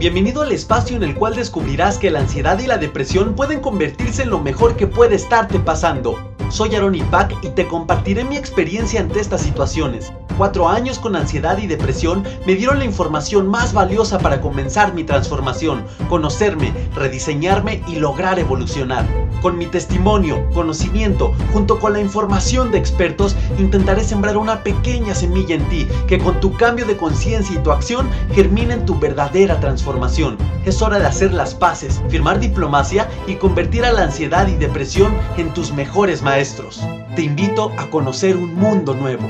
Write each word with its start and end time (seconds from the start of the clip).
Bienvenido 0.00 0.40
al 0.40 0.50
espacio 0.50 0.96
en 0.96 1.02
el 1.02 1.14
cual 1.14 1.36
descubrirás 1.36 1.98
que 1.98 2.10
la 2.10 2.20
ansiedad 2.20 2.58
y 2.58 2.66
la 2.66 2.78
depresión 2.78 3.34
pueden 3.34 3.60
convertirse 3.60 4.22
en 4.22 4.30
lo 4.30 4.40
mejor 4.40 4.74
que 4.74 4.86
puede 4.86 5.14
estarte 5.14 5.58
pasando. 5.58 6.16
Soy 6.48 6.74
Aaron 6.74 6.94
y 6.94 7.02
te 7.50 7.68
compartiré 7.68 8.24
mi 8.24 8.38
experiencia 8.38 9.02
ante 9.02 9.20
estas 9.20 9.42
situaciones. 9.42 10.10
Cuatro 10.40 10.70
años 10.70 10.98
con 10.98 11.16
ansiedad 11.16 11.58
y 11.58 11.66
depresión 11.66 12.24
me 12.46 12.54
dieron 12.54 12.78
la 12.78 12.86
información 12.86 13.46
más 13.46 13.74
valiosa 13.74 14.18
para 14.18 14.40
comenzar 14.40 14.94
mi 14.94 15.04
transformación, 15.04 15.84
conocerme, 16.08 16.72
rediseñarme 16.94 17.82
y 17.86 17.96
lograr 17.96 18.38
evolucionar. 18.38 19.04
Con 19.42 19.58
mi 19.58 19.66
testimonio, 19.66 20.48
conocimiento, 20.54 21.34
junto 21.52 21.78
con 21.78 21.92
la 21.92 22.00
información 22.00 22.70
de 22.70 22.78
expertos, 22.78 23.36
intentaré 23.58 24.02
sembrar 24.02 24.38
una 24.38 24.62
pequeña 24.62 25.14
semilla 25.14 25.56
en 25.56 25.68
ti 25.68 25.86
que 26.08 26.18
con 26.18 26.40
tu 26.40 26.54
cambio 26.54 26.86
de 26.86 26.96
conciencia 26.96 27.56
y 27.56 27.62
tu 27.62 27.70
acción 27.70 28.08
germine 28.32 28.72
en 28.72 28.86
tu 28.86 28.98
verdadera 28.98 29.60
transformación. 29.60 30.38
Es 30.64 30.80
hora 30.80 30.98
de 30.98 31.04
hacer 31.04 31.34
las 31.34 31.54
paces, 31.54 32.00
firmar 32.08 32.40
diplomacia 32.40 33.10
y 33.26 33.34
convertir 33.34 33.84
a 33.84 33.92
la 33.92 34.04
ansiedad 34.04 34.48
y 34.48 34.54
depresión 34.54 35.12
en 35.36 35.52
tus 35.52 35.70
mejores 35.74 36.22
maestros. 36.22 36.80
Te 37.14 37.24
invito 37.24 37.72
a 37.76 37.90
conocer 37.90 38.38
un 38.38 38.54
mundo 38.54 38.94
nuevo. 38.94 39.28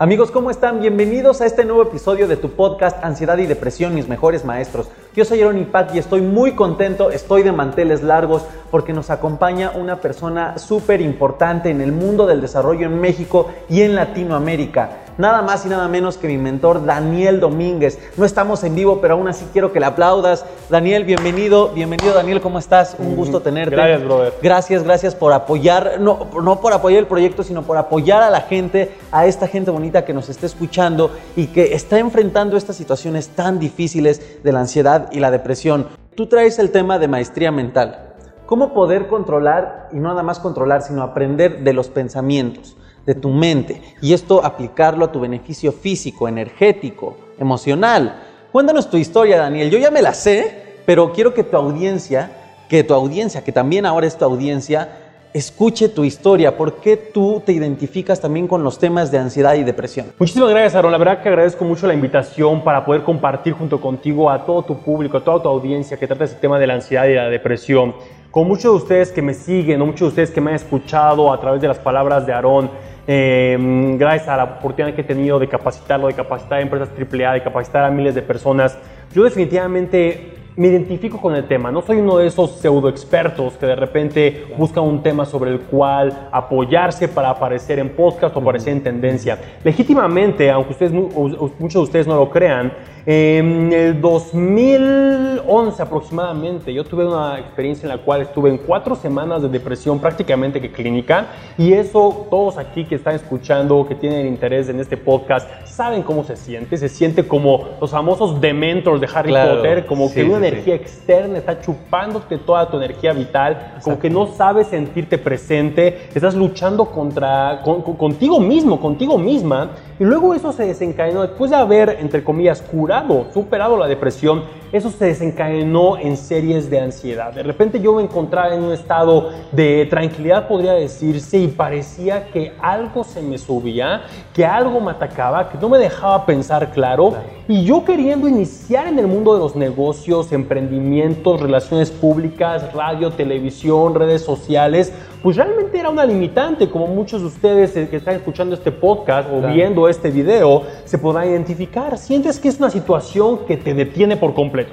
Amigos, 0.00 0.30
¿cómo 0.30 0.52
están? 0.52 0.80
Bienvenidos 0.80 1.40
a 1.40 1.46
este 1.46 1.64
nuevo 1.64 1.82
episodio 1.82 2.28
de 2.28 2.36
tu 2.36 2.50
podcast 2.50 3.02
Ansiedad 3.02 3.36
y 3.38 3.46
Depresión, 3.46 3.96
mis 3.96 4.06
mejores 4.06 4.44
maestros. 4.44 4.88
Yo 5.12 5.24
soy 5.24 5.40
Aaron 5.40 5.58
Ipac 5.58 5.92
y 5.92 5.98
estoy 5.98 6.20
muy 6.20 6.52
contento, 6.52 7.10
estoy 7.10 7.42
de 7.42 7.50
manteles 7.50 8.04
largos 8.04 8.44
porque 8.70 8.92
nos 8.92 9.10
acompaña 9.10 9.72
una 9.72 10.00
persona 10.00 10.56
súper 10.56 11.00
importante 11.00 11.70
en 11.70 11.80
el 11.80 11.90
mundo 11.90 12.28
del 12.28 12.40
desarrollo 12.40 12.86
en 12.86 13.00
México 13.00 13.48
y 13.68 13.82
en 13.82 13.96
Latinoamérica 13.96 15.07
nada 15.18 15.42
más 15.42 15.66
y 15.66 15.68
nada 15.68 15.88
menos 15.88 16.16
que 16.16 16.28
mi 16.28 16.38
mentor 16.38 16.86
Daniel 16.86 17.40
Domínguez. 17.40 17.98
No 18.16 18.24
estamos 18.24 18.64
en 18.64 18.74
vivo, 18.74 19.00
pero 19.00 19.14
aún 19.14 19.28
así 19.28 19.44
quiero 19.52 19.72
que 19.72 19.80
le 19.80 19.86
aplaudas. 19.86 20.46
Daniel, 20.70 21.04
bienvenido, 21.04 21.70
bienvenido 21.70 22.14
Daniel, 22.14 22.40
¿cómo 22.40 22.58
estás? 22.58 22.96
Un 22.98 23.16
gusto 23.16 23.40
tenerte. 23.40 23.74
Gracias, 23.74 24.04
brother. 24.04 24.34
Gracias, 24.40 24.84
gracias 24.84 25.14
por 25.14 25.32
apoyar, 25.32 26.00
no, 26.00 26.28
no 26.42 26.60
por 26.60 26.72
apoyar 26.72 27.00
el 27.00 27.06
proyecto, 27.06 27.42
sino 27.42 27.62
por 27.62 27.76
apoyar 27.76 28.22
a 28.22 28.30
la 28.30 28.42
gente, 28.42 28.96
a 29.10 29.26
esta 29.26 29.48
gente 29.48 29.70
bonita 29.70 30.04
que 30.04 30.14
nos 30.14 30.28
está 30.28 30.46
escuchando 30.46 31.10
y 31.36 31.48
que 31.48 31.74
está 31.74 31.98
enfrentando 31.98 32.56
estas 32.56 32.76
situaciones 32.76 33.28
tan 33.28 33.58
difíciles 33.58 34.42
de 34.42 34.52
la 34.52 34.60
ansiedad 34.60 35.10
y 35.12 35.18
la 35.18 35.30
depresión. 35.30 35.88
Tú 36.14 36.26
traes 36.26 36.58
el 36.58 36.70
tema 36.70 36.98
de 36.98 37.08
maestría 37.08 37.50
mental. 37.50 38.04
¿Cómo 38.46 38.72
poder 38.72 39.08
controlar, 39.08 39.88
y 39.92 39.96
no 39.96 40.08
nada 40.08 40.22
más 40.22 40.38
controlar, 40.38 40.82
sino 40.82 41.02
aprender 41.02 41.64
de 41.64 41.72
los 41.74 41.88
pensamientos? 41.88 42.76
De 43.08 43.14
tu 43.14 43.30
mente 43.30 43.80
y 44.02 44.12
esto 44.12 44.44
aplicarlo 44.44 45.06
a 45.06 45.10
tu 45.10 45.18
beneficio 45.18 45.72
físico, 45.72 46.28
energético, 46.28 47.16
emocional. 47.38 48.22
Cuéntanos 48.52 48.90
tu 48.90 48.98
historia, 48.98 49.38
Daniel. 49.38 49.70
Yo 49.70 49.78
ya 49.78 49.90
me 49.90 50.02
la 50.02 50.12
sé, 50.12 50.76
pero 50.84 51.10
quiero 51.14 51.32
que 51.32 51.42
tu 51.42 51.56
audiencia, 51.56 52.30
que 52.68 52.84
tu 52.84 52.92
audiencia, 52.92 53.42
que 53.42 53.50
también 53.50 53.86
ahora 53.86 54.06
es 54.06 54.18
tu 54.18 54.26
audiencia, 54.26 54.90
escuche 55.32 55.88
tu 55.88 56.04
historia. 56.04 56.58
¿Por 56.58 56.80
qué 56.80 56.98
tú 56.98 57.42
te 57.46 57.52
identificas 57.52 58.20
también 58.20 58.46
con 58.46 58.62
los 58.62 58.78
temas 58.78 59.10
de 59.10 59.16
ansiedad 59.16 59.54
y 59.54 59.64
depresión? 59.64 60.12
Muchísimas 60.18 60.50
gracias, 60.50 60.74
Aaron. 60.74 60.92
La 60.92 60.98
verdad 60.98 61.22
que 61.22 61.30
agradezco 61.30 61.64
mucho 61.64 61.86
la 61.86 61.94
invitación 61.94 62.62
para 62.62 62.84
poder 62.84 63.04
compartir 63.04 63.54
junto 63.54 63.80
contigo 63.80 64.30
a 64.30 64.44
todo 64.44 64.62
tu 64.64 64.76
público, 64.80 65.16
a 65.16 65.24
toda 65.24 65.42
tu 65.42 65.48
audiencia 65.48 65.96
que 65.96 66.06
trata 66.06 66.24
ese 66.24 66.34
tema 66.34 66.58
de 66.58 66.66
la 66.66 66.74
ansiedad 66.74 67.06
y 67.06 67.14
la 67.14 67.30
depresión. 67.30 67.94
Con 68.30 68.46
muchos 68.46 68.64
de 68.64 68.76
ustedes 68.76 69.10
que 69.10 69.22
me 69.22 69.32
siguen, 69.32 69.80
o 69.80 69.86
muchos 69.86 70.00
de 70.00 70.08
ustedes 70.08 70.30
que 70.30 70.42
me 70.42 70.50
han 70.50 70.56
escuchado 70.56 71.32
a 71.32 71.40
través 71.40 71.62
de 71.62 71.68
las 71.68 71.78
palabras 71.78 72.26
de 72.26 72.34
Aarón, 72.34 72.70
Em, 73.10 73.96
gracias 73.96 74.28
a 74.28 74.36
la 74.36 74.44
oportunidad 74.44 74.94
que 74.94 75.00
he 75.00 75.04
tenido 75.04 75.38
de 75.38 75.48
capacitarlo, 75.48 76.08
de 76.08 76.12
capacitar 76.12 76.58
a 76.58 76.60
empresas 76.60 76.90
AAA, 76.90 77.32
de 77.32 77.42
capacitar 77.42 77.84
a 77.84 77.90
miles 77.90 78.14
de 78.14 78.20
personas, 78.20 78.78
yo 79.14 79.24
definitivamente 79.24 80.37
me 80.58 80.66
identifico 80.66 81.20
con 81.20 81.36
el 81.36 81.46
tema. 81.46 81.70
No 81.70 81.82
soy 81.82 81.98
uno 81.98 82.18
de 82.18 82.26
esos 82.26 82.50
pseudo 82.56 82.88
expertos 82.88 83.54
que 83.54 83.64
de 83.64 83.76
repente 83.76 84.46
buscan 84.58 84.82
un 84.82 85.04
tema 85.04 85.24
sobre 85.24 85.52
el 85.52 85.60
cual 85.60 86.28
apoyarse 86.32 87.06
para 87.06 87.30
aparecer 87.30 87.78
en 87.78 87.90
podcast 87.90 88.34
o 88.34 88.40
aparecer 88.40 88.72
en 88.72 88.82
tendencia. 88.82 89.38
Legítimamente, 89.62 90.50
aunque 90.50 90.72
ustedes, 90.72 90.92
muchos 90.92 91.74
de 91.74 91.78
ustedes 91.78 92.06
no 92.08 92.16
lo 92.16 92.28
crean, 92.28 92.72
en 93.06 93.72
el 93.72 94.00
2011 94.00 95.80
aproximadamente, 95.80 96.74
yo 96.74 96.84
tuve 96.84 97.06
una 97.06 97.38
experiencia 97.38 97.86
en 97.86 97.96
la 97.96 98.04
cual 98.04 98.22
estuve 98.22 98.50
en 98.50 98.58
cuatro 98.58 98.96
semanas 98.96 99.40
de 99.40 99.48
depresión 99.48 100.00
prácticamente 100.00 100.60
que 100.60 100.72
clínica 100.72 101.28
y 101.56 101.72
eso 101.72 102.26
todos 102.28 102.58
aquí 102.58 102.84
que 102.84 102.96
están 102.96 103.14
escuchando, 103.14 103.86
que 103.88 103.94
tienen 103.94 104.26
interés 104.26 104.68
en 104.68 104.80
este 104.80 104.96
podcast, 104.96 105.48
saben 105.78 106.02
cómo 106.02 106.24
se 106.24 106.34
siente. 106.34 106.76
Se 106.76 106.88
siente 106.88 107.24
como 107.24 107.68
los 107.80 107.92
famosos 107.92 108.40
dementors 108.40 109.00
de 109.00 109.08
Harry 109.14 109.32
Potter, 109.32 109.86
como 109.86 110.12
que 110.12 110.24
una 110.24 110.38
energía 110.38 110.74
externa 110.74 111.38
está 111.38 111.60
chupándote 111.60 112.36
toda 112.38 112.68
tu 112.68 112.78
energía 112.78 113.12
vital, 113.12 113.76
como 113.84 113.96
que 113.96 114.10
no 114.10 114.26
sabes 114.26 114.66
sentirte 114.66 115.18
presente, 115.18 116.08
estás 116.12 116.34
luchando 116.34 116.86
contra, 116.86 117.62
contigo 117.62 118.40
mismo, 118.40 118.80
contigo 118.80 119.18
misma 119.18 119.70
y 120.00 120.04
luego 120.04 120.34
eso 120.34 120.52
se 120.52 120.66
desencadenó 120.66 121.22
después 121.22 121.52
de 121.52 121.56
haber, 121.56 121.98
entre 122.00 122.24
comillas, 122.24 122.60
curado 122.60 123.28
superado 123.32 123.76
la 123.76 123.86
depresión, 123.86 124.42
eso 124.72 124.90
se 124.90 125.06
desencadenó 125.06 125.96
en 125.96 126.16
series 126.16 126.68
de 126.68 126.80
ansiedad. 126.80 127.32
De 127.32 127.42
repente 127.42 127.80
yo 127.80 127.94
me 127.94 128.02
encontraba 128.02 128.54
en 128.54 128.62
un 128.62 128.72
estado 128.72 129.30
de 129.52 129.86
tranquilidad, 129.86 130.46
podría 130.48 130.72
decirse, 130.72 131.38
y 131.38 131.48
parecía 131.48 132.28
que 132.30 132.52
algo 132.60 133.04
se 133.04 133.22
me 133.22 133.38
subía, 133.38 134.02
que 134.34 134.44
algo 134.44 134.80
me 134.80 134.90
atacaba, 134.90 135.48
que 135.48 135.58
no 135.58 135.68
me 135.68 135.78
dejaba 135.78 136.26
pensar 136.26 136.70
claro. 136.70 137.14
Y 137.46 137.64
yo 137.64 137.84
queriendo 137.84 138.28
iniciar 138.28 138.88
en 138.88 138.98
el 138.98 139.06
mundo 139.06 139.34
de 139.34 139.40
los 139.40 139.56
negocios, 139.56 140.32
emprendimientos, 140.32 141.40
relaciones 141.40 141.90
públicas, 141.90 142.72
radio, 142.72 143.10
televisión, 143.10 143.94
redes 143.94 144.22
sociales, 144.22 144.92
pues 145.22 145.36
realmente 145.36 145.78
era 145.78 145.90
una 145.90 146.04
limitante, 146.04 146.68
como 146.70 146.86
muchos 146.86 147.20
de 147.20 147.26
ustedes 147.26 147.72
que 147.72 147.96
están 147.96 148.16
escuchando 148.16 148.54
este 148.54 148.70
podcast 148.70 149.28
o 149.32 149.40
viendo 149.52 149.88
este 149.88 150.10
video 150.10 150.62
se 150.84 150.98
podrán 150.98 151.28
identificar. 151.28 151.98
Sientes 151.98 152.38
que 152.38 152.48
es 152.48 152.58
una 152.58 152.70
situación 152.70 153.46
que 153.46 153.56
te 153.56 153.74
detiene 153.74 154.16
por 154.16 154.34
completo. 154.34 154.72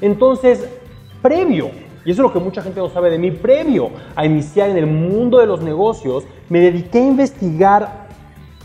Entonces, 0.00 0.68
previo, 1.20 1.70
y 2.04 2.10
eso 2.10 2.22
es 2.22 2.28
lo 2.28 2.32
que 2.32 2.38
mucha 2.38 2.62
gente 2.62 2.80
no 2.80 2.88
sabe 2.88 3.10
de 3.10 3.18
mí, 3.18 3.30
previo 3.30 3.90
a 4.14 4.24
iniciar 4.24 4.70
en 4.70 4.78
el 4.78 4.86
mundo 4.86 5.38
de 5.38 5.46
los 5.46 5.60
negocios, 5.60 6.24
me 6.48 6.60
dediqué 6.60 6.98
a 6.98 7.06
investigar 7.06 8.08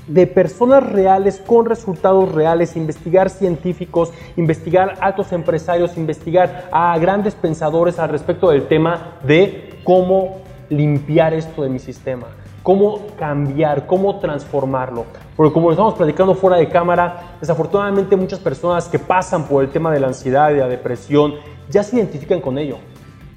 de 0.08 0.28
personas 0.28 0.84
reales 0.92 1.42
con 1.46 1.66
resultados 1.66 2.32
reales, 2.32 2.76
investigar 2.76 3.30
científicos, 3.30 4.12
investigar 4.36 4.96
altos 5.00 5.32
empresarios, 5.32 5.98
investigar 5.98 6.70
a 6.72 6.98
grandes 7.00 7.36
pensadores 7.36 8.00
al 8.00 8.10
respecto 8.10 8.50
del 8.50 8.68
tema 8.68 9.18
de 9.26 9.80
cómo 9.84 10.43
limpiar 10.70 11.34
esto 11.34 11.64
de 11.64 11.70
mi 11.70 11.80
sistema, 11.80 12.28
cómo 12.62 13.08
cambiar, 13.18 13.86
cómo 13.86 14.20
transformarlo. 14.20 15.06
Porque 15.36 15.54
como 15.54 15.68
lo 15.68 15.74
estamos 15.74 15.94
platicando 15.96 16.36
fuera 16.36 16.58
de 16.58 16.70
cámara, 16.70 17.36
desafortunadamente 17.40 18.16
muchas 18.16 18.40
personas 18.40 18.88
que 18.88 19.00
pasan 19.00 19.48
por 19.48 19.64
el 19.64 19.70
tema 19.70 19.92
de 19.92 20.00
la 20.00 20.08
ansiedad 20.08 20.52
y 20.52 20.58
la 20.58 20.68
depresión 20.68 21.36
ya 21.70 21.84
se 21.84 21.98
identifican 21.98 22.42
con 22.42 22.58
ello. 22.58 22.78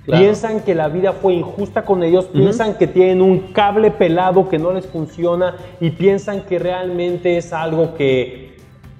Piensan 0.04 0.60
que 0.60 0.75
la 0.76 0.86
vida 0.86 1.12
fue 1.12 1.34
injusta 1.34 1.84
con 1.84 2.04
ellos, 2.04 2.26
piensan 2.26 2.75
que 2.75 2.86
tienen 2.86 3.20
un 3.20 3.53
cable 3.53 3.91
pelado 3.91 4.48
que 4.48 4.56
no 4.56 4.72
les 4.72 4.86
funciona 4.86 5.56
y 5.81 5.91
piensan 5.91 6.42
que 6.42 6.60
realmente 6.60 7.36
es 7.36 7.53
algo 7.53 7.97
que 7.97 8.45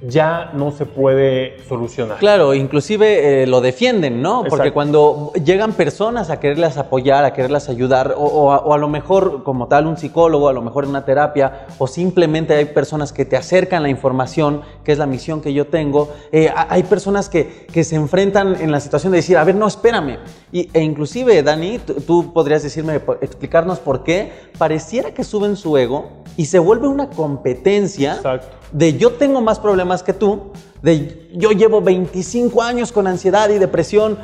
ya 0.03 0.51
no 0.53 0.73
se 0.73 0.85
puede 0.85 1.57
solucionar. 1.69 2.19
Claro, 2.19 2.55
inclusive 2.55 3.43
eh, 3.43 3.47
lo 3.47 3.63
defienden, 3.63 4.21
¿no? 4.21 4.45
Porque 4.45 4.71
cuando 4.71 5.33
llegan 5.43 5.73
personas 5.73 6.29
a 6.29 6.39
quererlas 6.39 6.77
apoyar, 6.77 7.25
a 7.25 7.33
quererlas 7.33 7.71
ayudar, 7.71 8.15
o, 8.17 8.73
a, 8.73 8.79
lo 8.79 8.89
mejor 8.89 9.43
como 9.43 9.69
tal 9.69 9.87
un 9.87 9.97
psicólogo, 9.97 10.49
a 10.49 10.53
lo 10.53 10.61
mejor 10.61 10.85
en 10.85 10.91
una 10.91 11.05
terapia, 11.05 11.67
o 11.79 11.87
simplemente 11.87 12.55
hay 12.55 12.67
personas 12.67 13.13
que 13.13 13.25
te 13.25 13.37
acercan 13.37 13.83
la 13.83 13.89
información, 13.89 14.63
que 14.85 14.93
es 14.93 14.99
la 14.99 15.07
misión 15.07 15.41
que 15.41 15.55
yo 15.55 15.67
tengo, 15.67 16.13
eh, 16.31 16.53
hay 16.55 16.83
personas 16.83 17.31
que, 17.31 17.67
que, 17.73 17.83
se 17.83 17.97
enfrentan 17.97 18.61
en 18.61 18.73
la 18.73 18.81
situación 18.81 19.13
de 19.13 19.19
decir, 19.19 19.39
a 19.39 19.45
ver, 19.45 19.55
no, 19.55 19.67
espérame. 19.67 20.19
Y, 20.53 20.69
e 20.75 20.83
inclusive, 20.83 21.43
Dani, 21.43 21.79
tú 21.79 22.33
podrías 22.33 22.63
decirme, 22.63 23.01
explicarnos 23.21 23.79
por 23.79 24.05
qué 24.05 24.33
pareciera 24.59 25.13
que 25.13 25.25
suben 25.25 25.57
su 25.57 25.77
ego 25.77 26.09
y 26.37 26.47
se 26.47 26.59
vuelve 26.59 26.89
una 26.89 27.09
competencia. 27.09 28.17
Exacto 28.17 28.57
de 28.73 28.97
yo 28.97 29.13
tengo 29.13 29.41
más 29.41 29.59
problemas 29.59 30.03
que 30.03 30.13
tú, 30.13 30.53
de 30.83 31.29
yo 31.35 31.51
llevo 31.53 31.81
25 31.81 32.63
años 32.63 32.93
con 32.93 33.07
ansiedad 33.07 33.49
y 33.51 33.59
depresión, 33.59 34.19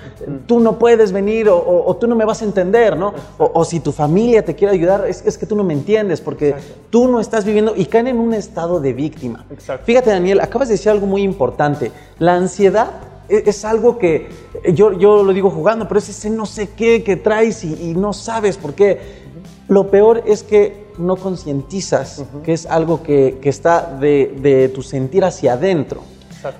tú 0.46 0.60
no 0.60 0.78
puedes 0.78 1.12
venir 1.12 1.48
o, 1.48 1.96
tú 2.00 2.06
no 2.06 2.14
me 2.14 2.24
vas 2.24 2.42
a 2.42 2.44
entender, 2.44 2.96
¿no? 2.96 3.14
O, 3.38 3.64
si 3.64 3.80
tu 3.80 3.92
familia 3.92 4.44
te 4.44 4.54
quiere 4.54 4.74
ayudar, 4.74 5.06
es, 5.06 5.38
que 5.38 5.46
tú 5.46 5.56
no 5.56 5.64
me 5.64 5.72
entiendes 5.72 6.20
porque 6.20 6.54
tú 6.90 7.08
no 7.08 7.20
estás 7.20 7.44
viviendo 7.44 7.74
y 7.76 7.86
caen 7.86 8.08
en 8.08 8.18
un 8.18 8.34
estado 8.34 8.80
de 8.80 8.92
víctima. 8.92 9.46
Fíjate, 9.84 10.10
Daniel, 10.10 10.40
acabas 10.40 10.68
de 10.68 10.74
decir 10.74 10.90
algo 10.90 11.06
muy 11.06 11.22
importante. 11.22 11.90
La 12.18 12.34
ansiedad 12.34 12.90
e, 13.28 13.44
es, 13.46 13.64
algo 13.64 13.98
que 13.98 14.28
yo, 14.74 14.92
yo 14.92 15.22
lo 15.22 15.32
digo 15.32 15.50
jugando, 15.50 15.88
pero 15.88 15.98
es 15.98 16.08
ese 16.08 16.30
no 16.30 16.46
sé 16.46 16.70
qué 16.70 17.02
que 17.02 17.16
traes 17.16 17.64
y, 17.64 17.94
no 17.94 18.12
sabes 18.12 18.56
por 18.56 18.74
qué. 18.74 19.21
Lo 19.72 19.90
peor 19.90 20.24
es 20.26 20.42
que 20.42 20.84
no 20.98 21.16
concientizas 21.16 22.22
que 22.44 22.52
es 22.52 22.66
algo 22.66 23.02
que, 23.02 23.40
está 23.44 23.96
de, 23.98 24.70
tu 24.74 24.82
sentir 24.82 25.24
hacia 25.24 25.54
adentro. 25.54 26.02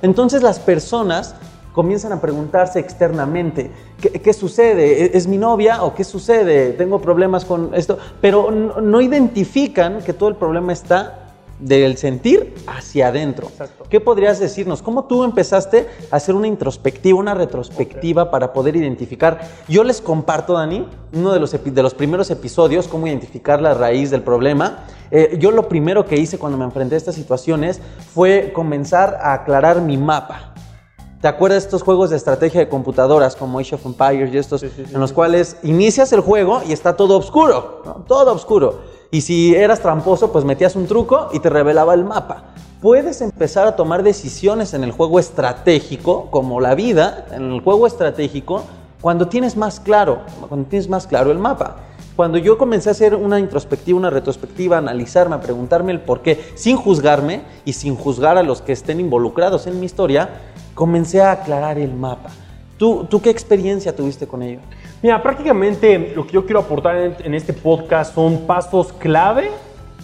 Entonces 0.00 0.42
las 0.42 0.58
personas 0.58 1.34
comienzan 1.74 2.12
a 2.12 2.22
preguntarse 2.22 2.78
externamente, 2.78 3.70
¿qué, 4.00 4.32
sucede? 4.32 5.04
¿E, 5.04 5.10
¿Es 5.18 5.26
mi 5.26 5.36
novia 5.36 5.84
o 5.84 5.94
qué 5.94 6.04
sucede? 6.04 6.70
¿Tengo 6.70 7.02
problemas 7.02 7.44
con 7.44 7.74
esto? 7.74 7.98
Pero 8.22 8.50
no, 8.50 9.00
identifican 9.02 9.98
que 10.00 10.14
todo 10.14 10.30
el 10.30 10.36
problema 10.36 10.72
está 10.72 11.21
del 11.62 11.96
sentir 11.96 12.54
hacia 12.66 13.08
adentro. 13.08 13.48
¿Qué 13.88 14.00
podrías 14.00 14.38
decirnos? 14.38 14.82
¿Cómo 14.82 15.04
tú 15.04 15.24
empezaste 15.24 15.88
a 16.10 16.16
hacer 16.16 16.34
una 16.34 16.48
introspectiva, 16.48 17.18
una 17.18 17.34
retrospectiva 17.34 18.30
para 18.30 18.52
poder 18.52 18.76
identificar? 18.76 19.40
Yo 19.68 19.84
les 19.84 20.00
comparto, 20.00 20.54
Dani, 20.54 20.86
uno 21.12 21.32
de 21.32 21.40
los, 21.40 21.52
de 21.52 21.82
los 21.82 21.94
primeros 21.94 22.30
episodios, 22.30 22.88
cómo 22.88 23.06
identificar 23.06 23.62
la 23.62 23.74
raíz 23.74 24.10
del 24.10 24.22
problema. 24.22 24.84
Eh, 25.10 25.36
yo 25.38 25.50
lo 25.50 25.68
primero 25.68 26.04
que 26.04 26.16
hice 26.16 26.38
cuando 26.38 26.58
me 26.58 26.64
enfrenté 26.64 26.96
a 26.96 26.98
estas 26.98 27.14
situaciones 27.14 27.80
fue 28.12 28.50
comenzar 28.52 29.18
a 29.22 29.34
aclarar 29.34 29.80
mi 29.80 29.96
mapa. 29.96 30.52
¿Te 31.20 31.28
acuerdas 31.28 31.62
de 31.62 31.66
estos 31.68 31.82
juegos 31.82 32.10
de 32.10 32.16
estrategia 32.16 32.58
de 32.58 32.68
computadoras 32.68 33.36
como 33.36 33.60
Age 33.60 33.76
of 33.76 33.86
Empires 33.86 34.34
y 34.34 34.38
estos 34.38 34.64
en 34.64 34.98
los 34.98 35.12
cuales 35.12 35.56
inicias 35.62 36.12
el 36.12 36.18
juego 36.18 36.62
y 36.66 36.72
está 36.72 36.96
todo 36.96 37.16
oscuro, 37.16 38.04
todo 38.08 38.32
oscuro? 38.32 38.80
Y 39.14 39.20
si 39.20 39.54
eras 39.54 39.80
tramposo, 39.80 40.32
pues 40.32 40.46
metías 40.46 40.74
un 40.74 40.86
truco 40.86 41.28
y 41.34 41.40
te 41.40 41.50
revelaba 41.50 41.92
el 41.92 42.02
mapa. 42.02 42.44
Puedes 42.80 43.20
empezar 43.20 43.66
a 43.66 43.76
tomar 43.76 44.02
decisiones 44.02 44.72
en 44.72 44.84
el 44.84 44.90
juego 44.90 45.20
estratégico, 45.20 46.30
como 46.30 46.62
la 46.62 46.74
vida, 46.74 47.26
en 47.30 47.52
el 47.52 47.60
juego 47.60 47.86
estratégico, 47.86 48.64
cuando 49.02 49.28
tienes 49.28 49.54
más 49.54 49.80
claro, 49.80 50.20
cuando 50.48 50.66
tienes 50.66 50.88
más 50.88 51.06
claro 51.06 51.30
el 51.30 51.38
mapa. 51.38 51.76
Cuando 52.16 52.38
yo 52.38 52.56
comencé 52.56 52.88
a 52.88 52.92
hacer 52.92 53.14
una 53.14 53.38
introspectiva, 53.38 53.98
una 53.98 54.08
retrospectiva, 54.08 54.76
a 54.76 54.78
analizarme, 54.78 55.34
a 55.34 55.42
preguntarme 55.42 55.92
el 55.92 56.00
por 56.00 56.22
qué, 56.22 56.42
sin 56.54 56.76
juzgarme 56.76 57.42
y 57.66 57.74
sin 57.74 57.96
juzgar 57.96 58.38
a 58.38 58.42
los 58.42 58.62
que 58.62 58.72
estén 58.72 58.98
involucrados 58.98 59.66
en 59.66 59.78
mi 59.78 59.84
historia, 59.84 60.30
comencé 60.74 61.20
a 61.20 61.32
aclarar 61.32 61.78
el 61.78 61.92
mapa. 61.92 62.30
¿Tú, 62.78 63.06
tú 63.10 63.20
qué 63.20 63.28
experiencia 63.28 63.94
tuviste 63.94 64.26
con 64.26 64.42
ello? 64.42 64.60
Mira, 65.02 65.20
prácticamente 65.20 66.12
lo 66.14 66.24
que 66.24 66.34
yo 66.34 66.44
quiero 66.44 66.60
aportar 66.60 67.16
en, 67.24 67.34
este 67.34 67.52
podcast 67.52 68.14
son 68.14 68.46
pasos 68.46 68.92
clave 68.92 69.50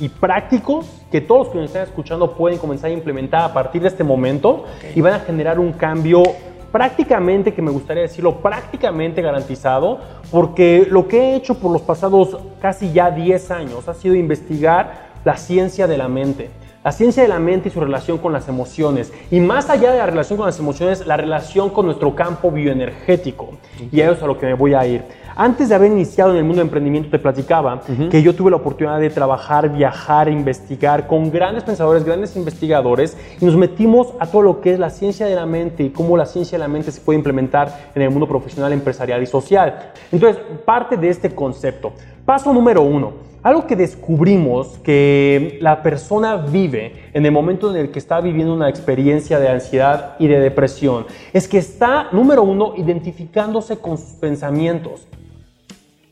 y 0.00 0.08
prácticos 0.08 0.86
que 1.12 1.20
todos 1.20 1.46
los 1.46 1.48
que 1.52 1.58
nos 1.58 1.66
están 1.66 1.84
escuchando 1.84 2.32
pueden 2.32 2.58
comenzar 2.58 2.90
a 2.90 2.92
implementar 2.92 3.42
a 3.42 3.52
partir 3.52 3.80
de 3.80 3.86
este 3.86 4.02
momento 4.02 4.64
y 4.96 5.00
van 5.00 5.12
a 5.12 5.20
generar 5.20 5.60
un 5.60 5.72
cambio 5.72 6.24
prácticamente, 6.72 7.54
que 7.54 7.62
me 7.62 7.70
gustaría 7.70 8.02
decirlo, 8.02 8.38
prácticamente 8.38 9.22
garantizado, 9.22 10.00
porque 10.32 10.84
lo 10.90 11.06
que 11.06 11.20
he 11.20 11.36
hecho 11.36 11.54
por 11.54 11.70
los 11.70 11.82
pasados 11.82 12.36
casi 12.60 12.92
ya 12.92 13.12
10 13.12 13.52
años 13.52 13.88
ha 13.88 13.94
sido 13.94 14.16
investigar 14.16 15.10
la 15.24 15.36
ciencia 15.36 15.86
de 15.86 15.96
la 15.96 16.08
mente. 16.08 16.50
La 16.88 16.92
ciencia 16.92 17.22
de 17.22 17.28
la 17.28 17.38
mente 17.38 17.68
y 17.68 17.70
su 17.70 17.80
relación 17.80 18.16
con 18.16 18.32
las 18.32 18.48
emociones. 18.48 19.12
Y 19.30 19.40
más 19.40 19.68
allá 19.68 19.92
de 19.92 19.98
la 19.98 20.06
relación 20.06 20.38
con 20.38 20.46
las 20.46 20.58
emociones, 20.58 21.06
la 21.06 21.18
relación 21.18 21.68
con 21.68 21.84
nuestro 21.84 22.14
campo 22.14 22.50
bioenergético. 22.50 23.50
Y 23.92 24.00
a 24.00 24.04
eso 24.06 24.14
es 24.14 24.22
a 24.22 24.26
lo 24.26 24.38
que 24.38 24.46
me 24.46 24.54
voy 24.54 24.72
a 24.72 24.86
ir. 24.86 25.02
Antes 25.36 25.68
de 25.68 25.74
haber 25.74 25.92
iniciado 25.92 26.30
en 26.30 26.38
el 26.38 26.44
mundo 26.44 26.60
de 26.60 26.62
emprendimiento, 26.62 27.10
te 27.10 27.18
platicaba 27.18 27.82
que 28.10 28.22
yo 28.22 28.34
tuve 28.34 28.50
la 28.50 28.56
oportunidad 28.56 28.98
de 29.00 29.10
trabajar, 29.10 29.70
viajar, 29.70 30.30
investigar 30.30 31.06
con 31.06 31.30
grandes 31.30 31.62
pensadores, 31.62 32.04
grandes 32.04 32.34
investigadores, 32.36 33.18
y 33.38 33.44
nos 33.44 33.54
metimos 33.54 34.14
a 34.18 34.26
todo 34.26 34.40
lo 34.40 34.62
que 34.62 34.72
es 34.72 34.78
la 34.78 34.88
ciencia 34.88 35.26
de 35.26 35.34
la 35.34 35.44
mente 35.44 35.82
y 35.82 35.90
cómo 35.90 36.16
la 36.16 36.24
ciencia 36.24 36.56
de 36.56 36.64
la 36.64 36.68
mente 36.68 36.90
se 36.90 37.02
puede 37.02 37.18
implementar 37.18 37.90
en 37.94 38.00
el 38.00 38.08
mundo 38.08 38.26
profesional, 38.26 38.72
empresarial 38.72 39.22
y 39.22 39.26
social. 39.26 39.92
Entonces, 40.10 40.42
parte 40.64 40.96
de 40.96 41.10
este 41.10 41.34
concepto. 41.34 41.92
Paso 42.24 42.50
número 42.50 42.80
uno. 42.80 43.27
Algo 43.42 43.66
que 43.66 43.76
descubrimos 43.76 44.78
que 44.82 45.58
la 45.60 45.82
persona 45.82 46.36
vive 46.36 47.10
en 47.12 47.24
el 47.24 47.32
momento 47.32 47.70
en 47.70 47.76
el 47.76 47.90
que 47.90 48.00
está 48.00 48.20
viviendo 48.20 48.52
una 48.52 48.68
experiencia 48.68 49.38
de 49.38 49.48
ansiedad 49.48 50.16
y 50.18 50.26
de 50.26 50.40
depresión 50.40 51.06
es 51.32 51.46
que 51.46 51.58
está, 51.58 52.08
número 52.10 52.42
uno, 52.42 52.74
identificándose 52.76 53.78
con 53.78 53.96
sus 53.96 54.12
pensamientos. 54.14 55.06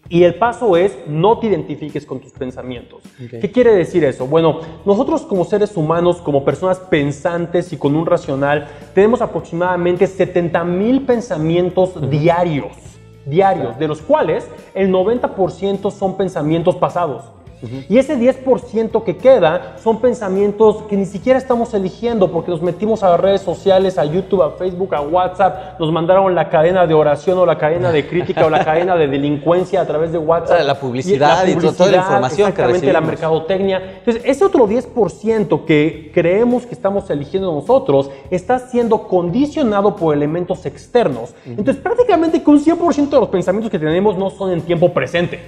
Y 0.09 0.23
el 0.23 0.37
paso 0.37 0.77
es 0.77 0.97
no 1.09 1.39
te 1.39 1.49
identifiques 1.49 2.07
con 2.07 2.21
tus 2.21 2.33
pensamientos. 2.33 3.03
¿Qué 3.19 3.51
quiere 3.51 3.75
decir 3.75 4.05
eso? 4.05 4.27
Bueno, 4.27 4.61
nosotros 4.85 5.23
como 5.23 5.45
seres 5.45 5.77
humanos, 5.77 6.19
como 6.19 6.45
personas 6.45 6.79
pensantes 6.79 7.73
y 7.73 7.77
con 7.77 7.97
un 7.97 8.07
racional, 8.07 8.69
tenemos 8.95 9.21
aproximadamente 9.21 10.07
70 10.07 10.63
mil 10.65 11.03
pensamientos 11.03 12.09
diarios, 12.09 12.73
diarios, 13.27 13.79
de 13.79 13.89
los 13.89 14.01
cuales 14.01 14.49
el 14.75 14.91
90% 14.91 15.91
son 15.91 16.17
pensamientos 16.17 16.77
pasados. 16.77 17.25
Y 17.89 17.99
ese 17.99 18.19
10% 18.19 19.03
que 19.03 19.17
queda 19.17 19.77
son 19.83 20.01
pensamientos 20.01 20.83
que 20.89 20.97
ni 20.97 21.07
siquiera 21.07 21.39
estamos 21.39 21.73
eligiendo 21.75 22.31
porque 22.31 22.51
nos 22.51 22.61
metimos 22.63 23.03
a 23.03 23.11
las 23.11 23.21
redes 23.21 23.41
sociales, 23.41 23.99
a 23.99 24.05
YouTube, 24.05 24.43
a 24.43 24.51
Facebook, 24.53 24.95
a 24.95 25.01
WhatsApp, 25.01 25.81
nos 25.81 25.91
mandaron 25.91 26.35
la 26.35 26.49
cadena 26.49 26.87
de 26.87 26.95
oración 26.95 27.39
o 27.39 27.47
la 27.47 27.57
cadena 27.57 27.91
de 27.93 28.07
crítica 28.07 28.45
o 28.45 28.51
la 28.51 28.65
cadena 28.65 28.97
de 28.97 29.09
delincuencia 29.09 29.81
a 29.81 29.87
través 29.87 30.13
de 30.13 30.19
WhatsApp. 30.19 30.67
La 30.67 30.79
publicidad 30.79 31.47
y, 31.47 31.55
toda 31.55 31.91
la 31.91 31.97
información 31.99 32.53
que 32.53 32.67
recibimos. 32.67 32.93
la 32.93 33.01
mercadotecnia. 33.01 33.83
Entonces, 33.99 34.23
ese 34.25 34.45
otro 34.45 34.69
10% 34.69 35.65
que 35.65 36.11
creemos 36.13 36.67
que 36.67 36.75
estamos 36.75 37.09
eligiendo 37.11 37.53
nosotros 37.53 38.11
está 38.31 38.59
siendo 38.59 39.09
condicionado 39.09 39.97
por 39.97 40.15
elementos 40.15 40.67
externos. 40.67 41.35
Entonces, 41.45 41.77
prácticamente 41.77 42.43
que 42.43 42.51
un 42.51 42.63
100% 42.63 43.09
de 43.09 43.21
los 43.21 43.29
pensamientos 43.29 43.71
que 43.71 43.79
tenemos 43.79 44.17
no 44.17 44.31
son 44.31 44.53
en 44.53 44.61
tiempo 44.61 44.93
presente. 44.93 45.41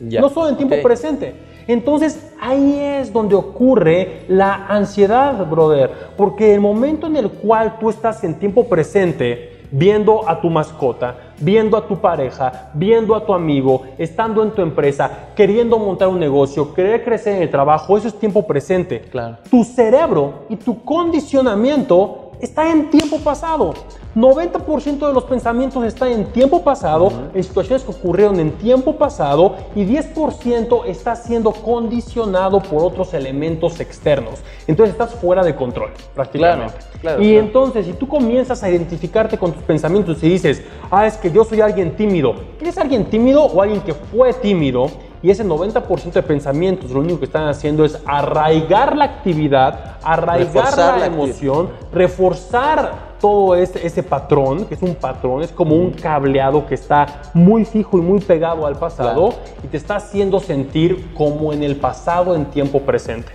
No 0.00 0.28
son 0.28 0.50
en 0.50 0.56
tiempo 0.56 0.76
presente. 0.82 1.34
Entonces 1.68 2.32
ahí 2.40 2.78
es 2.78 3.12
donde 3.12 3.34
ocurre 3.34 4.22
la 4.28 4.66
ansiedad, 4.68 5.46
brother, 5.46 5.90
porque 6.16 6.54
el 6.54 6.60
momento 6.60 7.06
en 7.06 7.16
el 7.16 7.30
cual 7.30 7.78
tú 7.78 7.90
estás 7.90 8.22
en 8.24 8.38
tiempo 8.38 8.68
presente, 8.68 9.56
viendo 9.70 10.28
a 10.28 10.40
tu 10.40 10.48
mascota, 10.48 11.16
viendo 11.38 11.76
a 11.76 11.86
tu 11.86 11.96
pareja, 11.96 12.70
viendo 12.74 13.14
a 13.14 13.26
tu 13.26 13.34
amigo, 13.34 13.82
estando 13.98 14.42
en 14.42 14.52
tu 14.52 14.62
empresa, 14.62 15.30
queriendo 15.34 15.78
montar 15.78 16.08
un 16.08 16.20
negocio, 16.20 16.72
querer 16.72 17.04
crecer 17.04 17.36
en 17.36 17.42
el 17.42 17.50
trabajo, 17.50 17.96
eso 17.96 18.08
es 18.08 18.18
tiempo 18.18 18.46
presente. 18.46 19.00
Claro. 19.00 19.38
Tu 19.50 19.64
cerebro 19.64 20.46
y 20.48 20.56
tu 20.56 20.82
condicionamiento 20.84 22.32
está 22.40 22.70
en 22.70 22.90
tiempo 22.90 23.18
pasado. 23.18 23.74
90% 24.16 25.06
de 25.06 25.12
los 25.12 25.24
pensamientos 25.24 25.84
están 25.84 26.08
en 26.08 26.24
tiempo 26.32 26.64
pasado, 26.64 27.12
en 27.34 27.44
situaciones 27.44 27.84
que 27.84 27.90
ocurrieron 27.90 28.40
en 28.40 28.52
tiempo 28.52 28.96
pasado, 28.96 29.56
y 29.74 29.84
10% 29.84 30.86
está 30.86 31.14
siendo 31.16 31.52
condicionado 31.52 32.62
por 32.62 32.82
otros 32.82 33.12
elementos 33.12 33.78
externos. 33.78 34.40
Entonces 34.66 34.94
estás 34.94 35.14
fuera 35.14 35.44
de 35.44 35.54
control, 35.54 35.90
prácticamente. 36.14 36.76
y 37.20 37.36
entonces, 37.36 37.84
si 37.84 37.92
tú 37.92 38.08
comienzas 38.08 38.62
a 38.62 38.70
identificarte 38.70 39.36
con 39.36 39.52
tus 39.52 39.62
pensamientos 39.62 40.22
y 40.22 40.30
dices, 40.30 40.62
ah, 40.90 41.06
es 41.06 41.18
que 41.18 41.30
yo 41.30 41.44
soy 41.44 41.60
alguien 41.60 41.94
tímido, 41.94 42.34
¿eres 42.58 42.78
alguien 42.78 43.04
tímido 43.04 43.44
o 43.44 43.60
alguien 43.60 43.82
que 43.82 43.92
fue 43.92 44.32
tímido? 44.32 44.90
Y 45.22 45.30
ese 45.30 45.44
90% 45.44 46.12
de 46.12 46.22
pensamientos 46.22 46.90
lo 46.90 47.00
único 47.00 47.18
que 47.18 47.24
están 47.26 47.48
haciendo 47.48 47.84
es 47.84 47.98
arraigar 48.06 48.96
la 48.96 49.04
actividad, 49.04 49.96
arraigar 50.02 50.76
la, 50.78 51.06
emoción, 51.06 51.68
reforzar 51.92 53.05
todo 53.20 53.54
ese, 53.54 53.86
ese, 53.86 54.02
patrón, 54.02 54.64
que 54.66 54.74
es 54.74 54.82
un 54.82 54.94
patrón, 54.94 55.42
es 55.42 55.52
como 55.52 55.74
un 55.74 55.90
cableado 55.90 56.66
que 56.66 56.74
está 56.74 57.22
muy 57.34 57.64
fijo 57.64 57.98
y 57.98 58.00
muy 58.00 58.20
pegado 58.20 58.66
al 58.66 58.76
pasado 58.76 59.34
y 59.64 59.66
te 59.68 59.76
está 59.76 59.96
haciendo 59.96 60.40
sentir 60.40 61.12
como 61.14 61.52
en 61.52 61.62
el 61.62 61.76
pasado 61.76 62.34
en 62.34 62.46
tiempo 62.46 62.80
presente. 62.80 63.32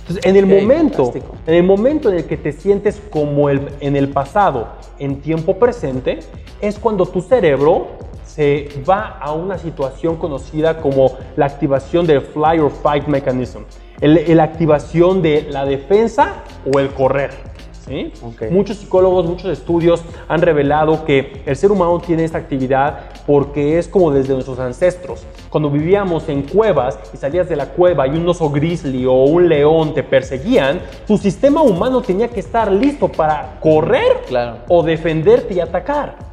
Entonces, 0.00 0.26
en 0.26 0.36
el 0.36 0.46
momento, 0.46 1.12
en 1.46 1.54
el 1.54 1.62
momento 1.62 2.10
en 2.10 2.16
el 2.16 2.24
que 2.26 2.36
te 2.36 2.52
sientes 2.52 3.00
como 3.10 3.48
el, 3.48 3.68
en 3.80 3.94
el 3.94 4.08
pasado 4.08 4.66
en 4.98 5.20
tiempo 5.20 5.58
presente, 5.58 6.18
es 6.60 6.78
cuando 6.78 7.06
tu 7.06 7.20
cerebro 7.20 7.86
se 8.24 8.68
va 8.88 9.18
a 9.20 9.32
una 9.32 9.58
situación 9.58 10.16
conocida 10.16 10.80
como 10.80 11.12
la 11.36 11.46
activación 11.46 12.06
del 12.06 12.22
fly 12.22 12.58
or 12.58 12.70
fight 12.70 13.06
mechanism, 13.06 13.60
la 14.00 14.42
activación 14.42 15.22
de 15.22 15.46
la 15.50 15.64
defensa 15.64 16.42
o 16.72 16.80
el 16.80 16.88
correr. 16.90 17.51
¿Sí? 17.92 18.12
Muchos 18.50 18.78
psicólogos, 18.78 19.26
muchos 19.26 19.50
estudios 19.50 20.02
han 20.28 20.40
revelado 20.40 21.04
que 21.04 21.42
el 21.44 21.56
ser 21.56 21.70
humano 21.70 22.00
tiene 22.00 22.24
esta 22.24 22.38
actividad 22.38 23.00
porque 23.26 23.78
es 23.78 23.86
como 23.86 24.10
desde 24.10 24.32
nuestros 24.32 24.58
ancestros. 24.58 25.24
Cuando 25.50 25.70
vivíamos 25.70 26.28
en 26.28 26.42
cuevas 26.42 26.98
y 27.12 27.18
salías 27.18 27.48
de 27.48 27.56
la 27.56 27.66
cueva 27.66 28.06
y 28.06 28.10
un 28.10 28.26
oso 28.26 28.50
grizzly 28.50 29.04
o 29.04 29.24
un 29.24 29.48
león 29.48 29.92
te 29.92 30.02
perseguían, 30.02 30.80
tu 31.06 31.18
sistema 31.18 31.62
humano 31.62 32.00
tenía 32.00 32.28
que 32.28 32.40
estar 32.40 32.72
listo 32.72 33.08
para 33.08 33.58
correr 33.60 34.22
o 34.68 34.82
defenderte 34.82 35.54
y 35.54 35.60
atacar 35.60 36.32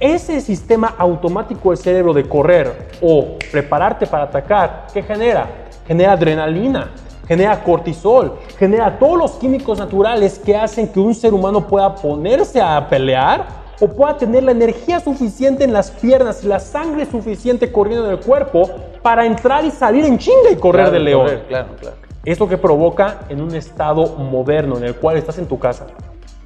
ese 0.00 0.40
sistema 0.40 0.94
automático 0.98 1.70
del 1.70 1.78
cerebro 1.78 2.12
de 2.12 2.28
correr 2.28 2.88
o 3.00 3.36
prepararte 3.52 4.06
para 4.06 4.24
atacar, 4.24 4.86
¿qué 4.92 5.02
genera? 5.02 5.48
Genera 5.86 6.12
adrenalina, 6.12 6.90
genera 7.26 7.62
cortisol, 7.62 8.38
genera 8.58 8.98
todos 8.98 9.18
los 9.18 9.32
químicos 9.32 9.78
naturales 9.78 10.38
que 10.38 10.56
hacen 10.56 10.88
que 10.88 11.00
un 11.00 11.14
ser 11.14 11.34
humano 11.34 11.66
pueda 11.66 11.94
ponerse 11.94 12.60
a 12.60 12.88
pelear 12.88 13.64
o 13.80 13.88
pueda 13.88 14.16
tener 14.16 14.42
la 14.44 14.52
energía 14.52 15.00
suficiente 15.00 15.64
en 15.64 15.72
las 15.72 15.90
piernas 15.90 16.44
y 16.44 16.48
la 16.48 16.60
sangre 16.60 17.06
suficiente 17.06 17.72
corriendo 17.72 18.06
en 18.06 18.12
el 18.12 18.20
cuerpo 18.20 18.70
para 19.02 19.26
entrar 19.26 19.64
y 19.64 19.70
salir 19.70 20.04
en 20.04 20.18
chinga 20.18 20.50
y 20.52 20.56
correr 20.56 20.90
del 20.90 21.04
león. 21.04 21.28
claro, 21.48 21.68
claro. 21.80 21.96
Esto 22.24 22.48
que 22.48 22.56
provoca 22.56 23.20
en 23.28 23.42
un 23.42 23.54
estado 23.54 24.16
moderno 24.16 24.78
en 24.78 24.84
el 24.84 24.94
cual 24.94 25.18
estás 25.18 25.36
en 25.36 25.46
tu 25.46 25.58
casa, 25.58 25.88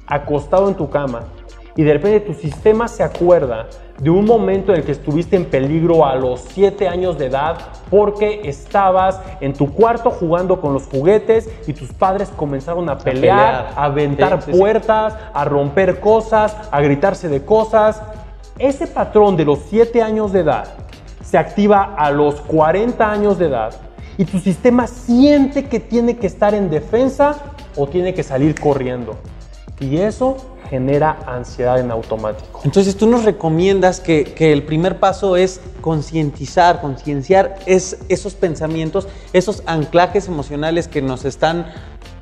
acostado 0.07 0.67
en 0.67 0.75
tu 0.75 0.89
cama, 0.89 1.23
y 1.79 1.83
de 1.83 1.93
repente 1.93 2.19
tu 2.19 2.33
sistema 2.33 2.89
se 2.89 3.03
acuerda 3.03 3.67
de 3.99 4.09
un 4.09 4.25
momento 4.25 4.73
en 4.73 4.79
el 4.79 4.83
que 4.83 4.91
estuviste 4.91 5.37
en 5.37 5.45
peligro 5.45 6.05
a 6.05 6.13
los 6.17 6.41
7 6.49 6.89
años 6.89 7.17
de 7.17 7.27
edad 7.27 7.57
porque 7.89 8.41
estabas 8.43 9.21
en 9.39 9.53
tu 9.53 9.71
cuarto 9.71 10.11
jugando 10.11 10.59
con 10.59 10.73
los 10.73 10.87
juguetes 10.87 11.49
y 11.67 11.71
tus 11.71 11.93
padres 11.93 12.27
comenzaron 12.35 12.89
a 12.89 12.97
pelear, 12.97 13.71
a, 13.77 13.85
aventar 13.85 14.41
puertas, 14.41 15.15
a 15.33 15.45
romper 15.45 16.01
cosas, 16.01 16.53
a 16.69 16.81
gritarse 16.81 17.29
de 17.29 17.45
cosas. 17.45 18.01
Ese 18.57 18.85
patrón 18.85 19.37
de 19.37 19.45
los 19.45 19.59
7 19.69 20.03
años 20.03 20.33
de 20.33 20.41
edad 20.41 20.65
se 21.23 21.37
activa 21.37 21.95
a 21.97 22.11
los 22.11 22.41
40 22.41 23.09
años 23.09 23.39
de 23.39 23.45
edad 23.45 23.73
y 24.17 24.25
tu 24.25 24.39
sistema 24.39 24.85
siente 24.85 25.69
que 25.69 25.79
tiene 25.79 26.17
que 26.17 26.27
estar 26.27 26.53
en 26.53 26.69
defensa 26.69 27.37
o 27.77 27.87
tiene 27.87 28.13
que 28.13 28.23
salir 28.23 28.59
corriendo. 28.59 29.15
Y 29.79 29.99
eso 29.99 30.35
genera 30.69 31.17
ansiedad 31.25 31.79
en 31.79 31.91
automático. 31.91 32.61
Entonces 32.63 32.95
tú 32.95 33.07
nos 33.07 33.23
recomiendas 33.23 33.99
que, 33.99 34.35
el 34.39 34.63
primer 34.63 34.99
paso 34.99 35.35
es 35.35 35.61
concientizar, 35.81 36.81
concienciar 36.81 37.55
es, 37.65 37.97
esos 38.09 38.35
pensamientos, 38.35 39.07
esos 39.33 39.63
anclajes 39.65 40.27
emocionales 40.27 40.87
que 40.87 41.01
nos 41.01 41.25
están 41.25 41.67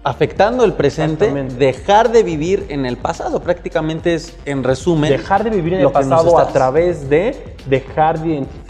afectando 0.03 0.63
el 0.63 0.73
presente, 0.73 1.31
dejar 1.31 2.11
de 2.11 2.23
vivir 2.23 2.65
en 2.69 2.85
el 2.85 2.95
pasado, 2.95 3.41
prácticamente 3.41 4.13
es 4.13 4.35
en 4.45 4.63
resumen. 4.63 5.11
Dejar 5.11 5.43
de 5.43 5.49
vivir 5.49 5.73
en 5.73 5.81
el 5.81 5.91
pasado 5.91 6.39
a 6.39 6.47
través 6.47 7.09
de 7.09 7.55
dejar 7.67 8.21
de 8.21 8.27
identificar 8.29 8.66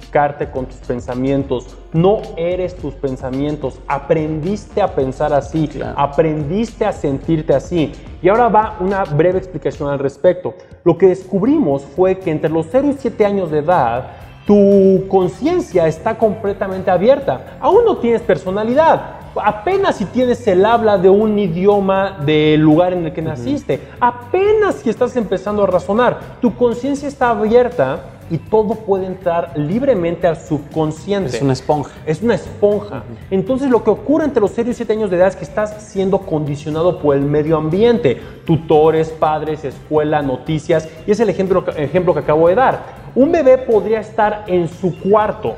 con 0.51 0.65
tus 0.65 0.77
pensamientos. 0.77 1.75
No 1.93 2.21
eres 2.37 2.75
tus 2.75 2.93
pensamientos. 2.95 3.79
Aprendiste 3.87 4.81
a 4.81 4.87
pensar 4.95 5.31
así. 5.33 5.69
Aprendiste 5.95 6.85
a 6.85 6.91
sentirte 6.91 7.53
así. 7.53 7.91
Y 8.21 8.29
ahora 8.29 8.49
va 8.49 8.77
una 8.79 9.03
breve 9.03 9.37
explicación 9.37 9.89
al 9.89 9.99
respecto. 9.99 10.55
Lo 10.83 10.97
que 10.97 11.07
descubrimos 11.07 11.83
fue 11.83 12.17
que 12.17 12.31
entre 12.31 12.49
los 12.49 12.67
0 12.71 12.87
y 12.89 12.93
7 12.93 13.25
años 13.25 13.51
de 13.51 13.59
edad, 13.59 14.07
tu 14.47 15.05
conciencia 15.07 15.87
está 15.87 16.17
completamente 16.17 16.89
abierta. 16.89 17.57
Aún 17.59 17.85
no 17.85 17.97
tienes 17.97 18.21
personalidad. 18.21 19.17
Apenas 19.35 19.97
si 19.97 20.05
tienes 20.05 20.47
el 20.47 20.65
habla 20.65 20.97
de 20.97 21.09
un 21.09 21.37
idioma 21.37 22.17
del 22.25 22.61
lugar 22.61 22.93
en 22.93 23.05
el 23.05 23.13
que 23.13 23.21
naciste. 23.21 23.79
Apenas 23.99 24.75
si 24.75 24.89
estás 24.89 25.15
empezando 25.15 25.63
a 25.63 25.67
razonar. 25.67 26.17
Tu 26.41 26.55
conciencia 26.55 27.07
está 27.07 27.29
abierta 27.29 28.16
y 28.29 28.37
todo 28.37 28.75
puede 28.75 29.05
entrar 29.05 29.53
libremente 29.55 30.27
al 30.27 30.37
subconsciente. 30.37 31.35
Es 31.35 31.41
una 31.41 31.53
esponja. 31.53 31.91
Es 32.05 32.21
una 32.21 32.35
esponja. 32.35 33.03
Entonces 33.31 33.69
lo 33.69 33.83
que 33.83 33.89
ocurre 33.89 34.25
entre 34.25 34.41
los 34.41 34.51
0 34.53 34.69
y 34.71 34.73
7 34.73 34.93
años 34.93 35.09
de 35.09 35.17
edad 35.17 35.27
es 35.27 35.35
que 35.35 35.45
estás 35.45 35.83
siendo 35.83 36.19
condicionado 36.19 36.99
por 36.99 37.15
el 37.15 37.21
medio 37.21 37.57
ambiente, 37.57 38.21
tutores, 38.45 39.09
padres, 39.09 39.63
escuela, 39.63 40.21
noticias, 40.21 40.87
y 41.05 41.11
es 41.11 41.19
el 41.19 41.29
ejemplo, 41.29 41.63
ejemplo 41.75 42.13
que 42.13 42.19
acabo 42.19 42.47
de 42.47 42.55
dar. 42.55 43.07
Un 43.15 43.31
bebé 43.31 43.57
podría 43.57 43.99
estar 43.99 44.43
en 44.47 44.67
su 44.67 44.97
cuarto, 44.99 45.55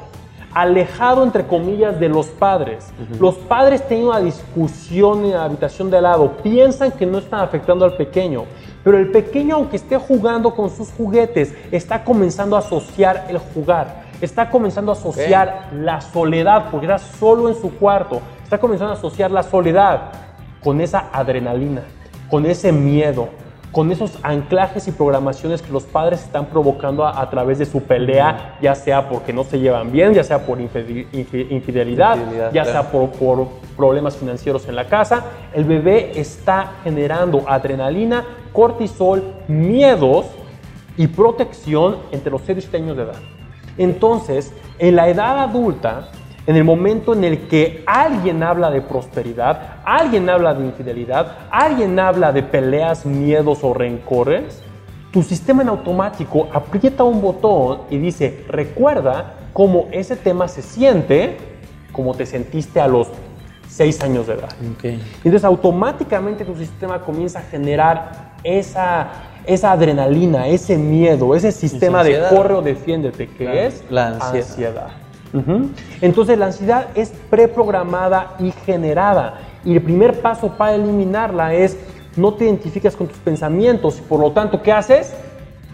alejado 0.53 1.23
entre 1.23 1.45
comillas 1.45 1.99
de 1.99 2.09
los 2.09 2.27
padres. 2.27 2.87
Los 3.19 3.35
padres 3.35 3.85
tienen 3.87 4.07
una 4.07 4.21
discusión 4.21 5.25
en 5.25 5.31
la 5.31 5.43
habitación 5.43 5.89
de 5.89 5.97
al 5.97 6.03
lado, 6.03 6.37
piensan 6.43 6.91
que 6.91 7.05
no 7.05 7.17
están 7.17 7.41
afectando 7.41 7.85
al 7.85 7.97
pequeño 7.97 8.45
pero 8.83 8.97
el 8.97 9.11
pequeño, 9.11 9.55
aunque 9.55 9.75
esté 9.75 9.97
jugando 9.97 10.55
con 10.55 10.69
sus 10.69 10.89
juguetes, 10.91 11.53
está 11.71 12.03
comenzando 12.03 12.55
a 12.55 12.59
asociar 12.59 13.25
el 13.29 13.37
jugar. 13.37 14.03
Está 14.21 14.49
comenzando 14.49 14.91
a 14.91 14.95
asociar 14.95 15.69
la 15.73 16.01
soledad, 16.01 16.69
porque 16.71 16.85
era 16.85 16.97
solo 16.97 17.49
en 17.49 17.55
su 17.55 17.75
cuarto. 17.77 18.21
Está 18.43 18.57
comenzando 18.57 18.93
a 18.93 18.97
asociar 18.97 19.31
la 19.31 19.43
soledad 19.43 20.11
con 20.61 20.81
esa 20.81 21.09
adrenalina, 21.11 21.83
con 22.29 22.45
ese 22.45 22.71
miedo, 22.71 23.29
con 23.71 23.91
esos 23.91 24.17
anclajes 24.23 24.87
y 24.87 24.91
programaciones 24.91 25.61
que 25.61 25.71
los 25.71 25.83
padres 25.83 26.23
están 26.23 26.47
provocando 26.47 27.05
a, 27.05 27.29
través 27.29 27.59
de 27.59 27.65
su 27.65 27.83
pelea, 27.83 28.57
ya 28.61 28.73
sea 28.73 29.07
porque 29.07 29.31
no 29.31 29.43
se 29.43 29.59
llevan 29.59 29.91
bien, 29.91 30.13
ya 30.13 30.23
sea 30.23 30.45
por 30.45 30.59
infidelidad, 30.59 32.17
ya 32.51 32.65
sea 32.65 32.91
por, 32.91 33.11
por, 33.11 33.47
problemas 33.77 34.17
financieros 34.17 34.67
en 34.67 34.75
la 34.75 34.87
casa. 34.87 35.23
El 35.53 35.63
bebé 35.65 36.11
está 36.15 36.73
generando 36.83 37.43
adrenalina, 37.47 38.25
cortisol, 38.51 39.23
miedos 39.47 40.25
y 40.97 41.07
protección 41.07 41.97
entre 42.11 42.31
los 42.31 42.41
0 42.45 42.59
y 42.59 42.61
7 42.61 42.77
años 42.77 42.97
de 42.97 43.03
edad. 43.03 43.15
Entonces, 43.77 44.51
en 44.79 44.95
la 44.97 45.07
edad 45.07 45.39
adulta, 45.39 46.09
en 46.49 46.55
el 46.55 46.63
momento 46.63 47.13
en 47.13 47.23
el 47.23 47.47
que 47.47 47.83
alguien 47.85 48.41
habla 48.41 48.71
de 48.71 48.81
prosperidad, 48.81 49.81
alguien 49.85 50.27
habla 50.31 50.55
de 50.55 50.65
infidelidad, 50.65 51.37
alguien 51.51 51.99
habla 51.99 52.31
de 52.31 52.41
peleas, 52.41 53.05
miedos 53.05 53.59
o 53.61 53.71
rencores, 53.71 54.63
tu 55.11 55.21
sistema 55.21 55.61
en 55.61 55.69
automático 55.69 56.47
aprieta 56.51 57.03
un 57.03 57.21
botón 57.21 57.81
y 57.91 57.99
dice, 57.99 58.45
recuerda 58.47 59.35
cómo 59.53 59.89
ese 59.91 60.15
tema 60.15 60.47
se 60.47 60.63
siente 60.63 61.37
como 61.91 62.15
te 62.15 62.25
sentiste 62.25 62.81
a 62.81 62.87
los 62.87 63.09
6 63.67 64.01
años 64.01 64.25
de 64.25 64.33
edad. 64.33 64.49
Entonces 64.83 65.43
automáticamente 65.43 66.45
tu 66.45 66.55
sistema 66.55 67.01
comienza 67.01 67.37
a 67.37 67.43
generar 67.43 68.31
esa, 68.43 69.07
esa 69.45 69.71
adrenalina, 69.71 70.47
ese 70.47 70.79
miedo, 70.79 71.35
ese 71.35 71.51
sistema 71.51 72.03
de 72.03 72.23
corre 72.27 72.55
o 72.55 72.63
defiéndete, 72.63 73.27
que 73.27 73.67
es 73.67 73.83
la 73.91 74.17
ansiedad. 74.19 74.89
Entonces 76.01 76.37
la 76.37 76.47
ansiedad 76.47 76.87
es 76.95 77.13
preprogramada 77.29 78.35
y 78.39 78.51
generada. 78.51 79.41
Y 79.63 79.73
el 79.75 79.81
primer 79.81 80.21
paso 80.21 80.49
para 80.57 80.75
eliminarla 80.75 81.53
es 81.53 81.77
no 82.15 82.33
te 82.33 82.45
identificas 82.45 82.95
con 82.95 83.07
tus 83.07 83.17
pensamientos 83.17 83.99
y 83.99 84.01
por 84.01 84.19
lo 84.19 84.31
tanto, 84.31 84.61
¿qué 84.61 84.71
haces? 84.71 85.13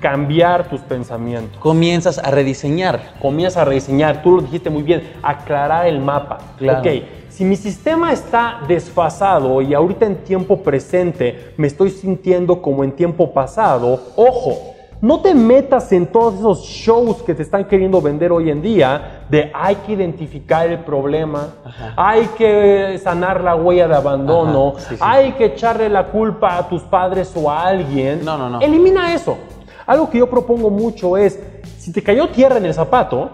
Cambiar 0.02 0.70
tus 0.70 0.82
pensamientos. 0.82 1.58
Comienzas 1.60 2.18
a 2.20 2.30
rediseñar. 2.30 3.16
Comienzas 3.22 3.62
a 3.62 3.66
rediseñar, 3.66 4.22
tú 4.22 4.36
lo 4.36 4.42
dijiste 4.42 4.70
muy 4.70 4.84
bien, 4.84 5.14
aclarar 5.24 5.88
el 5.88 6.00
mapa. 6.00 6.40
Claro. 6.58 6.80
Ok, 6.80 6.88
si 7.30 7.46
mi 7.46 7.56
sistema 7.56 8.12
está 8.12 8.62
desfasado 8.68 9.62
y 9.62 9.74
ahorita 9.74 10.06
en 10.06 10.18
tiempo 10.18 10.62
presente 10.62 11.54
me 11.58 11.68
estoy 11.68 11.90
sintiendo 11.90 12.62
como 12.62 12.84
en 12.84 12.92
tiempo 12.92 13.34
pasado, 13.34 14.00
ojo, 14.16 14.75
no 15.02 15.22
te 15.22 15.34
metas 15.34 15.92
en 15.92 16.08
todos 16.08 16.36
esos 16.36 16.64
shows 16.64 17.22
que 17.24 17.34
te 17.34 17.44
están 17.44 17.66
queriendo 17.66 18.02
vender 18.02 18.32
hoy 18.32 18.50
en 18.50 18.62
día 18.62 19.26
de 19.30 19.52
hay 19.54 19.76
que 19.76 19.94
identificar 19.94 20.70
el 20.70 20.80
problema, 20.80 21.50
hay 21.96 22.28
que 22.38 23.00
sanar 23.04 23.42
la 23.42 23.56
huella 23.56 23.88
de 23.88 23.96
abandono, 23.96 24.74
hay 25.00 25.34
que 25.34 25.46
echarle 25.46 25.90
la 25.90 26.08
culpa 26.08 26.58
a 26.58 26.68
tus 26.68 26.82
padres 26.84 27.34
o 27.36 27.50
a 27.52 27.66
alguien. 27.68 28.24
No, 28.24 28.38
no, 28.38 28.50
no. 28.50 28.62
Elimina 28.62 29.14
eso. 29.14 29.38
Algo 29.86 30.10
que 30.10 30.18
yo 30.18 30.30
propongo 30.30 30.70
mucho 30.70 31.18
es, 31.18 31.40
si 31.78 31.92
te 31.92 32.02
cayó 32.02 32.30
tierra 32.30 32.58
en 32.58 32.66
el 32.66 32.74
zapato, 32.74 33.30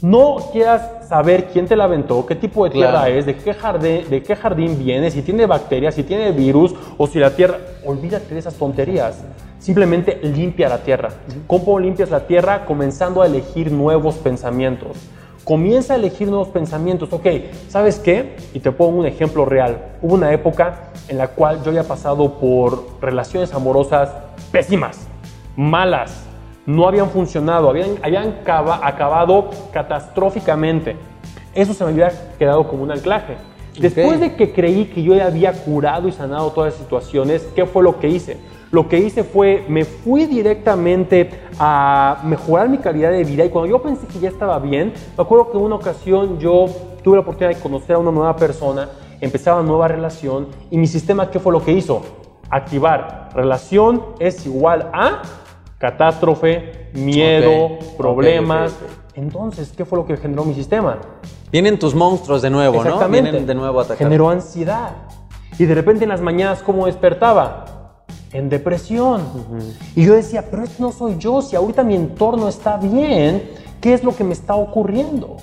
no 0.00 0.36
quieras 0.50 1.06
saber 1.08 1.46
quién 1.52 1.66
te 1.66 1.76
la 1.76 1.84
aventó, 1.84 2.26
qué 2.26 2.34
tipo 2.34 2.64
de 2.64 2.70
tierra 2.70 3.08
es, 3.08 3.24
de 3.24 3.36
qué, 3.36 3.54
jardín, 3.54 4.10
de 4.10 4.22
qué 4.22 4.34
jardín 4.34 4.76
viene, 4.78 5.10
si 5.10 5.22
tiene 5.22 5.46
bacterias, 5.46 5.94
si 5.94 6.02
tiene 6.02 6.32
virus 6.32 6.74
o 6.98 7.06
si 7.06 7.20
la 7.20 7.30
tierra... 7.30 7.58
Olvídate 7.84 8.34
de 8.34 8.40
esas 8.40 8.54
tonterías. 8.54 9.22
Simplemente 9.62 10.18
limpia 10.24 10.68
la 10.68 10.78
tierra. 10.78 11.10
¿Cómo 11.46 11.78
limpias 11.78 12.10
la 12.10 12.26
tierra? 12.26 12.64
Comenzando 12.64 13.22
a 13.22 13.26
elegir 13.26 13.70
nuevos 13.70 14.16
pensamientos. 14.16 14.96
Comienza 15.44 15.92
a 15.92 15.96
elegir 15.96 16.26
nuevos 16.26 16.48
pensamientos. 16.48 17.12
Ok, 17.12 17.26
¿sabes 17.68 18.00
qué? 18.00 18.34
Y 18.54 18.58
te 18.58 18.72
pongo 18.72 18.98
un 18.98 19.06
ejemplo 19.06 19.44
real. 19.44 19.78
Hubo 20.02 20.14
una 20.14 20.32
época 20.32 20.90
en 21.06 21.16
la 21.16 21.28
cual 21.28 21.62
yo 21.62 21.68
había 21.68 21.84
pasado 21.84 22.40
por 22.40 23.00
relaciones 23.00 23.54
amorosas 23.54 24.10
pésimas, 24.50 25.06
malas, 25.54 26.24
no 26.66 26.88
habían 26.88 27.10
funcionado, 27.10 27.70
habían, 27.70 27.98
habían 28.02 28.34
acabado 28.44 29.50
catastróficamente. 29.72 30.96
Eso 31.54 31.72
se 31.72 31.84
me 31.84 31.90
había 31.90 32.10
quedado 32.36 32.66
como 32.66 32.82
un 32.82 32.90
anclaje. 32.90 33.36
Después 33.78 34.18
de 34.18 34.34
que 34.34 34.52
creí 34.52 34.86
que 34.86 35.04
yo 35.04 35.14
ya 35.14 35.26
había 35.26 35.52
curado 35.52 36.08
y 36.08 36.12
sanado 36.12 36.50
todas 36.50 36.72
las 36.72 36.82
situaciones, 36.82 37.42
¿qué 37.54 37.64
fue 37.64 37.84
lo 37.84 38.00
que 38.00 38.08
hice? 38.08 38.38
Lo 38.72 38.88
que 38.88 38.98
hice 38.98 39.22
fue, 39.22 39.66
me 39.68 39.84
fui 39.84 40.24
directamente 40.24 41.28
a 41.58 42.22
mejorar 42.24 42.70
mi 42.70 42.78
calidad 42.78 43.10
de 43.10 43.22
vida 43.22 43.44
y 43.44 43.50
cuando 43.50 43.68
yo 43.68 43.82
pensé 43.82 44.06
que 44.06 44.18
ya 44.18 44.30
estaba 44.30 44.58
bien, 44.58 44.94
me 45.14 45.22
acuerdo 45.22 45.50
que 45.50 45.58
en 45.58 45.64
una 45.64 45.74
ocasión 45.74 46.38
yo 46.38 46.64
tuve 47.04 47.16
la 47.16 47.20
oportunidad 47.20 47.54
de 47.54 47.62
conocer 47.62 47.96
a 47.96 47.98
una 47.98 48.10
nueva 48.10 48.34
persona, 48.34 48.88
empezaba 49.20 49.60
una 49.60 49.68
nueva 49.68 49.88
relación 49.88 50.48
y 50.70 50.78
mi 50.78 50.86
sistema, 50.86 51.30
¿qué 51.30 51.38
fue 51.38 51.52
lo 51.52 51.62
que 51.62 51.72
hizo? 51.72 52.00
Activar, 52.48 53.28
relación 53.34 54.06
es 54.18 54.46
igual 54.46 54.88
a 54.94 55.20
catástrofe, 55.76 56.88
miedo, 56.94 57.78
problemas. 57.98 58.74
Entonces, 59.14 59.70
¿qué 59.76 59.84
fue 59.84 59.98
lo 59.98 60.06
que 60.06 60.16
generó 60.16 60.46
mi 60.46 60.54
sistema? 60.54 60.96
Vienen 61.50 61.78
tus 61.78 61.94
monstruos 61.94 62.40
de 62.40 62.48
nuevo, 62.48 62.76
Exactamente. 62.76 63.24
¿no? 63.24 63.32
Vienen 63.32 63.46
de 63.46 63.54
nuevo 63.54 63.80
a 63.80 63.82
atacar. 63.82 63.98
Generó 63.98 64.30
ansiedad. 64.30 64.92
Y 65.58 65.66
de 65.66 65.74
repente 65.74 66.04
en 66.04 66.08
las 66.08 66.22
mañanas, 66.22 66.62
¿cómo 66.62 66.86
despertaba? 66.86 67.66
En 68.32 68.48
depresión. 68.48 69.22
Y 69.94 70.04
yo 70.04 70.14
decía, 70.14 70.46
pero 70.50 70.64
no 70.78 70.92
soy 70.92 71.16
yo, 71.18 71.42
si 71.42 71.56
ahorita 71.56 71.82
mi 71.82 71.94
entorno 71.94 72.48
está 72.48 72.76
bien, 72.76 73.50
¿qué 73.80 73.94
es 73.94 74.02
lo 74.02 74.14
que 74.16 74.24
me 74.24 74.32
está 74.32 74.54
ocurriendo? 74.54 75.36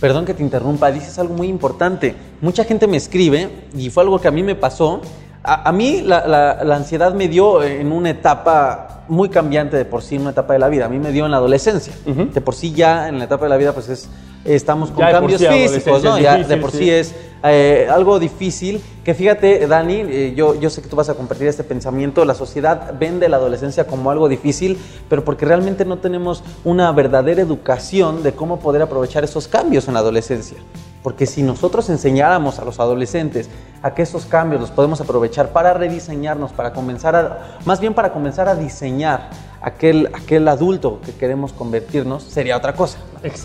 Perdón 0.00 0.24
que 0.24 0.32
te 0.32 0.42
interrumpa, 0.42 0.90
dices 0.90 1.18
algo 1.18 1.34
muy 1.34 1.48
importante. 1.48 2.14
Mucha 2.40 2.64
gente 2.64 2.86
me 2.86 2.96
escribe, 2.96 3.66
y 3.74 3.90
fue 3.90 4.02
algo 4.02 4.18
que 4.18 4.28
a 4.28 4.30
mí 4.30 4.42
me 4.42 4.54
pasó. 4.54 5.00
A, 5.42 5.72
mí 5.72 6.02
la, 6.02 6.58
ansiedad 6.74 7.14
me 7.14 7.28
dio 7.28 7.62
en 7.62 7.92
una 7.92 8.10
etapa 8.10 9.04
muy 9.08 9.30
cambiante 9.30 9.76
de 9.76 9.84
por 9.84 10.02
sí, 10.02 10.16
en 10.16 10.22
una 10.22 10.30
etapa 10.30 10.52
de 10.52 10.58
la 10.58 10.68
vida. 10.68 10.84
A 10.84 10.88
mí 10.88 10.98
me 10.98 11.12
dio 11.12 11.24
en 11.24 11.30
la 11.30 11.38
adolescencia. 11.38 11.94
De 12.04 12.40
por 12.40 12.54
sí 12.54 12.72
ya 12.72 13.08
en 13.08 13.18
la 13.18 13.24
etapa 13.24 13.44
de 13.44 13.50
la 13.50 13.56
vida 13.56 13.72
pues 13.72 13.88
es 13.88 14.08
estamos 14.44 14.90
con 14.90 15.04
cambios 15.04 15.44
físicos, 15.44 16.02
¿no? 16.02 16.18
ya 16.18 16.38
de 16.38 16.56
por 16.56 16.70
sí, 16.70 16.90
es 16.90 17.14
eh, 17.42 17.88
algo 17.90 18.18
difícil. 18.18 18.82
Que 19.04 19.14
fíjate, 19.14 19.66
Dani, 19.66 20.02
eh, 20.06 20.34
yo, 20.36 20.58
yo 20.60 20.70
sé 20.70 20.82
que 20.82 20.88
tú 20.88 20.96
vas 20.96 21.08
a 21.08 21.14
compartir 21.14 21.48
este 21.48 21.64
pensamiento. 21.64 22.24
La 22.24 22.34
sociedad 22.34 22.94
vende 22.98 23.28
la 23.28 23.36
adolescencia 23.36 23.86
como 23.86 24.10
algo 24.10 24.28
difícil, 24.28 24.78
pero 25.08 25.24
porque 25.24 25.46
realmente 25.46 25.84
no 25.84 25.98
tenemos 25.98 26.42
una 26.64 26.92
verdadera 26.92 27.40
educación 27.40 28.22
de 28.22 28.32
cómo 28.32 28.60
poder 28.60 28.82
aprovechar 28.82 29.24
esos 29.24 29.48
cambios 29.48 29.88
en 29.88 29.94
la 29.94 30.00
adolescencia. 30.00 30.58
Porque 31.02 31.26
si 31.26 31.42
nosotros 31.42 31.88
enseñáramos 31.88 32.58
a 32.58 32.64
los 32.64 32.78
adolescentes 32.78 33.48
a 33.82 33.94
que 33.94 34.02
esos 34.02 34.26
cambios 34.26 34.60
los 34.60 34.70
podemos 34.70 35.00
aprovechar 35.00 35.50
para 35.50 35.72
rediseñarnos, 35.74 36.52
para 36.52 36.72
comenzar 36.72 37.16
a, 37.16 37.58
más 37.64 37.80
bien 37.80 37.94
para 37.94 38.12
comenzar 38.12 38.48
a 38.48 38.54
diseñar 38.54 39.30
aquel, 39.62 40.10
aquel 40.12 40.46
adulto 40.48 41.00
que 41.04 41.12
queremos 41.12 41.52
convertirnos, 41.52 42.22
sería 42.22 42.56
otra 42.56 42.74
cosa. 42.74 42.98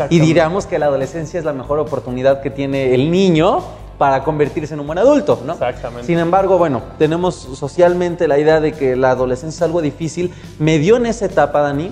Y 0.09 0.19
diríamos 0.19 0.65
que 0.65 0.79
la 0.79 0.87
adolescencia 0.87 1.39
es 1.39 1.45
la 1.45 1.53
mejor 1.53 1.79
oportunidad 1.79 2.41
que 2.41 2.49
tiene 2.49 2.93
el 2.93 3.11
niño 3.11 3.63
para 3.97 4.23
convertirse 4.23 4.73
en 4.73 4.81
un 4.81 4.87
buen 4.87 4.99
adulto, 4.99 5.41
¿no? 5.45 5.53
Exactamente. 5.53 6.05
Sin 6.05 6.19
embargo, 6.19 6.57
bueno, 6.57 6.81
tenemos 6.97 7.35
socialmente 7.35 8.27
la 8.27 8.37
idea 8.37 8.59
de 8.59 8.73
que 8.73 8.95
la 8.95 9.11
adolescencia 9.11 9.57
es 9.57 9.61
algo 9.61 9.81
difícil. 9.81 10.33
Me 10.59 10.79
dio 10.79 10.97
en 10.97 11.05
esa 11.05 11.25
etapa, 11.25 11.61
Dani, 11.61 11.91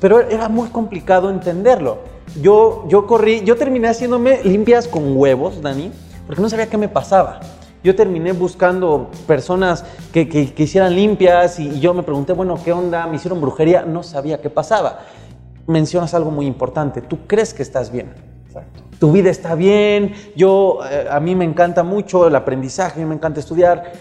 pero 0.00 0.20
era 0.20 0.48
muy 0.48 0.68
complicado 0.68 1.30
entenderlo. 1.30 1.98
Yo, 2.40 2.84
yo 2.88 3.06
corrí, 3.08 3.42
yo 3.42 3.56
terminé 3.56 3.88
haciéndome 3.88 4.40
limpias 4.44 4.86
con 4.86 5.16
huevos, 5.16 5.60
Dani, 5.60 5.90
porque 6.26 6.40
no 6.40 6.48
sabía 6.48 6.68
qué 6.68 6.78
me 6.78 6.88
pasaba. 6.88 7.40
Yo 7.82 7.96
terminé 7.96 8.32
buscando 8.32 9.10
personas 9.26 9.84
que, 10.12 10.28
que, 10.28 10.62
hicieran 10.62 10.94
limpias 10.94 11.58
y, 11.58 11.80
yo 11.80 11.94
me 11.94 12.02
pregunté, 12.02 12.34
bueno, 12.34 12.58
¿qué 12.62 12.72
onda? 12.72 13.06
Me 13.06 13.16
hicieron 13.16 13.40
brujería, 13.40 13.82
no 13.82 14.02
sabía 14.02 14.40
qué 14.42 14.50
pasaba. 14.50 15.00
Mencionas 15.66 16.12
algo 16.12 16.30
muy 16.30 16.46
importante, 16.46 17.00
tú 17.00 17.20
crees 17.26 17.54
que 17.54 17.62
estás 17.62 17.90
bien. 17.90 18.12
Exacto. 18.46 18.82
Tu 18.98 19.10
vida 19.12 19.30
está 19.30 19.54
bien, 19.54 20.12
yo, 20.36 20.80
eh, 20.90 21.06
a 21.10 21.20
mí 21.20 21.34
me 21.34 21.46
encanta 21.46 21.82
mucho 21.82 22.26
el 22.26 22.36
aprendizaje, 22.36 23.02
me 23.06 23.14
encanta 23.14 23.40
estudiar, 23.40 23.92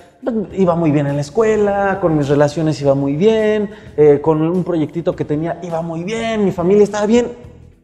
iba 0.51 0.75
muy 0.75 0.91
bien 0.91 1.07
en 1.07 1.15
la 1.15 1.21
escuela, 1.21 2.00
con 2.01 2.17
mis 2.17 2.27
relaciones 2.27 2.81
iba 2.81 2.95
muy 2.95 3.15
bien, 3.15 3.69
eh, 3.95 4.19
con 4.21 4.41
un 4.41 4.65
proyectito 4.65 5.15
que 5.15 5.24
tenía 5.24 5.57
iba 5.63 5.81
muy 5.81 6.03
bien, 6.03 6.43
mi 6.43 6.51
familia 6.51 6.83
estaba 6.83 7.05
bien, 7.05 7.27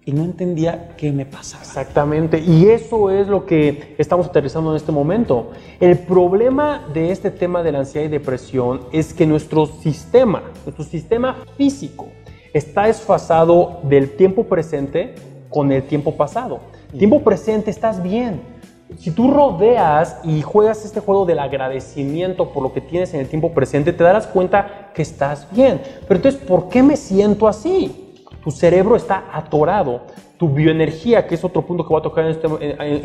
y 0.06 0.12
no 0.12 0.24
entendía 0.24 0.96
qué 0.98 1.12
me 1.12 1.26
pasaba. 1.26 1.64
Exactamente, 1.64 2.40
y 2.40 2.70
eso 2.70 3.10
es 3.10 3.28
lo 3.28 3.46
que 3.46 3.96
estamos 3.98 4.28
aterrizando 4.28 4.70
en 4.72 4.78
este 4.78 4.92
momento. 4.92 5.52
El 5.80 5.98
problema 5.98 6.88
de 6.94 7.12
este 7.12 7.32
tema 7.32 7.64
de 7.64 7.72
la 7.72 7.80
ansiedad 7.80 8.06
y 8.06 8.10
depresión 8.10 8.82
es 8.92 9.14
que 9.14 9.26
nuestro 9.26 9.66
sistema, 9.66 10.44
nuestro 10.64 10.86
sistema 10.86 11.44
físico, 11.58 12.08
está 12.54 12.86
desfasado 12.86 13.80
del 13.84 14.12
tiempo 14.16 14.46
presente 14.46 15.16
con 15.50 15.72
el 15.72 15.84
tiempo 15.84 16.16
pasado. 16.16 16.60
Tiempo 16.98 17.22
presente, 17.24 17.72
estás 17.72 18.02
bien. 18.02 18.42
Si 19.00 19.10
tú 19.10 19.32
rodeas 19.32 20.20
y 20.24 20.44
juegas 20.44 20.86
este 20.86 21.00
juego 21.00 21.26
del 21.26 21.40
agradecimiento 21.40 22.52
por 22.52 22.62
lo 22.62 22.72
que 22.72 22.82
tienes 22.82 23.14
en 23.16 23.22
el 23.22 23.28
tiempo 23.28 23.52
presente, 23.52 23.92
te 23.92 24.04
darás 24.04 24.28
cuenta 24.28 24.92
que 24.94 25.02
estás 25.02 25.48
bien. 25.52 25.82
Pero 26.08 26.18
entonces, 26.18 26.40
¿por 26.40 26.70
qué 26.70 26.84
me 26.84 26.96
siento 26.96 27.48
así? 27.48 28.05
Tu 28.46 28.52
cerebro 28.52 28.96
está 28.96 29.26
atorado, 29.34 30.02
tu 30.38 30.50
bioenergía, 30.50 31.26
que 31.26 31.34
es 31.34 31.44
otro 31.44 31.64
punto 31.64 31.84
que 31.84 31.90
voy 31.90 32.00
a 32.00 32.04
tocar 32.04 32.26
en, 32.26 32.32
este, 32.32 32.48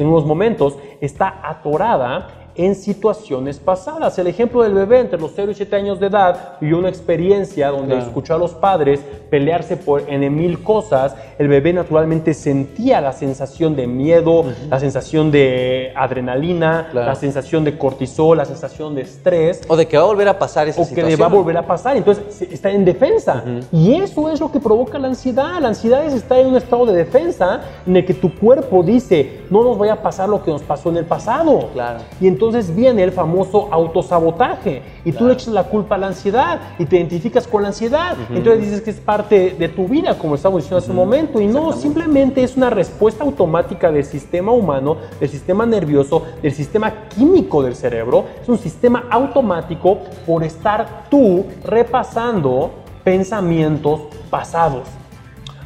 en 0.00 0.07
unos 0.07 0.26
momentos, 0.26 0.76
está 1.00 1.40
atorada 1.42 2.39
en 2.66 2.75
situaciones 2.75 3.59
pasadas. 3.59 4.18
El 4.18 4.27
ejemplo 4.27 4.62
del 4.62 4.75
bebé 4.75 5.01
entre 5.01 5.18
los 5.18 5.33
0 5.35 5.53
y 5.53 5.55
7 5.55 5.77
años 5.77 5.99
de 5.99 6.09
edad 6.09 6.59
vivió 6.61 6.79
una 6.79 6.90
experiencia 6.90 7.68
donde 7.68 7.99
escuchó 7.99 8.35
a 8.35 8.38
los 8.38 8.53
padres 8.53 9.01
pelearse 9.31 9.79
por 9.79 10.03
en 10.09 10.35
mil 10.35 10.62
cosas. 10.62 11.14
El 11.38 11.49
bebé 11.49 11.73
naturalmente 11.73 12.35
sentía 12.35 13.01
la 13.01 13.14
sensación 13.14 13.77
de 13.77 13.87
miedo, 13.87 14.44
la 14.68 14.79
sensación 14.79 15.31
de 15.31 15.92
adrenalina, 15.96 16.90
la 16.92 17.14
sensación 17.14 17.64
de 17.64 17.79
cortisol, 17.79 18.37
la 18.37 18.44
sensación 18.44 18.94
de 18.94 19.03
estrés. 19.03 19.62
O 19.68 19.77
de 19.77 19.87
que 19.87 19.96
va 19.96 20.03
a 20.03 20.07
volver 20.07 20.29
a 20.29 20.38
pasar 20.38 20.68
esa 20.68 20.83
o 20.83 20.85
situación. 20.85 21.07
O 21.07 21.09
que 21.09 21.16
le 21.16 21.20
va 21.20 21.27
a 21.27 21.35
volver 21.35 21.57
a 21.57 21.66
pasar. 21.66 21.96
Entonces 21.96 22.42
está 22.42 22.70
en 22.70 22.85
defensa. 22.85 23.42
Y 23.73 23.94
eso 23.94 24.29
es 24.29 24.38
lo 24.38 24.53
que 24.53 24.61
provoca 24.61 24.99
la 24.99 25.09
ansiedad. 25.09 25.61
La 25.61 25.68
ansiedad 25.68 26.05
es 26.05 26.12
estar 26.12 26.38
en 26.38 26.49
un 26.49 26.57
estado 26.57 26.85
de 26.85 26.92
defensa 26.94 27.62
en 27.87 27.96
el 27.96 28.05
que 28.05 28.14
tu 28.14 28.35
cuerpo 28.38 28.83
dice, 28.83 29.44
no 29.49 29.64
nos 29.64 29.79
vaya 29.79 29.94
a 29.94 30.03
pasar 30.03 30.29
lo 30.29 30.42
que 30.42 30.51
nos 30.51 30.62
pasó 30.62 30.90
en 30.90 30.99
el 30.99 31.07
pasado. 31.07 31.70
Claro. 31.73 32.01
Y 32.20 32.27
entonces 32.27 32.49
viene 32.74 33.02
el 33.02 33.12
famoso 33.12 33.68
autosabotaje 33.70 34.82
y 35.04 35.12
tú 35.12 35.26
le 35.26 35.34
echas 35.34 35.48
la 35.48 35.64
culpa 35.64 35.94
a 35.94 35.98
la 35.98 36.08
ansiedad 36.08 36.60
y 36.78 36.84
te 36.84 36.96
identificas 36.96 37.46
con 37.46 37.62
la 37.62 37.68
ansiedad. 37.68 38.16
Entonces 38.30 38.60
dices 38.64 38.80
que 38.82 38.90
es 38.90 39.00
parte 39.00 39.56
de 39.58 39.68
tu 39.68 39.88
vida, 39.88 40.18
como 40.18 40.34
estamos 40.34 40.62
diciendo 40.62 40.78
hace 40.78 40.90
un 40.90 40.96
momento, 40.96 41.40
y 41.40 41.46
no, 41.46 41.72
simplemente 41.72 42.42
es 42.42 42.56
una 42.56 42.70
respuesta 42.70 43.24
automática 43.24 43.90
del 43.90 44.04
sistema 44.04 44.52
humano, 44.52 44.96
del 45.18 45.28
sistema 45.28 45.66
nervioso, 45.66 46.24
del 46.42 46.52
sistema 46.52 47.08
químico 47.08 47.62
del 47.62 47.74
cerebro. 47.74 48.24
Es 48.42 48.48
un 48.48 48.58
sistema 48.58 49.04
automático 49.10 49.98
por 50.26 50.44
estar 50.44 51.04
tú 51.10 51.46
repasando 51.64 52.70
pensamientos 53.04 54.02
pasados. 54.28 54.88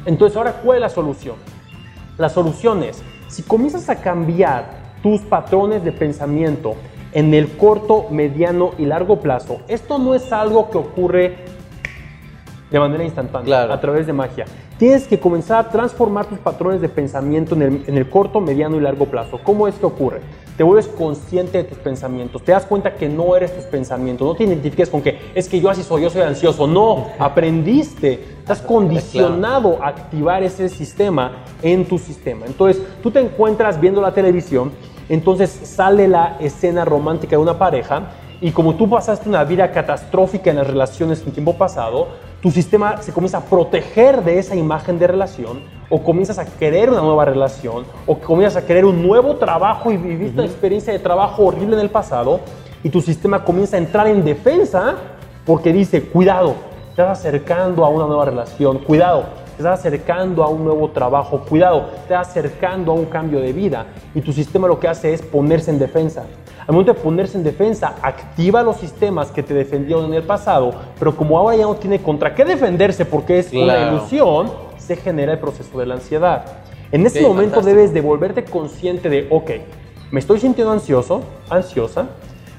Entonces, 0.05 0.37
ahora, 0.37 0.53
¿cuál 0.63 0.77
es 0.77 0.81
la 0.81 0.89
solución? 0.89 1.35
La 2.17 2.29
solución 2.29 2.83
es, 2.83 3.01
si 3.27 3.43
comienzas 3.43 3.89
a 3.89 3.95
cambiar 3.95 4.84
tus 5.05 5.21
patrones 5.21 5.83
de 5.83 5.91
pensamiento 5.91 6.73
en 7.11 7.31
el 7.35 7.57
corto, 7.57 8.07
mediano 8.09 8.71
y 8.79 8.85
largo 8.85 9.19
plazo. 9.19 9.59
Esto 9.67 9.99
no 9.99 10.15
es 10.15 10.33
algo 10.33 10.71
que 10.71 10.79
ocurre 10.79 11.35
de 12.71 12.79
manera 12.79 13.03
instantánea, 13.03 13.71
a 13.71 13.79
través 13.79 14.07
de 14.07 14.13
magia. 14.13 14.45
Tienes 14.79 15.07
que 15.07 15.19
comenzar 15.19 15.59
a 15.63 15.69
transformar 15.69 16.25
tus 16.25 16.39
patrones 16.39 16.81
de 16.81 16.89
pensamiento 16.89 17.53
en 17.53 17.61
el, 17.61 17.83
en 17.85 17.97
el, 17.97 18.09
corto, 18.09 18.41
mediano 18.41 18.77
y 18.77 18.79
largo 18.79 19.05
plazo. 19.05 19.39
¿Cómo 19.43 19.67
es 19.67 19.75
que 19.75 19.85
ocurre? 19.85 20.21
Te 20.57 20.63
vuelves 20.63 20.87
consciente 20.87 21.59
de 21.59 21.65
tus 21.65 21.77
pensamientos, 21.77 22.41
te 22.43 22.53
das 22.53 22.65
cuenta 22.65 22.95
que 22.95 23.07
no 23.07 23.35
eres 23.35 23.55
tus 23.55 23.65
pensamientos, 23.65 24.27
no 24.27 24.33
te 24.33 24.45
identifiques 24.45 24.89
con 24.89 25.03
que 25.03 25.19
es 25.35 25.47
que 25.47 25.61
yo 25.61 25.69
así 25.69 25.83
soy, 25.83 26.01
yo 26.01 26.09
soy 26.09 26.23
ansioso. 26.23 26.65
No, 26.65 27.09
aprendiste, 27.19 28.13
estás 28.39 28.59
condicionado 28.59 29.77
a 29.83 29.89
activar 29.89 30.41
ese 30.41 30.67
sistema 30.67 31.43
en 31.61 31.85
tu 31.85 31.99
sistema. 31.99 32.47
Entonces, 32.47 32.81
tú 33.03 33.11
te 33.11 33.19
encuentras 33.19 33.79
viendo 33.79 34.01
la 34.01 34.11
televisión 34.11 34.71
entonces 35.09 35.49
sale 35.49 36.07
la 36.07 36.37
escena 36.39 36.85
romántica 36.85 37.35
de 37.35 37.41
una 37.41 37.57
pareja 37.57 38.03
y 38.41 38.51
como 38.51 38.75
tú 38.75 38.89
pasaste 38.89 39.29
una 39.29 39.43
vida 39.43 39.71
catastrófica 39.71 40.49
en 40.49 40.57
las 40.57 40.67
relaciones 40.67 41.23
en 41.25 41.31
tiempo 41.31 41.57
pasado, 41.57 42.09
tu 42.41 42.51
sistema 42.51 43.01
se 43.01 43.13
comienza 43.13 43.39
a 43.39 43.41
proteger 43.41 44.23
de 44.23 44.37
esa 44.37 44.55
imagen 44.55 44.99
de 44.99 45.07
relación 45.07 45.61
o 45.89 46.03
comienzas 46.03 46.37
a 46.37 46.45
querer 46.45 46.89
una 46.89 47.01
nueva 47.01 47.25
relación 47.25 47.85
o 48.05 48.17
comienzas 48.19 48.63
a 48.63 48.65
querer 48.67 48.85
un 48.85 49.01
nuevo 49.01 49.35
trabajo 49.37 49.91
y 49.91 49.97
viviste 49.97 50.39
una 50.39 50.45
experiencia 50.45 50.93
de 50.93 50.99
trabajo 50.99 51.45
horrible 51.45 51.75
en 51.75 51.81
el 51.81 51.89
pasado 51.89 52.41
y 52.83 52.89
tu 52.89 53.01
sistema 53.01 53.43
comienza 53.43 53.77
a 53.77 53.79
entrar 53.79 54.07
en 54.07 54.23
defensa 54.23 54.95
porque 55.45 55.73
dice, 55.73 56.03
cuidado, 56.03 56.55
te 56.83 57.01
estás 57.01 57.19
acercando 57.19 57.85
a 57.85 57.89
una 57.89 58.05
nueva 58.05 58.25
relación, 58.25 58.79
cuidado, 58.79 59.25
te 59.55 59.63
estás 59.63 59.79
acercando 59.79 60.43
a 60.43 60.49
un 60.49 60.65
nuevo 60.65 60.89
trabajo, 60.89 61.39
cuidado, 61.47 61.85
te 61.85 62.13
estás 62.13 62.29
acercando 62.29 62.91
a 62.91 62.95
un 62.95 63.05
cambio 63.05 63.39
de 63.39 63.53
vida 63.53 63.85
y 64.13 64.21
tu 64.21 64.33
sistema 64.33 64.67
lo 64.67 64.79
que 64.79 64.87
hace 64.87 65.13
es 65.13 65.21
ponerse 65.21 65.71
en 65.71 65.79
defensa. 65.79 66.23
Al 66.67 66.73
momento 66.73 66.93
de 66.93 66.99
ponerse 66.99 67.37
en 67.37 67.43
defensa, 67.43 67.95
activa 68.01 68.63
los 68.63 68.77
sistemas 68.77 69.31
que 69.31 69.43
te 69.43 69.53
defendieron 69.53 70.05
en 70.05 70.15
el 70.15 70.23
pasado, 70.23 70.73
pero 70.99 71.15
como 71.15 71.37
ahora 71.37 71.55
ya 71.55 71.63
no 71.63 71.75
tiene 71.75 72.01
contra 72.01 72.33
qué 72.33 72.43
defenderse 72.43 73.05
porque 73.05 73.39
es 73.39 73.53
una 73.53 73.87
ilusión, 73.87 74.51
se 74.77 74.95
genera 74.95 75.33
el 75.33 75.39
proceso 75.39 75.79
de 75.79 75.85
la 75.85 75.93
ansiedad. 75.95 76.45
En 76.91 77.05
ese 77.05 77.21
momento 77.21 77.61
debes 77.61 77.93
de 77.93 78.01
volverte 78.01 78.43
consciente 78.43 79.09
de, 79.09 79.27
ok, 79.29 79.51
me 80.11 80.19
estoy 80.19 80.39
sintiendo 80.39 80.73
ansioso, 80.73 81.21
ansiosa, 81.49 82.07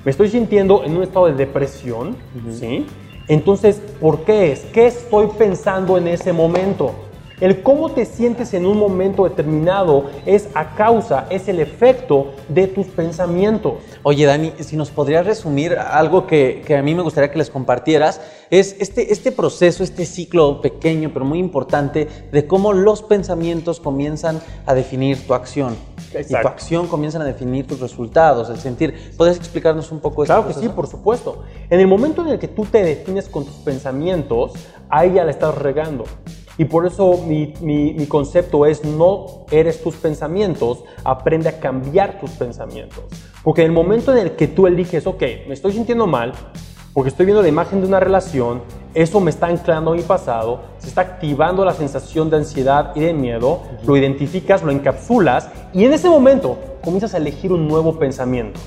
me 0.04 0.10
estoy 0.10 0.30
sintiendo 0.30 0.84
en 0.84 0.96
un 0.96 1.02
estado 1.02 1.26
de 1.26 1.34
depresión, 1.34 2.16
¿sí? 2.52 2.86
Entonces, 3.28 3.80
¿por 4.00 4.24
qué 4.24 4.52
es? 4.52 4.60
¿Qué 4.72 4.86
estoy 4.86 5.28
pensando 5.38 5.98
en 5.98 6.08
ese 6.08 6.32
momento? 6.32 6.94
El 7.38 7.62
cómo 7.62 7.90
te 7.90 8.06
sientes 8.06 8.54
en 8.54 8.64
un 8.64 8.78
momento 8.78 9.24
determinado 9.24 10.06
es 10.24 10.48
a 10.54 10.74
causa, 10.74 11.26
es 11.28 11.48
el 11.48 11.60
efecto 11.60 12.32
de 12.48 12.66
tus 12.66 12.86
pensamientos. 12.86 13.74
Oye, 14.04 14.24
Dani, 14.24 14.52
si 14.60 14.74
nos 14.74 14.90
podrías 14.90 15.26
resumir 15.26 15.76
algo 15.76 16.26
que, 16.26 16.64
a 16.74 16.82
mí 16.82 16.94
me 16.94 17.02
gustaría 17.02 17.30
que 17.30 17.36
les 17.36 17.50
compartieras, 17.50 18.22
es 18.48 18.76
este, 18.78 19.12
este 19.12 19.32
proceso, 19.32 19.84
este 19.84 20.06
ciclo 20.06 20.62
pequeño 20.62 21.10
pero 21.12 21.26
muy 21.26 21.38
importante 21.38 22.08
de 22.32 22.46
cómo 22.46 22.72
los 22.72 23.02
pensamientos 23.02 23.80
comienzan 23.80 24.40
a 24.64 24.72
definir 24.72 25.26
tu 25.26 25.34
acción. 25.34 25.76
Y 26.20 26.24
tu 26.24 26.48
acción 26.48 26.86
comienzan 26.86 27.22
a 27.22 27.24
definir 27.24 27.66
tus 27.66 27.80
resultados, 27.80 28.48
el 28.50 28.58
sentir. 28.58 29.12
¿Podrías 29.16 29.36
explicarnos 29.36 29.90
un 29.92 30.00
poco 30.00 30.24
eso? 30.24 30.32
Claro 30.32 30.48
que 30.48 30.54
sí, 30.54 30.68
por 30.68 30.86
supuesto. 30.86 31.44
En 31.70 31.80
el 31.80 31.86
momento 31.86 32.22
en 32.22 32.28
el 32.28 32.38
que 32.38 32.48
tú 32.48 32.64
te 32.64 32.82
defines 32.82 33.28
con 33.28 33.44
tus 33.44 33.56
pensamientos, 33.56 34.52
ahí 34.88 35.14
ya 35.14 35.24
la 35.24 35.30
estás 35.30 35.56
regando. 35.56 36.04
Y 36.58 36.64
por 36.64 36.86
eso 36.86 37.18
mi, 37.26 37.52
mi, 37.60 38.06
concepto 38.06 38.64
es 38.64 38.82
no 38.84 39.44
eres 39.50 39.82
tus 39.82 39.96
pensamientos, 39.96 40.84
aprende 41.04 41.50
a 41.50 41.60
cambiar 41.60 42.18
tus 42.18 42.30
pensamientos. 42.30 43.04
Porque 43.42 43.62
en 43.62 43.68
el 43.68 43.72
momento 43.72 44.12
en 44.12 44.18
el 44.18 44.36
que 44.36 44.48
tú 44.48 44.66
eliges, 44.66 45.06
ok, 45.06 45.22
me 45.46 45.54
estoy 45.54 45.72
sintiendo 45.72 46.06
mal, 46.06 46.32
porque 46.96 47.10
estoy 47.10 47.26
viendo 47.26 47.42
la 47.42 47.48
imagen 47.48 47.82
de 47.82 47.86
una 47.86 48.00
relación, 48.00 48.62
eso 48.94 49.20
me 49.20 49.28
está 49.28 49.48
anclando 49.48 49.92
a 49.92 49.94
mi 49.94 50.00
pasado, 50.00 50.60
se 50.78 50.88
está 50.88 51.02
activando 51.02 51.62
la 51.62 51.74
sensación 51.74 52.30
de 52.30 52.38
ansiedad 52.38 52.92
y 52.94 53.00
de 53.00 53.12
miedo, 53.12 53.60
lo 53.86 53.98
identificas, 53.98 54.62
lo 54.62 54.70
encapsulas 54.72 55.50
y 55.74 55.84
en 55.84 55.92
ese 55.92 56.08
momento 56.08 56.56
comienzas 56.82 57.12
a 57.12 57.18
elegir 57.18 57.52
un 57.52 57.68
nuevo 57.68 57.98
pensamiento. 57.98 58.58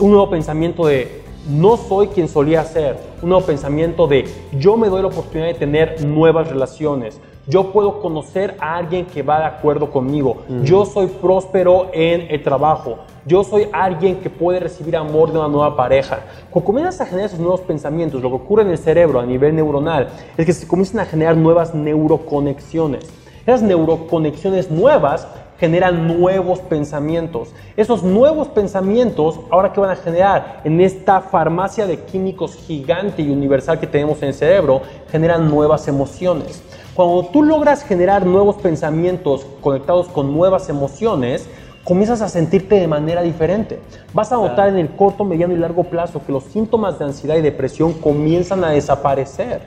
Un 0.00 0.12
nuevo 0.12 0.30
pensamiento 0.30 0.86
de 0.86 1.24
no 1.46 1.76
soy 1.76 2.06
quien 2.06 2.26
solía 2.26 2.64
ser, 2.64 2.96
un 3.20 3.28
nuevo 3.28 3.44
pensamiento 3.44 4.06
de 4.06 4.24
yo 4.58 4.78
me 4.78 4.88
doy 4.88 5.02
la 5.02 5.08
oportunidad 5.08 5.48
de 5.48 5.54
tener 5.54 6.02
nuevas 6.06 6.48
relaciones, 6.48 7.20
yo 7.46 7.70
puedo 7.70 8.00
conocer 8.00 8.56
a 8.60 8.76
alguien 8.76 9.04
que 9.04 9.22
va 9.22 9.40
de 9.40 9.44
acuerdo 9.44 9.90
conmigo, 9.90 10.38
yo 10.62 10.86
soy 10.86 11.08
próspero 11.08 11.90
en 11.92 12.28
el 12.30 12.42
trabajo, 12.42 13.00
yo 13.24 13.44
soy 13.44 13.68
alguien 13.72 14.16
que 14.20 14.30
puede 14.30 14.60
recibir 14.60 14.96
amor 14.96 15.32
de 15.32 15.38
una 15.38 15.48
nueva 15.48 15.76
pareja. 15.76 16.20
Cuando 16.50 16.66
comienzas 16.66 17.00
a 17.00 17.06
generar 17.06 17.26
esos 17.26 17.38
nuevos 17.38 17.60
pensamientos, 17.60 18.20
lo 18.20 18.30
que 18.30 18.36
ocurre 18.36 18.62
en 18.62 18.70
el 18.70 18.78
cerebro 18.78 19.20
a 19.20 19.26
nivel 19.26 19.54
neuronal 19.54 20.08
es 20.36 20.44
que 20.44 20.52
se 20.52 20.66
comienzan 20.66 21.00
a 21.00 21.04
generar 21.04 21.36
nuevas 21.36 21.74
neuroconexiones. 21.74 23.04
Esas 23.46 23.62
neuroconexiones 23.62 24.70
nuevas 24.70 25.26
generan 25.58 26.18
nuevos 26.18 26.58
pensamientos. 26.58 27.50
Esos 27.76 28.02
nuevos 28.02 28.48
pensamientos, 28.48 29.38
ahora 29.50 29.72
que 29.72 29.78
van 29.78 29.90
a 29.90 29.96
generar 29.96 30.60
en 30.64 30.80
esta 30.80 31.20
farmacia 31.20 31.86
de 31.86 32.00
químicos 32.00 32.56
gigante 32.56 33.22
y 33.22 33.30
universal 33.30 33.78
que 33.78 33.86
tenemos 33.86 34.20
en 34.22 34.28
el 34.28 34.34
cerebro, 34.34 34.82
generan 35.12 35.48
nuevas 35.48 35.86
emociones. 35.86 36.60
Cuando 36.94 37.26
tú 37.26 37.42
logras 37.44 37.84
generar 37.84 38.26
nuevos 38.26 38.56
pensamientos 38.56 39.46
conectados 39.60 40.08
con 40.08 40.34
nuevas 40.34 40.68
emociones, 40.68 41.48
comienzas 41.84 42.22
a 42.22 42.28
sentirte 42.28 42.76
de 42.76 42.86
manera 42.86 43.22
diferente. 43.22 43.80
Vas 44.12 44.32
a 44.32 44.36
notar 44.36 44.68
en 44.68 44.78
el 44.78 44.90
corto, 44.90 45.24
mediano 45.24 45.54
y 45.54 45.58
largo 45.58 45.84
plazo 45.84 46.22
que 46.24 46.32
los 46.32 46.44
síntomas 46.44 46.98
de 46.98 47.06
ansiedad 47.06 47.36
y 47.36 47.42
depresión 47.42 47.92
comienzan 47.94 48.64
a 48.64 48.70
desaparecer 48.70 49.60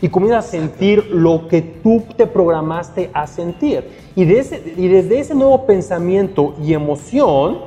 y 0.00 0.08
comienzas 0.08 0.46
a 0.46 0.50
sentir 0.50 1.06
lo 1.10 1.46
que 1.48 1.62
tú 1.62 2.02
te 2.16 2.26
programaste 2.26 3.10
a 3.14 3.26
sentir. 3.26 3.88
Y, 4.16 4.22
y 4.22 4.88
desde 4.88 5.20
ese 5.20 5.34
nuevo 5.34 5.64
pensamiento 5.64 6.54
y 6.60 6.74
emoción, 6.74 7.58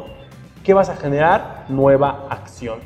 ¿qué 0.64 0.74
vas 0.74 0.90
a 0.90 0.96
generar? 0.98 1.66
Nueva 1.70 2.28
acción. 2.30 2.80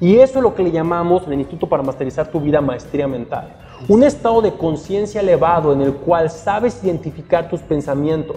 Y 0.00 0.16
eso 0.18 0.38
es 0.38 0.42
lo 0.42 0.54
que 0.54 0.62
le 0.62 0.70
llamamos 0.70 1.26
en 1.26 1.32
el 1.32 1.40
Instituto 1.40 1.68
para 1.68 1.82
Masterizar 1.82 2.28
tu 2.28 2.40
Vida 2.40 2.60
Maestría 2.60 3.08
Mental. 3.08 3.56
Un 3.88 4.04
estado 4.04 4.40
de 4.40 4.52
conciencia 4.52 5.20
elevado 5.20 5.72
en 5.72 5.82
el 5.82 5.92
cual 5.92 6.30
sabes 6.30 6.82
identificar 6.82 7.50
tus 7.50 7.60
pensamientos, 7.60 8.36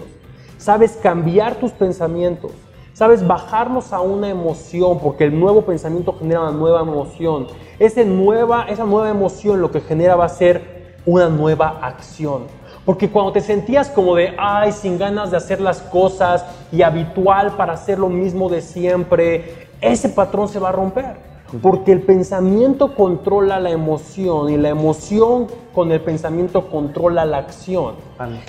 sabes 0.62 0.92
cambiar 1.02 1.56
tus 1.56 1.72
pensamientos, 1.72 2.52
sabes 2.92 3.26
bajarlos 3.26 3.92
a 3.92 4.00
una 4.00 4.28
emoción, 4.28 4.98
porque 5.00 5.24
el 5.24 5.38
nuevo 5.38 5.62
pensamiento 5.62 6.14
genera 6.18 6.42
una 6.42 6.52
nueva 6.52 6.80
emoción 6.80 7.46
esa 7.82 8.04
nueva, 8.04 8.66
esa 8.68 8.84
nueva 8.84 9.10
emoción 9.10 9.60
lo 9.60 9.72
que 9.72 9.80
genera 9.80 10.14
va 10.14 10.26
a 10.26 10.28
ser 10.28 10.94
una 11.04 11.28
nueva 11.28 11.80
acción. 11.82 12.44
Porque 12.84 13.10
cuando 13.10 13.32
te 13.32 13.40
sentías 13.40 13.88
como 13.88 14.14
de, 14.14 14.36
ay, 14.38 14.70
sin 14.70 14.98
ganas 14.98 15.32
de 15.32 15.36
hacer 15.36 15.60
las 15.60 15.80
cosas 15.80 16.44
y 16.70 16.82
habitual 16.82 17.56
para 17.56 17.72
hacer 17.72 17.98
lo 17.98 18.08
mismo 18.08 18.48
de 18.48 18.60
siempre, 18.60 19.68
ese 19.80 20.08
patrón 20.08 20.48
se 20.48 20.60
va 20.60 20.68
a 20.68 20.72
romper. 20.72 21.31
Porque 21.60 21.92
el 21.92 22.02
pensamiento 22.02 22.94
controla 22.94 23.60
la 23.60 23.70
emoción 23.70 24.50
y 24.50 24.56
la 24.56 24.70
emoción 24.70 25.48
con 25.74 25.92
el 25.92 26.00
pensamiento 26.00 26.68
controla 26.70 27.24
la 27.24 27.38
acción. 27.38 27.94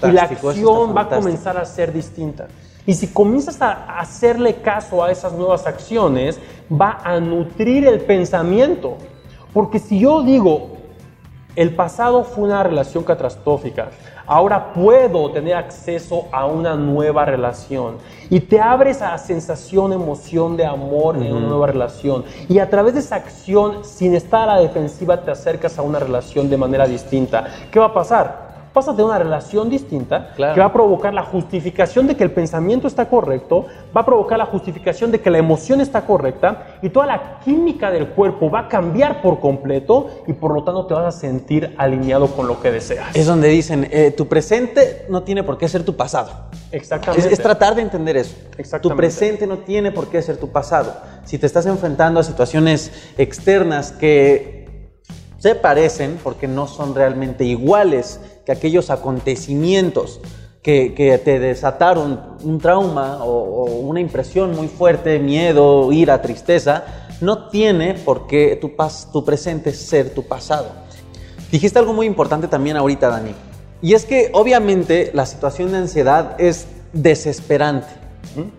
y 0.03 0.11
la 0.11 0.23
acción 0.23 0.95
va 0.95 1.01
a 1.01 1.09
comenzar 1.09 1.57
a 1.57 1.65
ser 1.65 1.91
distinta. 1.91 2.47
Y 2.85 2.93
si 2.93 3.07
comienzas 3.07 3.61
a 3.61 3.99
hacerle 3.99 4.55
caso 4.55 5.03
a 5.03 5.11
esas 5.11 5.33
nuevas 5.33 5.65
acciones, 5.65 6.39
va 6.71 6.99
a 7.03 7.19
nutrir 7.19 7.87
el 7.87 8.01
pensamiento. 8.01 8.97
Porque 9.53 9.79
si 9.79 9.99
yo 9.99 10.21
digo, 10.23 10.73
el 11.55 11.75
pasado 11.75 12.23
fue 12.23 12.45
una 12.45 12.63
relación 12.63 13.03
catastrófica, 13.03 13.89
ahora 14.25 14.73
puedo 14.73 15.31
tener 15.31 15.55
acceso 15.55 16.27
a 16.31 16.45
una 16.45 16.75
nueva 16.75 17.25
relación 17.25 17.97
y 18.29 18.39
te 18.39 18.59
abres 18.59 19.01
a 19.01 19.17
sensación, 19.17 19.93
emoción 19.93 20.57
de 20.57 20.65
amor 20.65 21.17
en 21.17 21.33
una 21.33 21.47
nueva 21.47 21.67
relación 21.67 22.23
y 22.49 22.59
a 22.59 22.69
través 22.69 22.93
de 22.93 23.01
esa 23.01 23.15
acción, 23.15 23.83
sin 23.83 24.13
estar 24.15 24.49
a 24.49 24.55
la 24.55 24.61
defensiva, 24.61 25.21
te 25.21 25.31
acercas 25.31 25.77
a 25.77 25.81
una 25.81 25.99
relación 25.99 26.49
de 26.49 26.57
manera 26.57 26.87
distinta. 26.87 27.45
¿Qué 27.71 27.79
va 27.79 27.87
a 27.87 27.93
pasar? 27.93 28.42
A 28.81 28.91
tener 28.91 29.05
una 29.05 29.19
relación 29.19 29.69
distinta 29.69 30.33
que 30.35 30.59
va 30.59 30.65
a 30.65 30.73
provocar 30.73 31.13
la 31.13 31.23
justificación 31.23 32.07
de 32.07 32.15
que 32.15 32.23
el 32.23 32.31
pensamiento 32.31 32.87
está 32.87 33.07
correcto, 33.07 33.67
va 33.95 34.01
a 34.01 34.05
provocar 34.05 34.37
la 34.37 34.45
justificación 34.45 35.11
de 35.11 35.21
que 35.21 35.29
la 35.29 35.37
emoción 35.37 35.81
está 35.81 36.05
correcta 36.05 36.77
y 36.81 36.89
toda 36.89 37.05
la 37.05 37.39
química 37.39 37.91
del 37.91 38.09
cuerpo 38.09 38.49
va 38.49 38.61
a 38.61 38.67
cambiar 38.67 39.21
por 39.21 39.39
completo 39.39 40.09
y 40.27 40.33
por 40.33 40.53
lo 40.53 40.63
tanto 40.63 40.85
te 40.87 40.93
vas 40.93 41.15
a 41.15 41.17
sentir 41.17 41.73
alineado 41.77 42.27
con 42.27 42.47
lo 42.47 42.59
que 42.61 42.71
deseas. 42.71 43.15
Es 43.15 43.27
donde 43.27 43.47
dicen, 43.47 43.87
eh, 43.91 44.11
tu 44.11 44.27
presente 44.27 45.05
no 45.09 45.23
tiene 45.23 45.43
por 45.43 45.57
qué 45.57 45.67
ser 45.67 45.83
tu 45.83 45.95
pasado. 45.95 46.31
Exactamente. 46.71 47.31
Es, 47.31 47.39
tratar 47.39 47.75
de 47.75 47.83
entender 47.83 48.17
eso. 48.17 48.35
Tu 48.81 48.95
presente 48.95 49.45
no 49.45 49.59
tiene 49.59 49.91
por 49.91 50.07
qué 50.07 50.21
ser 50.21 50.37
tu 50.37 50.49
pasado. 50.49 50.95
Si 51.23 51.37
te 51.37 51.45
estás 51.45 51.67
enfrentando 51.67 52.19
a 52.19 52.23
situaciones 52.23 52.91
externas 53.17 53.91
que 53.91 54.62
se 55.43 55.55
parecen 55.55 56.17
porque 56.23 56.47
no 56.47 56.67
son 56.67 56.95
realmente 56.95 57.43
iguales 57.43 58.21
que 58.45 58.53
aquellos 58.53 58.89
acontecimientos 58.89 60.21
que, 60.61 61.21
te 61.21 61.37
desataron 61.37 62.37
un 62.45 62.59
trauma 62.59 63.21
o, 63.25 63.65
una 63.65 63.99
impresión 63.99 64.55
muy 64.55 64.69
fuerte, 64.69 65.19
miedo, 65.19 65.91
ira, 65.91 66.21
tristeza, 66.21 66.85
no 67.19 67.49
tiene 67.49 67.93
por 67.93 68.25
qué 68.25 68.55
tu, 68.55 68.71
tu 69.11 69.25
presente 69.25 69.73
ser 69.73 70.13
tu 70.13 70.23
pasado. 70.23 70.67
Dijiste 71.51 71.77
algo 71.77 71.91
muy 71.91 72.07
importante 72.07 72.47
también 72.47 72.77
ahorita, 72.77 73.09
Dani, 73.09 73.35
y 73.81 73.95
es 73.95 74.05
que 74.05 74.29
obviamente 74.31 75.11
la 75.13 75.25
situación 75.25 75.73
de 75.73 75.79
ansiedad 75.79 76.39
es 76.39 76.67
desesperante, 76.93 77.89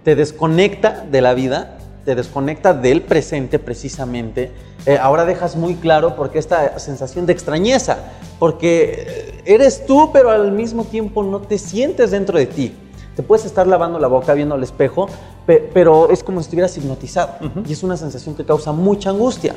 te 0.02 0.14
desconecta 0.16 1.06
de 1.10 1.22
la 1.22 1.32
vida, 1.32 1.78
te 2.04 2.14
desconecta 2.14 2.74
del 2.74 3.02
presente 3.02 3.58
precisamente. 3.58 4.52
Eh, 4.86 4.98
ahora 5.00 5.24
dejas 5.24 5.56
muy 5.56 5.74
claro 5.76 6.14
porque 6.16 6.38
esta 6.38 6.78
sensación 6.78 7.26
de 7.26 7.32
extrañeza, 7.32 7.98
porque 8.38 9.06
eh, 9.06 9.42
eres 9.46 9.86
tú, 9.86 10.10
pero 10.12 10.30
al 10.30 10.52
mismo 10.52 10.84
tiempo 10.84 11.22
no 11.22 11.40
te 11.40 11.58
sientes 11.58 12.10
dentro 12.10 12.38
de 12.38 12.46
ti. 12.46 12.74
Te 13.16 13.22
puedes 13.22 13.44
estar 13.46 13.66
lavando 13.66 13.98
la 13.98 14.08
boca 14.08 14.34
viendo 14.34 14.56
al 14.56 14.62
espejo, 14.62 15.08
pero 15.46 16.10
es 16.10 16.24
como 16.24 16.40
si 16.40 16.46
estuvieras 16.46 16.76
hipnotizado 16.76 17.36
y 17.64 17.72
es 17.72 17.84
una 17.84 17.96
sensación 17.96 18.34
que 18.34 18.44
causa 18.44 18.72
mucha 18.72 19.10
angustia. 19.10 19.54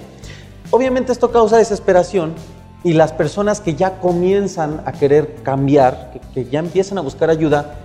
Obviamente 0.69 1.12
esto 1.12 1.31
causa 1.31 1.57
desesperación 1.57 2.36
y 2.83 2.93
las 2.93 3.13
personas 3.13 3.60
que 3.60 3.73
ya 3.73 3.99
comienzan 3.99 4.83
a 4.86 4.91
querer 4.91 5.36
cambiar, 5.41 6.13
que 6.36 6.45
ya 6.45 6.60
empiezan 6.60 6.99
a 6.99 7.01
buscar 7.01 7.31
ayuda, 7.31 7.79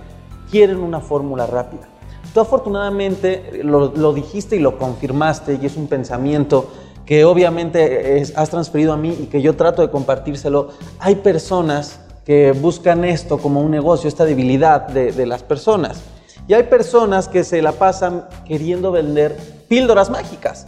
quieren 0.51 0.77
una 0.77 0.99
fórmula 0.99 1.47
rápida. 1.47 1.87
Tú 2.33 2.39
afortunadamente 2.39 3.61
lo, 3.63 4.13
dijiste 4.13 4.55
y 4.55 4.59
lo 4.59 4.79
confirmaste 4.79 5.59
y 5.61 5.65
es 5.67 5.77
un 5.77 5.87
pensamiento 5.87 6.67
que 7.05 7.25
obviamente 7.25 8.23
has 8.35 8.49
transferido 8.49 8.91
a 8.91 8.97
mí 8.97 9.15
y 9.21 9.25
que 9.27 9.41
yo 9.41 9.55
trato 9.55 9.83
de 9.83 9.91
compartírselo. 9.91 10.69
Hay 10.97 11.15
personas 11.15 11.99
que 12.25 12.53
buscan 12.53 13.05
esto 13.05 13.37
como 13.37 13.61
un 13.61 13.69
negocio, 13.69 14.07
esta 14.07 14.25
debilidad 14.25 14.87
de, 14.87 15.11
de 15.11 15.25
las 15.27 15.43
personas. 15.43 16.01
Y 16.47 16.55
hay 16.55 16.63
personas 16.63 17.27
que 17.27 17.43
se 17.43 17.61
la 17.61 17.73
pasan 17.73 18.27
queriendo 18.45 18.91
vender 18.91 19.37
píldoras 19.67 20.09
mágicas, 20.09 20.65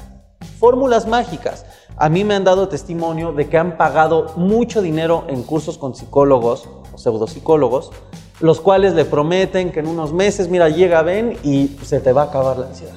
fórmulas 0.60 1.08
mágicas. 1.08 1.66
A 1.98 2.10
mí 2.10 2.24
me 2.24 2.36
han 2.36 2.44
dado 2.44 2.68
testimonio 2.68 3.32
de 3.32 3.50
que 3.50 3.58
han 3.58 3.76
pagado 3.76 4.34
mucho 4.36 4.84
dinero 4.84 5.24
en 5.30 5.42
cursos 5.42 5.80
con 5.80 5.96
psicólogos 5.96 6.70
o 6.94 6.98
pseudopsicólogos 6.98 7.92
los 8.40 8.62
cuales 8.62 8.94
le 8.94 9.06
prometen 9.06 9.72
que 9.72 9.80
en 9.80 9.88
unos 9.88 10.14
meses, 10.14 10.50
mira, 10.50 10.70
llega, 10.70 11.02
ven 11.02 11.38
y 11.44 11.78
se 11.84 12.00
te 12.00 12.12
va 12.12 12.24
a 12.24 12.26
acabar 12.26 12.58
la 12.58 12.68
ansiedad. 12.68 12.94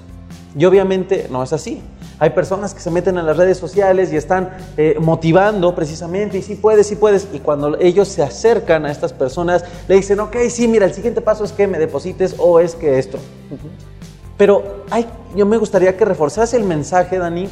Y 0.57 0.65
obviamente 0.65 1.29
no 1.31 1.43
es 1.43 1.53
así. 1.53 1.83
Hay 2.21 2.31
personas 2.31 2.75
que 2.75 2.81
se 2.81 2.91
meten 2.91 3.17
en 3.17 3.27
las 3.27 3.37
redes 3.37 3.59
sociales 3.59 4.13
y 4.13 4.17
están 4.17 4.51
eh, 4.77 4.97
motivando 5.01 5.75
precisamente, 5.75 6.39
y 6.39 6.43
sí 6.43 6.57
puedes, 6.57 6.89
sí 6.89 6.97
puedes, 6.97 7.29
y 7.33 7.39
cuando 7.39 7.79
ellos 7.79 8.09
se 8.09 8.23
acercan 8.23 8.87
a 8.87 8.91
estas 8.91 9.13
personas, 9.13 9.65
le 9.87 9.95
dicen, 9.95 10.19
ok, 10.19 10.37
sí, 10.51 10.67
mira, 10.67 10.87
el 10.87 10.95
siguiente 10.95 11.21
paso 11.21 11.45
es 11.45 11.53
que 11.53 11.69
me 11.69 11.79
deposites 11.79 12.35
o 12.39 12.59
es 12.59 12.75
que 12.75 12.99
esto. 12.99 13.19
Pero 14.37 14.85
yo 15.37 15.47
me 15.47 15.59
gustaría 15.59 15.97
que 15.97 16.05
reforzase 16.05 16.57
el 16.57 16.65
mensaje, 16.65 17.19
Dani, 17.19 17.49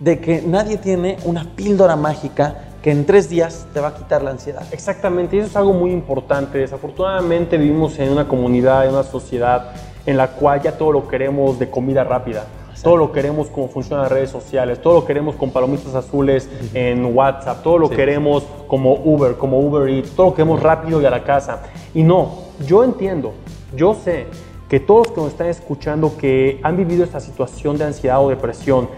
de 0.00 0.20
que 0.20 0.42
nadie 0.42 0.76
tiene 0.76 1.16
una 1.24 1.44
píldora 1.56 1.96
mágica 1.96 2.69
que 2.82 2.90
en 2.90 3.04
tres 3.04 3.28
días 3.28 3.66
te 3.74 3.80
va 3.80 3.88
a 3.88 3.94
quitar 3.94 4.22
la 4.22 4.30
ansiedad. 4.30 4.62
Exactamente, 4.72 5.36
y 5.36 5.40
eso 5.40 5.48
es 5.48 5.56
algo 5.56 5.72
muy 5.72 5.90
importante. 5.90 6.58
Desafortunadamente 6.58 7.58
vivimos 7.58 7.98
en 7.98 8.10
una 8.10 8.26
comunidad, 8.26 8.86
en 8.86 8.94
una 8.94 9.02
sociedad 9.02 9.72
en 10.06 10.16
la 10.16 10.28
cual 10.28 10.62
ya 10.62 10.78
todo 10.78 10.92
lo 10.92 11.08
queremos 11.08 11.58
de 11.58 11.68
comida 11.70 12.04
rápida. 12.04 12.46
Todo 12.82 12.96
lo 12.96 13.12
queremos 13.12 13.48
como 13.48 13.68
funcionan 13.68 14.04
las 14.04 14.12
redes 14.12 14.30
sociales, 14.30 14.80
todo 14.80 15.00
lo 15.00 15.04
queremos 15.04 15.36
con 15.36 15.50
palomitas 15.50 15.94
azules 15.94 16.48
en 16.72 17.14
WhatsApp, 17.14 17.62
todo 17.62 17.76
lo 17.76 17.90
queremos 17.90 18.44
como 18.66 18.94
Uber, 18.94 19.36
como 19.36 19.60
Uber 19.60 19.86
Eats, 19.90 20.12
todo 20.12 20.28
lo 20.28 20.34
queremos 20.34 20.62
rápido 20.62 21.02
y 21.02 21.04
a 21.04 21.10
la 21.10 21.22
casa. 21.22 21.60
Y 21.92 22.02
no, 22.02 22.44
yo 22.66 22.82
entiendo, 22.82 23.34
yo 23.76 23.92
sé 23.92 24.28
que 24.70 24.80
todos 24.80 25.08
los 25.08 25.14
que 25.14 25.20
nos 25.20 25.30
están 25.32 25.48
escuchando 25.48 26.16
que 26.16 26.58
han 26.62 26.78
vivido 26.78 27.04
esta 27.04 27.20
situación 27.20 27.76
de 27.76 27.84
ansiedad 27.84 28.24
o 28.24 28.30
depresión, 28.30 28.88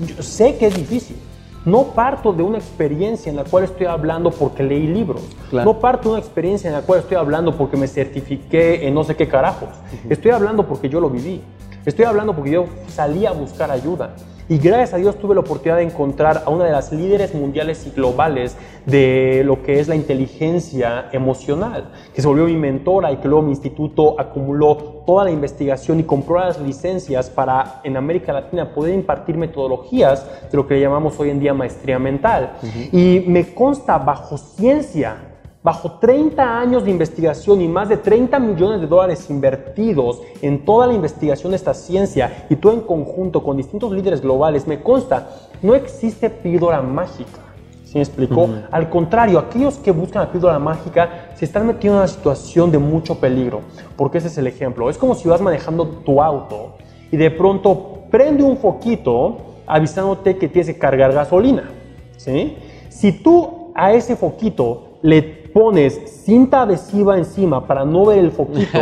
yo 0.00 0.22
sé 0.22 0.56
que 0.56 0.68
es 0.68 0.74
difícil. 0.74 1.18
No 1.66 1.82
parto 1.82 2.32
de 2.32 2.44
una 2.44 2.58
experiencia 2.58 3.28
en 3.28 3.34
la 3.34 3.42
cual 3.42 3.64
estoy 3.64 3.86
hablando 3.86 4.30
porque 4.30 4.62
leí 4.62 4.86
libros. 4.86 5.20
No 5.50 5.80
parto 5.80 6.10
de 6.10 6.14
una 6.14 6.20
experiencia 6.20 6.68
en 6.68 6.74
la 6.74 6.82
cual 6.82 7.00
estoy 7.00 7.16
hablando 7.16 7.56
porque 7.56 7.76
me 7.76 7.88
certifiqué 7.88 8.86
en 8.86 8.94
no 8.94 9.02
sé 9.02 9.16
qué 9.16 9.26
carajos. 9.26 9.70
Estoy 10.08 10.30
hablando 10.30 10.64
porque 10.68 10.88
yo 10.88 11.00
lo 11.00 11.10
viví. 11.10 11.42
Estoy 11.84 12.04
hablando 12.04 12.36
porque 12.36 12.52
yo 12.52 12.66
salí 12.86 13.26
a 13.26 13.32
buscar 13.32 13.72
ayuda. 13.72 14.14
Y 14.48 14.58
gracias 14.58 14.94
a 14.94 14.98
Dios 14.98 15.16
tuve 15.16 15.34
la 15.34 15.40
oportunidad 15.40 15.78
de 15.78 15.82
encontrar 15.82 16.44
a 16.46 16.50
una 16.50 16.64
de 16.64 16.70
las 16.70 16.92
líderes 16.92 17.34
mundiales 17.34 17.84
y 17.84 17.90
globales 17.90 18.56
de 18.84 19.42
lo 19.44 19.60
que 19.62 19.80
es 19.80 19.88
la 19.88 19.96
inteligencia 19.96 21.08
emocional, 21.10 21.90
que 22.14 22.22
se 22.22 22.28
volvió 22.28 22.44
mi 22.44 22.54
mentora 22.54 23.10
y 23.10 23.16
que 23.16 23.26
luego 23.26 23.42
mi 23.42 23.50
instituto 23.50 24.14
acumuló 24.20 25.02
toda 25.04 25.24
la 25.24 25.32
investigación 25.32 25.98
y 25.98 26.04
compró 26.04 26.38
las 26.38 26.60
licencias 26.60 27.28
para 27.28 27.80
en 27.82 27.96
América 27.96 28.32
Latina 28.32 28.72
poder 28.72 28.94
impartir 28.94 29.36
metodologías 29.36 30.24
de 30.48 30.56
lo 30.56 30.64
que 30.64 30.78
llamamos 30.78 31.18
hoy 31.18 31.30
en 31.30 31.40
día 31.40 31.52
maestría 31.52 31.98
mental. 31.98 32.52
Y 32.92 33.24
me 33.26 33.52
consta 33.52 33.98
bajo 33.98 34.38
ciencia 34.38 35.35
bajo 35.66 35.94
30 35.98 36.60
años 36.60 36.84
de 36.84 36.92
investigación 36.92 37.60
y 37.60 37.66
más 37.66 37.88
de 37.88 37.96
30 37.96 38.38
millones 38.38 38.80
de 38.80 38.86
dólares 38.86 39.28
invertidos 39.28 40.22
en 40.40 40.64
toda 40.64 40.86
la 40.86 40.92
investigación 40.92 41.50
de 41.50 41.56
esta 41.56 41.74
ciencia 41.74 42.46
y 42.48 42.54
todo 42.54 42.72
en 42.72 42.82
conjunto 42.82 43.42
con 43.42 43.56
distintos 43.56 43.90
líderes 43.90 44.20
globales, 44.20 44.68
me 44.68 44.80
consta, 44.80 45.28
no 45.62 45.74
existe 45.74 46.30
píldora 46.30 46.80
mágica. 46.82 47.40
¿Sí 47.82 47.94
me 47.96 48.02
explicó? 48.02 48.48
Al 48.70 48.88
contrario, 48.88 49.40
aquellos 49.40 49.78
que 49.78 49.90
buscan 49.90 50.22
la 50.22 50.30
píldora 50.30 50.60
mágica 50.60 51.30
se 51.34 51.46
están 51.46 51.66
metiendo 51.66 51.96
en 51.96 52.02
una 52.02 52.08
situación 52.08 52.70
de 52.70 52.78
mucho 52.78 53.18
peligro, 53.18 53.62
porque 53.96 54.18
ese 54.18 54.28
es 54.28 54.38
el 54.38 54.46
ejemplo. 54.46 54.88
Es 54.88 54.96
como 54.96 55.16
si 55.16 55.28
vas 55.28 55.40
manejando 55.40 55.84
tu 55.88 56.22
auto 56.22 56.76
y 57.10 57.16
de 57.16 57.32
pronto 57.32 58.04
prende 58.08 58.44
un 58.44 58.56
foquito 58.56 59.38
avisándote 59.66 60.36
que 60.36 60.46
tienes 60.46 60.72
que 60.72 60.78
cargar 60.78 61.12
gasolina. 61.12 61.72
¿sí? 62.18 62.56
Si 62.88 63.10
tú 63.10 63.72
a 63.74 63.92
ese 63.92 64.14
foquito 64.14 64.86
le 65.02 65.22
pones 65.56 66.22
cinta 66.22 66.60
adhesiva 66.60 67.16
encima 67.16 67.66
para 67.66 67.82
no 67.82 68.04
ver 68.04 68.18
el 68.18 68.30
foquito 68.30 68.78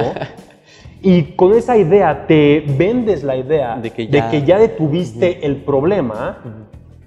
y 1.02 1.22
con 1.36 1.54
esa 1.54 1.76
idea 1.76 2.26
te 2.26 2.64
vendes 2.66 3.22
la 3.22 3.36
idea 3.36 3.76
de 3.76 3.92
que 3.92 4.08
ya, 4.08 4.58
detuviste 4.58 5.46
el 5.46 5.58
problema, 5.58 6.38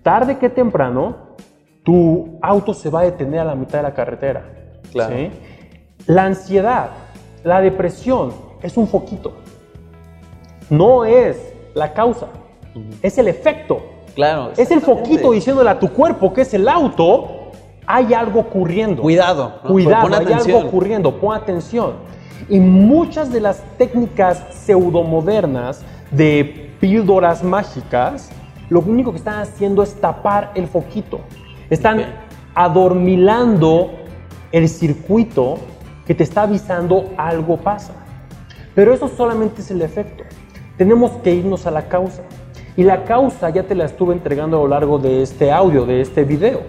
tarde 0.03 0.37
que 0.37 0.47
temprano 0.47 1.17
tu 1.83 2.39
auto 2.41 2.73
se 2.73 2.89
va 2.89 3.01
a 3.01 3.03
detener 3.03 3.41
a 3.41 3.43
la 3.43 3.55
mitad 3.55 3.79
de 3.79 3.83
la 3.83 3.93
carretera. 3.93 4.45
La 6.05 6.23
ansiedad, 6.23 6.91
la 7.43 7.59
depresión 7.59 8.31
es 8.61 8.77
un 8.77 8.87
foquito. 8.87 9.33
No 10.69 11.03
es 11.03 11.53
la 11.73 11.91
causa, 11.91 12.27
es 13.01 13.17
el 13.17 13.27
efecto. 13.27 13.81
Claro. 14.15 14.53
Es 14.55 14.71
el 14.71 14.79
foquito 14.79 15.33
diciéndole 15.33 15.69
a 15.69 15.77
tu 15.77 15.89
cuerpo 15.89 16.31
que 16.31 16.43
es 16.43 16.53
el 16.53 16.69
auto 16.69 17.36
hay 17.87 18.13
algo 18.13 18.41
ocurriendo. 18.41 19.01
Cuidado. 19.01 19.61
Cuidado, 19.65 20.15
hay 20.15 20.33
algo 20.33 20.59
ocurriendo, 20.59 21.19
pon 21.19 21.35
atención. 21.35 21.93
Y 22.49 22.59
muchas 22.59 23.31
de 23.31 23.39
las 23.39 23.63
técnicas 23.77 24.43
pseudomodernas 24.51 25.83
de 26.11 26.69
píldoras 26.79 27.43
mágicas, 27.43 28.29
lo 28.69 28.81
único 28.81 29.11
que 29.11 29.17
están 29.17 29.39
haciendo 29.39 29.81
es 29.81 29.99
tapar 29.99 30.51
el 30.53 30.67
foquito. 30.67 31.21
Están 31.69 32.05
adormilando 32.53 33.91
el 34.51 34.67
circuito 34.67 35.57
que 36.05 36.13
te 36.13 36.23
está 36.23 36.43
avisando 36.43 37.11
algo 37.17 37.57
pasa. 37.57 37.93
Pero 38.75 38.93
eso 38.93 39.07
solamente 39.07 39.61
es 39.61 39.71
el 39.71 39.81
efecto. 39.81 40.23
Tenemos 40.77 41.11
que 41.23 41.33
irnos 41.33 41.65
a 41.65 41.71
la 41.71 41.87
causa. 41.87 42.23
Y 42.75 42.83
la 42.83 43.05
causa 43.05 43.49
ya 43.49 43.63
te 43.63 43.75
la 43.75 43.85
estuve 43.85 44.13
entregando 44.13 44.57
a 44.57 44.61
lo 44.61 44.67
largo 44.67 44.99
de 44.99 45.23
este 45.23 45.51
audio, 45.51 45.85
de 45.85 46.01
este 46.01 46.23
video, 46.23 46.61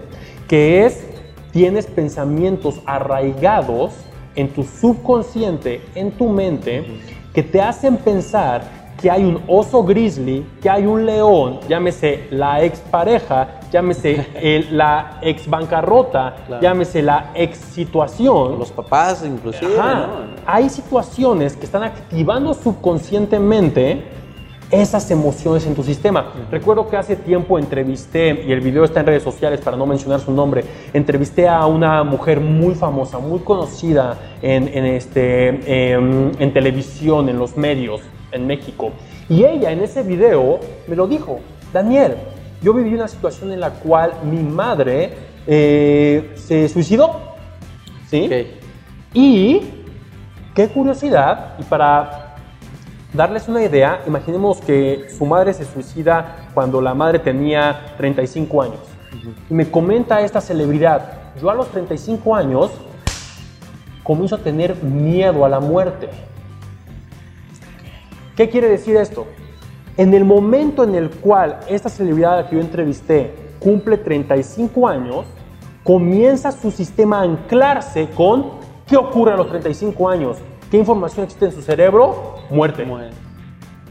que 0.48 0.86
es 0.86 1.07
tienes 1.52 1.86
pensamientos 1.86 2.80
arraigados 2.86 3.92
en 4.34 4.48
tu 4.48 4.62
subconsciente, 4.62 5.82
en 5.94 6.12
tu 6.12 6.28
mente, 6.28 6.84
que 7.32 7.42
te 7.42 7.60
hacen 7.60 7.96
pensar 7.96 8.62
que 9.00 9.10
hay 9.10 9.24
un 9.24 9.40
oso 9.46 9.84
grizzly, 9.84 10.44
que 10.60 10.68
hay 10.68 10.84
un 10.86 11.06
león, 11.06 11.60
llámese 11.68 12.26
la 12.30 12.62
expareja, 12.62 13.60
llámese 13.70 14.66
la 14.70 15.18
ex 15.22 15.48
bancarrota, 15.48 16.36
llámese 16.60 17.02
la 17.02 17.30
ex 17.34 17.58
situación. 17.58 18.58
Los 18.58 18.72
papás 18.72 19.24
inclusive. 19.24 19.72
Hay 20.46 20.68
situaciones 20.68 21.56
que 21.56 21.66
están 21.66 21.84
activando 21.84 22.54
subconscientemente 22.54 24.02
esas 24.70 25.10
emociones 25.10 25.66
en 25.66 25.74
tu 25.74 25.82
sistema. 25.82 26.32
Recuerdo 26.50 26.88
que 26.88 26.96
hace 26.96 27.16
tiempo 27.16 27.58
entrevisté, 27.58 28.44
y 28.46 28.52
el 28.52 28.60
video 28.60 28.84
está 28.84 29.00
en 29.00 29.06
redes 29.06 29.22
sociales 29.22 29.60
para 29.60 29.76
no 29.76 29.86
mencionar 29.86 30.20
su 30.20 30.32
nombre, 30.32 30.64
entrevisté 30.92 31.48
a 31.48 31.66
una 31.66 32.04
mujer 32.04 32.40
muy 32.40 32.74
famosa, 32.74 33.18
muy 33.18 33.40
conocida 33.40 34.18
en, 34.42 34.68
este, 34.84 35.92
em, 35.92 36.32
en 36.38 36.52
televisión, 36.52 37.28
en 37.28 37.38
los 37.38 37.56
medios, 37.56 38.02
en 38.32 38.46
México. 38.46 38.90
Y 39.28 39.44
ella 39.44 39.70
en 39.70 39.80
ese 39.80 40.02
video 40.02 40.60
me 40.86 40.96
lo 40.96 41.06
dijo, 41.06 41.40
Daniel, 41.72 42.16
yo 42.62 42.74
viví 42.74 42.94
una 42.94 43.08
situación 43.08 43.52
en 43.52 43.60
la 43.60 43.70
cual 43.70 44.12
mi 44.24 44.42
madre 44.42 45.12
eh, 45.46 46.32
se 46.36 46.68
suicidó. 46.68 47.28
¿Sí? 48.10 48.28
Y 49.14 49.60
qué 50.54 50.68
curiosidad, 50.68 51.54
y 51.58 51.62
para 51.62 52.27
darles 53.12 53.48
una 53.48 53.62
idea, 53.62 54.02
imaginemos 54.06 54.60
que 54.60 55.08
su 55.16 55.24
madre 55.24 55.54
se 55.54 55.64
suicida 55.64 56.48
cuando 56.54 56.80
la 56.80 56.94
madre 56.94 57.18
tenía 57.18 57.94
35 57.96 58.62
años. 58.62 58.80
Y 59.48 59.54
me 59.54 59.70
comenta 59.70 60.20
esta 60.20 60.40
celebridad, 60.40 61.32
yo 61.40 61.50
a 61.50 61.54
los 61.54 61.68
35 61.68 62.34
años 62.34 62.70
comienzo 64.02 64.36
a 64.36 64.38
tener 64.38 64.82
miedo 64.82 65.44
a 65.44 65.48
la 65.48 65.60
muerte. 65.60 66.08
¿Qué 68.36 68.48
quiere 68.48 68.68
decir 68.68 68.96
esto? 68.96 69.26
En 69.96 70.14
el 70.14 70.24
momento 70.24 70.84
en 70.84 70.94
el 70.94 71.10
cual 71.10 71.58
esta 71.68 71.88
celebridad 71.88 72.48
que 72.48 72.56
yo 72.56 72.62
entrevisté 72.62 73.34
cumple 73.58 73.96
35 73.96 74.86
años, 74.86 75.26
comienza 75.82 76.52
su 76.52 76.70
sistema 76.70 77.20
a 77.20 77.22
anclarse 77.22 78.08
con 78.14 78.58
qué 78.86 78.96
ocurre 78.96 79.32
a 79.32 79.36
los 79.36 79.48
35 79.48 80.08
años, 80.08 80.36
qué 80.70 80.78
información 80.78 81.24
existe 81.24 81.46
en 81.46 81.52
su 81.52 81.62
cerebro, 81.62 82.37
muerte. 82.50 82.86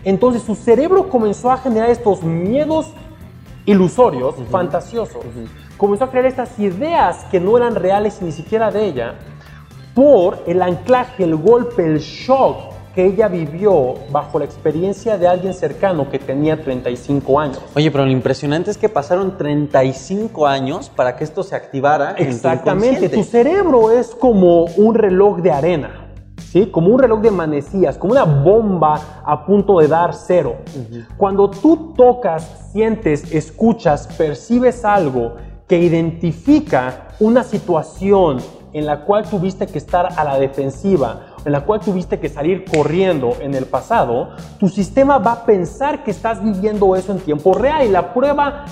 Entonces 0.04 0.44
su 0.44 0.56
cerebro 0.56 1.10
comenzó 1.10 1.52
a 1.52 1.58
generar 1.58 1.90
estos 1.90 2.24
miedos 2.24 2.94
ilusorios, 3.66 4.36
fantasiosos. 4.50 5.24
Comenzó 5.78 6.06
a 6.06 6.10
crear 6.10 6.26
estas 6.26 6.58
ideas 6.60 7.26
que 7.30 7.40
no 7.40 7.58
eran 7.58 7.76
reales 7.76 8.22
ni 8.22 8.32
siquiera 8.32 8.72
de 8.72 8.86
ella 8.86 9.16
por 9.94 10.44
el 10.48 10.62
anclaje, 10.62 11.24
el 11.24 11.36
golpe, 11.36 11.86
el 11.86 12.00
shock 12.00 12.76
que 12.96 13.06
ella 13.06 13.28
vivió 13.28 13.94
bajo 14.12 14.40
la 14.40 14.46
experiencia 14.46 15.20
de 15.20 15.28
alguien 15.28 15.54
cercano 15.54 16.10
que 16.10 16.18
tenía 16.18 16.60
35 16.64 17.40
años. 17.40 17.62
Oye, 17.76 17.92
pero 17.92 18.06
lo 18.06 18.12
impresionante 18.12 18.72
es 18.72 18.78
que 18.78 18.90
pasaron 18.90 19.38
35 19.38 20.48
años 20.48 20.90
para 20.90 21.16
que 21.16 21.24
esto 21.24 21.44
se 21.44 21.56
activara. 21.56 22.16
Exactamente, 22.18 23.06
en 23.06 23.12
tu, 23.12 23.18
tu 23.18 23.24
cerebro 23.24 23.92
es 23.92 24.16
como 24.16 24.66
un 24.78 24.96
reloj 24.96 25.42
de 25.42 25.52
arena. 25.52 26.07
¿Sí? 26.38 26.68
Como 26.68 26.88
un 26.90 27.00
reloj 27.00 27.22
de 27.22 27.32
manecillas, 27.32 27.98
como 27.98 28.14
una 28.14 28.24
bomba 28.24 29.22
a 29.26 29.46
punto 29.46 29.80
de 29.80 29.88
dar 29.88 30.14
cero. 30.14 30.58
Cuando 31.18 31.50
tú 31.50 31.94
tocas, 31.96 32.70
sientes, 32.72 33.32
escuchas, 33.34 34.08
percibes 34.18 34.86
algo 34.86 35.36
que 35.68 35.80
identifica 35.80 37.10
una 37.20 37.44
situación 37.44 38.38
en 38.74 38.86
la 38.86 39.02
cual 39.02 39.28
tuviste 39.28 39.66
que 39.66 39.78
estar 39.78 40.08
a 40.18 40.24
la 40.24 40.38
defensiva, 40.38 41.36
en 41.46 41.52
la 41.52 41.62
cual 41.62 41.80
tuviste 41.80 42.20
que 42.20 42.30
salir 42.30 42.66
corriendo 42.66 43.34
en 43.40 43.56
el 43.56 43.66
pasado, 43.66 44.30
tu 44.60 44.70
sistema 44.70 45.18
va 45.18 45.32
a 45.32 45.46
pensar 45.46 46.04
que 46.04 46.12
estás 46.12 46.44
viviendo 46.44 46.96
eso 46.96 47.12
en 47.12 47.20
tiempo 47.20 47.54
real 47.54 47.86
y 47.86 47.90
la 47.90 48.14
prueba 48.14 48.66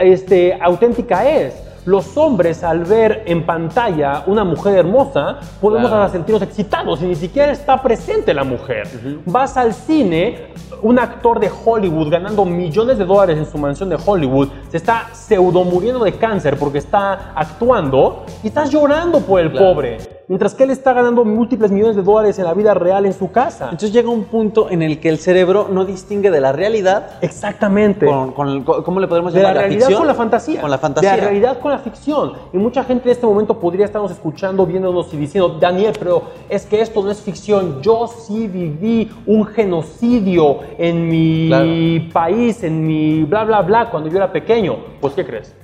eh, 0.00 0.12
este, 0.12 0.58
auténtica 0.60 1.28
es 1.28 1.54
los 1.84 2.16
hombres 2.16 2.62
al 2.62 2.84
ver 2.84 3.24
en 3.26 3.44
pantalla 3.44 4.22
una 4.26 4.44
mujer 4.44 4.76
hermosa, 4.76 5.40
podemos 5.60 6.10
sentirnos 6.10 6.42
excitados 6.42 7.02
y 7.02 7.06
ni 7.06 7.14
siquiera 7.14 7.52
está 7.52 7.82
presente 7.82 8.32
la 8.32 8.44
mujer. 8.44 8.88
Vas 9.26 9.56
al 9.56 9.74
cine, 9.74 10.52
un 10.82 10.98
actor 10.98 11.40
de 11.40 11.50
Hollywood 11.64 12.10
ganando 12.10 12.44
millones 12.44 12.98
de 12.98 13.04
dólares 13.04 13.38
en 13.38 13.46
su 13.46 13.58
mansión 13.58 13.88
de 13.88 13.98
Hollywood, 14.04 14.48
se 14.70 14.76
está 14.76 15.08
pseudo 15.12 15.64
muriendo 15.64 16.04
de 16.04 16.12
cáncer 16.12 16.56
porque 16.58 16.78
está 16.78 17.32
actuando 17.34 18.24
y 18.42 18.48
estás 18.48 18.70
llorando 18.70 19.20
por 19.20 19.40
el 19.40 19.52
pobre. 19.52 20.21
Mientras 20.28 20.54
que 20.54 20.64
él 20.64 20.70
está 20.70 20.92
ganando 20.92 21.24
múltiples 21.24 21.70
millones 21.70 21.96
de 21.96 22.02
dólares 22.02 22.38
en 22.38 22.44
la 22.44 22.54
vida 22.54 22.74
real 22.74 23.06
en 23.06 23.12
su 23.12 23.30
casa. 23.30 23.64
Entonces 23.64 23.92
llega 23.92 24.08
un 24.08 24.24
punto 24.24 24.70
en 24.70 24.82
el 24.82 25.00
que 25.00 25.08
el 25.08 25.18
cerebro 25.18 25.68
no 25.70 25.84
distingue 25.84 26.30
de 26.30 26.40
la 26.40 26.52
realidad. 26.52 27.18
Exactamente. 27.20 28.06
Con, 28.06 28.32
con, 28.32 28.62
¿Cómo 28.62 29.00
le 29.00 29.08
podemos 29.08 29.32
de 29.32 29.40
llamar? 29.40 29.54
la 29.54 29.60
realidad 29.62 29.80
ficción? 29.86 29.98
con 30.00 30.06
la 30.08 30.14
fantasía. 30.14 30.60
Con 30.60 30.70
la 30.70 30.78
fantasía. 30.78 31.10
De 31.12 31.16
la 31.18 31.22
realidad 31.24 31.58
con 31.58 31.70
la 31.72 31.78
ficción. 31.78 32.32
Y 32.52 32.56
mucha 32.58 32.84
gente 32.84 33.08
en 33.08 33.12
este 33.12 33.26
momento 33.26 33.58
podría 33.58 33.84
estarnos 33.84 34.10
escuchando, 34.10 34.64
viéndonos 34.66 35.12
y 35.12 35.16
diciendo, 35.16 35.58
Daniel, 35.60 35.92
pero 35.98 36.22
es 36.48 36.66
que 36.66 36.80
esto 36.80 37.02
no 37.02 37.10
es 37.10 37.20
ficción. 37.20 37.82
Yo 37.82 38.06
sí 38.06 38.46
viví 38.48 39.10
un 39.26 39.44
genocidio 39.46 40.58
en 40.78 41.08
mi 41.08 41.48
Claro. 41.48 42.12
país, 42.12 42.62
en 42.62 42.86
mi 42.86 43.24
bla, 43.24 43.44
bla, 43.44 43.62
bla, 43.62 43.90
cuando 43.90 44.08
yo 44.08 44.16
era 44.16 44.32
pequeño. 44.32 44.76
Pues, 45.00 45.14
¿qué 45.14 45.24
crees? 45.26 45.54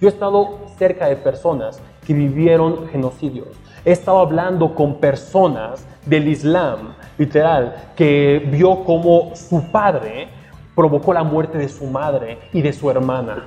Yo 0.00 0.08
he 0.08 0.10
estado 0.12 0.58
cerca 0.78 1.06
de 1.08 1.16
personas 1.16 1.80
que 2.06 2.14
vivieron 2.14 2.88
genocidios. 2.88 3.48
He 3.84 3.92
estado 3.92 4.18
hablando 4.18 4.74
con 4.74 4.94
personas 4.94 5.84
del 6.06 6.28
Islam, 6.28 6.94
literal, 7.18 7.90
que 7.94 8.42
vio 8.50 8.82
cómo 8.84 9.32
su 9.34 9.62
padre 9.70 10.28
provocó 10.74 11.12
la 11.12 11.22
muerte 11.22 11.58
de 11.58 11.68
su 11.68 11.84
madre 11.86 12.38
y 12.52 12.62
de 12.62 12.72
su 12.72 12.90
hermana. 12.90 13.46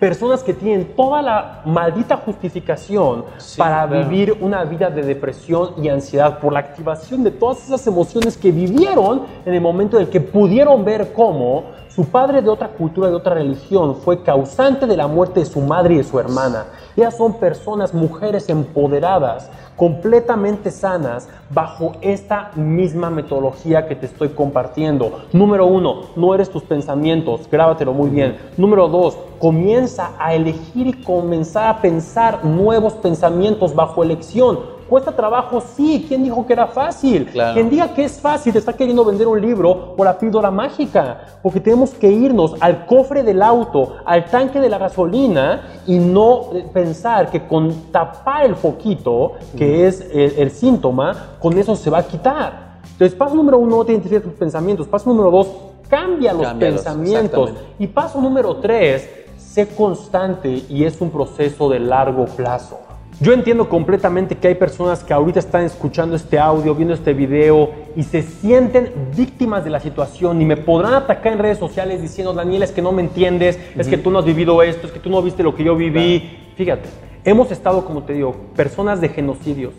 Personas 0.00 0.42
que 0.42 0.54
tienen 0.54 0.96
toda 0.96 1.22
la 1.22 1.62
maldita 1.66 2.16
justificación 2.16 3.26
Sí, 3.36 3.58
para 3.58 3.86
claro. 3.86 4.08
vivir 4.08 4.36
una 4.40 4.64
vida 4.64 4.90
de 4.90 5.02
depresión 5.02 5.70
y 5.80 5.88
ansiedad 5.88 6.38
por 6.40 6.52
la 6.52 6.60
activación 6.60 7.22
de 7.22 7.30
todas 7.30 7.64
esas 7.64 7.86
emociones 7.86 8.36
que 8.36 8.50
vivieron 8.50 9.22
en 9.44 9.54
el 9.54 9.60
momento 9.60 9.98
en 9.98 10.04
el 10.04 10.08
que 10.08 10.20
pudieron 10.20 10.84
ver 10.84 11.12
cómo 11.12 11.64
su 11.88 12.06
padre 12.06 12.42
de 12.42 12.48
otra 12.48 12.68
cultura, 12.68 13.08
de 13.08 13.14
otra 13.14 13.34
religión, 13.34 13.94
fue 13.94 14.22
causante 14.22 14.86
de 14.86 14.96
la 14.96 15.06
muerte 15.06 15.40
de 15.40 15.46
su 15.46 15.60
madre 15.60 15.94
y 15.94 15.98
de 15.98 16.04
su 16.04 16.18
hermana. 16.18 16.64
Ellas 16.96 17.16
son 17.16 17.34
personas, 17.34 17.92
mujeres 17.92 18.48
empoderadas, 18.48 19.50
completamente 19.76 20.70
sanas, 20.70 21.28
bajo 21.50 21.92
esta 22.00 22.52
misma 22.54 23.10
metodología 23.10 23.86
que 23.88 23.96
te 23.96 24.06
estoy 24.06 24.28
compartiendo. 24.28 25.22
Número 25.32 25.66
uno, 25.66 26.02
no 26.14 26.34
eres 26.34 26.50
tus 26.50 26.62
pensamientos, 26.62 27.48
grábatelo 27.50 27.92
muy 27.92 28.10
bien. 28.10 28.36
Número 28.56 28.88
dos, 28.88 29.18
comienza 29.40 30.12
a 30.18 30.34
elegir 30.34 30.86
y 30.86 31.02
comenzar 31.02 31.68
a 31.68 31.80
pensar 31.80 32.44
nuevos 32.44 32.94
pensamientos 32.94 33.74
bajo 33.74 34.02
elección. 34.02 34.73
¿Cuesta 34.88 35.12
trabajo? 35.12 35.60
Sí. 35.60 36.04
¿Quién 36.06 36.22
dijo 36.24 36.46
que 36.46 36.52
era 36.52 36.66
fácil? 36.66 37.26
Claro. 37.26 37.54
Quien 37.54 37.70
diga 37.70 37.94
que 37.94 38.04
es 38.04 38.20
fácil 38.20 38.52
te 38.52 38.58
está 38.58 38.72
queriendo 38.72 39.04
vender 39.04 39.26
un 39.26 39.40
libro 39.40 39.94
o 39.96 40.04
la 40.04 40.18
píldora 40.18 40.50
mágica. 40.50 41.38
Porque 41.42 41.60
tenemos 41.60 41.90
que 41.90 42.10
irnos 42.10 42.54
al 42.60 42.86
cofre 42.86 43.22
del 43.22 43.42
auto, 43.42 43.96
al 44.04 44.26
tanque 44.26 44.60
de 44.60 44.68
la 44.68 44.78
gasolina 44.78 45.80
y 45.86 45.98
no 45.98 46.52
eh, 46.52 46.66
pensar 46.72 47.30
que 47.30 47.46
con 47.46 47.92
tapar 47.92 48.44
el 48.46 48.56
foquito, 48.56 49.32
que 49.56 49.86
es 49.86 50.00
el, 50.12 50.34
el 50.38 50.50
síntoma, 50.50 51.36
con 51.40 51.56
eso 51.58 51.76
se 51.76 51.90
va 51.90 51.98
a 51.98 52.02
quitar. 52.02 52.64
Entonces, 52.92 53.16
paso 53.16 53.34
número 53.34 53.58
uno, 53.58 53.76
no 53.76 53.84
te 53.84 53.92
identifiques 53.92 54.22
tus 54.22 54.34
pensamientos. 54.34 54.86
Paso 54.86 55.08
número 55.10 55.30
dos, 55.30 55.48
cambia 55.88 56.32
los 56.32 56.42
Cámbialos, 56.42 56.76
pensamientos. 56.76 57.50
Y 57.78 57.86
paso 57.88 58.20
número 58.20 58.56
tres, 58.56 59.08
sé 59.36 59.68
constante 59.68 60.62
y 60.68 60.84
es 60.84 61.00
un 61.00 61.10
proceso 61.10 61.68
de 61.68 61.80
largo 61.80 62.24
plazo. 62.26 62.78
Yo 63.20 63.32
entiendo 63.32 63.68
completamente 63.68 64.36
que 64.36 64.48
hay 64.48 64.54
personas 64.56 65.04
que 65.04 65.12
ahorita 65.12 65.38
están 65.38 65.62
escuchando 65.62 66.16
este 66.16 66.36
audio, 66.36 66.74
viendo 66.74 66.94
este 66.94 67.12
video 67.14 67.70
y 67.94 68.02
se 68.02 68.22
sienten 68.22 68.92
víctimas 69.16 69.62
de 69.62 69.70
la 69.70 69.78
situación 69.78 70.42
y 70.42 70.44
me 70.44 70.56
podrán 70.56 70.94
atacar 70.94 71.32
en 71.32 71.38
redes 71.38 71.58
sociales 71.58 72.02
diciendo, 72.02 72.34
Daniel, 72.34 72.64
es 72.64 72.72
que 72.72 72.82
no 72.82 72.90
me 72.90 73.02
entiendes, 73.02 73.58
es 73.76 73.86
que 73.86 73.98
tú 73.98 74.10
no 74.10 74.18
has 74.18 74.24
vivido 74.24 74.60
esto, 74.62 74.88
es 74.88 74.92
que 74.92 74.98
tú 74.98 75.10
no 75.10 75.22
viste 75.22 75.44
lo 75.44 75.54
que 75.54 75.62
yo 75.62 75.76
viví. 75.76 76.38
Fíjate, 76.56 76.88
hemos 77.24 77.52
estado, 77.52 77.84
como 77.84 78.02
te 78.02 78.14
digo, 78.14 78.34
personas 78.56 79.00
de 79.00 79.08
genocidios. 79.08 79.74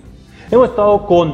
Hemos 0.50 0.69
estado 0.69 1.06
con 1.06 1.34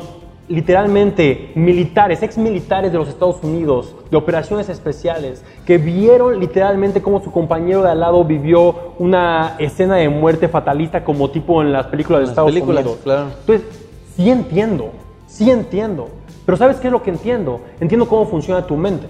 literalmente 0.51 1.51
militares, 1.55 2.21
ex 2.21 2.37
militares 2.37 2.91
de 2.91 2.97
los 2.97 3.07
Estados 3.07 3.37
Unidos, 3.41 3.95
de 4.09 4.17
operaciones 4.17 4.67
especiales, 4.69 5.43
que 5.65 5.77
vieron 5.77 6.39
literalmente 6.39 7.01
cómo 7.01 7.23
su 7.23 7.31
compañero 7.31 7.83
de 7.83 7.91
al 7.91 8.01
lado 8.01 8.23
vivió 8.25 8.93
una 8.99 9.55
escena 9.59 9.95
de 9.95 10.09
muerte 10.09 10.49
fatalista 10.49 11.03
como 11.03 11.31
tipo 11.31 11.61
en 11.61 11.71
las 11.71 11.87
películas 11.87 12.19
de 12.19 12.23
las 12.23 12.29
Estados 12.31 12.51
películas, 12.51 12.83
Unidos. 12.83 12.99
claro. 13.03 13.27
Entonces, 13.39 13.67
sí 14.15 14.29
entiendo, 14.29 14.91
sí 15.25 15.49
entiendo. 15.49 16.09
Pero 16.45 16.57
¿sabes 16.57 16.77
qué 16.77 16.87
es 16.87 16.91
lo 16.91 17.01
que 17.01 17.11
entiendo? 17.11 17.61
Entiendo 17.79 18.07
cómo 18.07 18.25
funciona 18.25 18.65
tu 18.65 18.75
mente. 18.75 19.07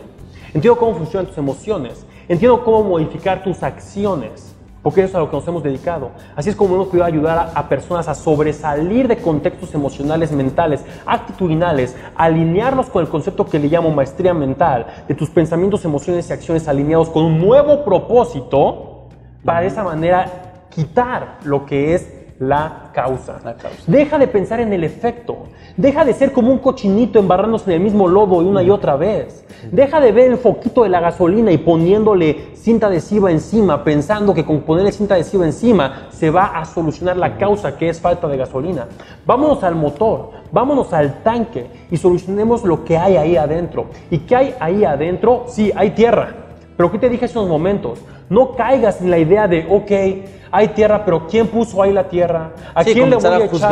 Entiendo 0.53 0.77
cómo 0.77 0.95
funcionan 0.95 1.27
tus 1.27 1.37
emociones. 1.37 2.05
Entiendo 2.27 2.63
cómo 2.63 2.83
modificar 2.83 3.43
tus 3.43 3.63
acciones. 3.63 4.50
Porque 4.83 5.01
eso 5.01 5.09
es 5.09 5.15
a 5.15 5.19
lo 5.19 5.29
que 5.29 5.35
nos 5.35 5.47
hemos 5.47 5.61
dedicado. 5.61 6.11
Así 6.35 6.49
es 6.49 6.55
como 6.55 6.75
hemos 6.75 6.87
podido 6.87 7.05
ayudar 7.05 7.37
a, 7.37 7.59
a 7.59 7.69
personas 7.69 8.07
a 8.07 8.15
sobresalir 8.15 9.07
de 9.07 9.17
contextos 9.17 9.73
emocionales, 9.75 10.31
mentales, 10.31 10.83
actitudinales, 11.05 11.95
alinearlos 12.15 12.87
con 12.87 13.03
el 13.03 13.09
concepto 13.09 13.45
que 13.45 13.59
le 13.59 13.67
llamo 13.67 13.91
maestría 13.91 14.33
mental, 14.33 14.87
de 15.07 15.13
tus 15.13 15.29
pensamientos, 15.29 15.85
emociones 15.85 16.29
y 16.29 16.33
acciones 16.33 16.67
alineados 16.67 17.09
con 17.09 17.25
un 17.25 17.39
nuevo 17.39 17.85
propósito, 17.85 19.07
para 19.43 19.61
de 19.61 19.67
esa 19.67 19.83
manera 19.83 20.65
quitar 20.69 21.37
lo 21.43 21.65
que 21.65 21.95
es 21.95 22.09
la 22.39 22.89
causa. 22.93 23.39
La 23.43 23.55
causa. 23.55 23.83
Deja 23.85 24.17
de 24.17 24.27
pensar 24.27 24.59
en 24.59 24.73
el 24.73 24.83
efecto. 24.83 25.47
Deja 25.77 26.03
de 26.03 26.13
ser 26.13 26.31
como 26.31 26.51
un 26.51 26.59
cochinito 26.59 27.19
embarrándose 27.19 27.71
en 27.71 27.77
el 27.77 27.83
mismo 27.83 28.07
lodo 28.07 28.35
una 28.37 28.61
y 28.61 28.69
otra 28.69 28.95
vez. 28.95 29.45
Deja 29.71 30.01
de 30.01 30.11
ver 30.11 30.31
el 30.31 30.37
foquito 30.37 30.83
de 30.83 30.89
la 30.89 30.99
gasolina 30.99 31.51
y 31.51 31.57
poniéndole 31.57 32.55
cinta 32.55 32.87
adhesiva 32.87 33.31
encima, 33.31 33.83
pensando 33.83 34.33
que 34.33 34.43
con 34.43 34.61
ponerle 34.61 34.91
cinta 34.91 35.15
adhesiva 35.15 35.45
encima 35.45 36.07
se 36.09 36.29
va 36.29 36.57
a 36.59 36.65
solucionar 36.65 37.17
la 37.17 37.37
causa 37.37 37.77
que 37.77 37.89
es 37.89 38.01
falta 38.01 38.27
de 38.27 38.37
gasolina. 38.37 38.87
Vámonos 39.25 39.63
al 39.63 39.75
motor, 39.75 40.31
vámonos 40.51 40.91
al 40.93 41.21
tanque 41.21 41.67
y 41.91 41.97
solucionemos 41.97 42.63
lo 42.63 42.83
que 42.83 42.97
hay 42.97 43.17
ahí 43.17 43.37
adentro. 43.37 43.85
¿Y 44.09 44.19
qué 44.19 44.35
hay 44.35 44.55
ahí 44.59 44.83
adentro? 44.83 45.45
Sí, 45.47 45.71
hay 45.75 45.91
tierra. 45.91 46.35
Pero 46.75 46.91
¿qué 46.91 46.97
te 46.97 47.09
dije 47.09 47.25
hace 47.25 47.37
unos 47.37 47.49
momentos? 47.49 47.99
No 48.29 48.55
caigas 48.55 49.01
en 49.01 49.11
la 49.11 49.19
idea 49.19 49.47
de, 49.47 49.67
ok, 49.69 50.40
hay 50.51 50.69
tierra, 50.69 51.03
pero 51.05 51.27
¿quién 51.27 51.47
puso 51.47 51.81
ahí 51.81 51.93
la 51.93 52.07
tierra? 52.09 52.51
¿A 52.73 52.83
Sí, 52.83 52.93
quién 52.93 53.09
le 53.09 53.15
voy 53.15 53.25
a 53.25 53.29
a 53.29 53.35
echar 53.35 53.39
la 53.39 53.49
culpa? 53.49 53.67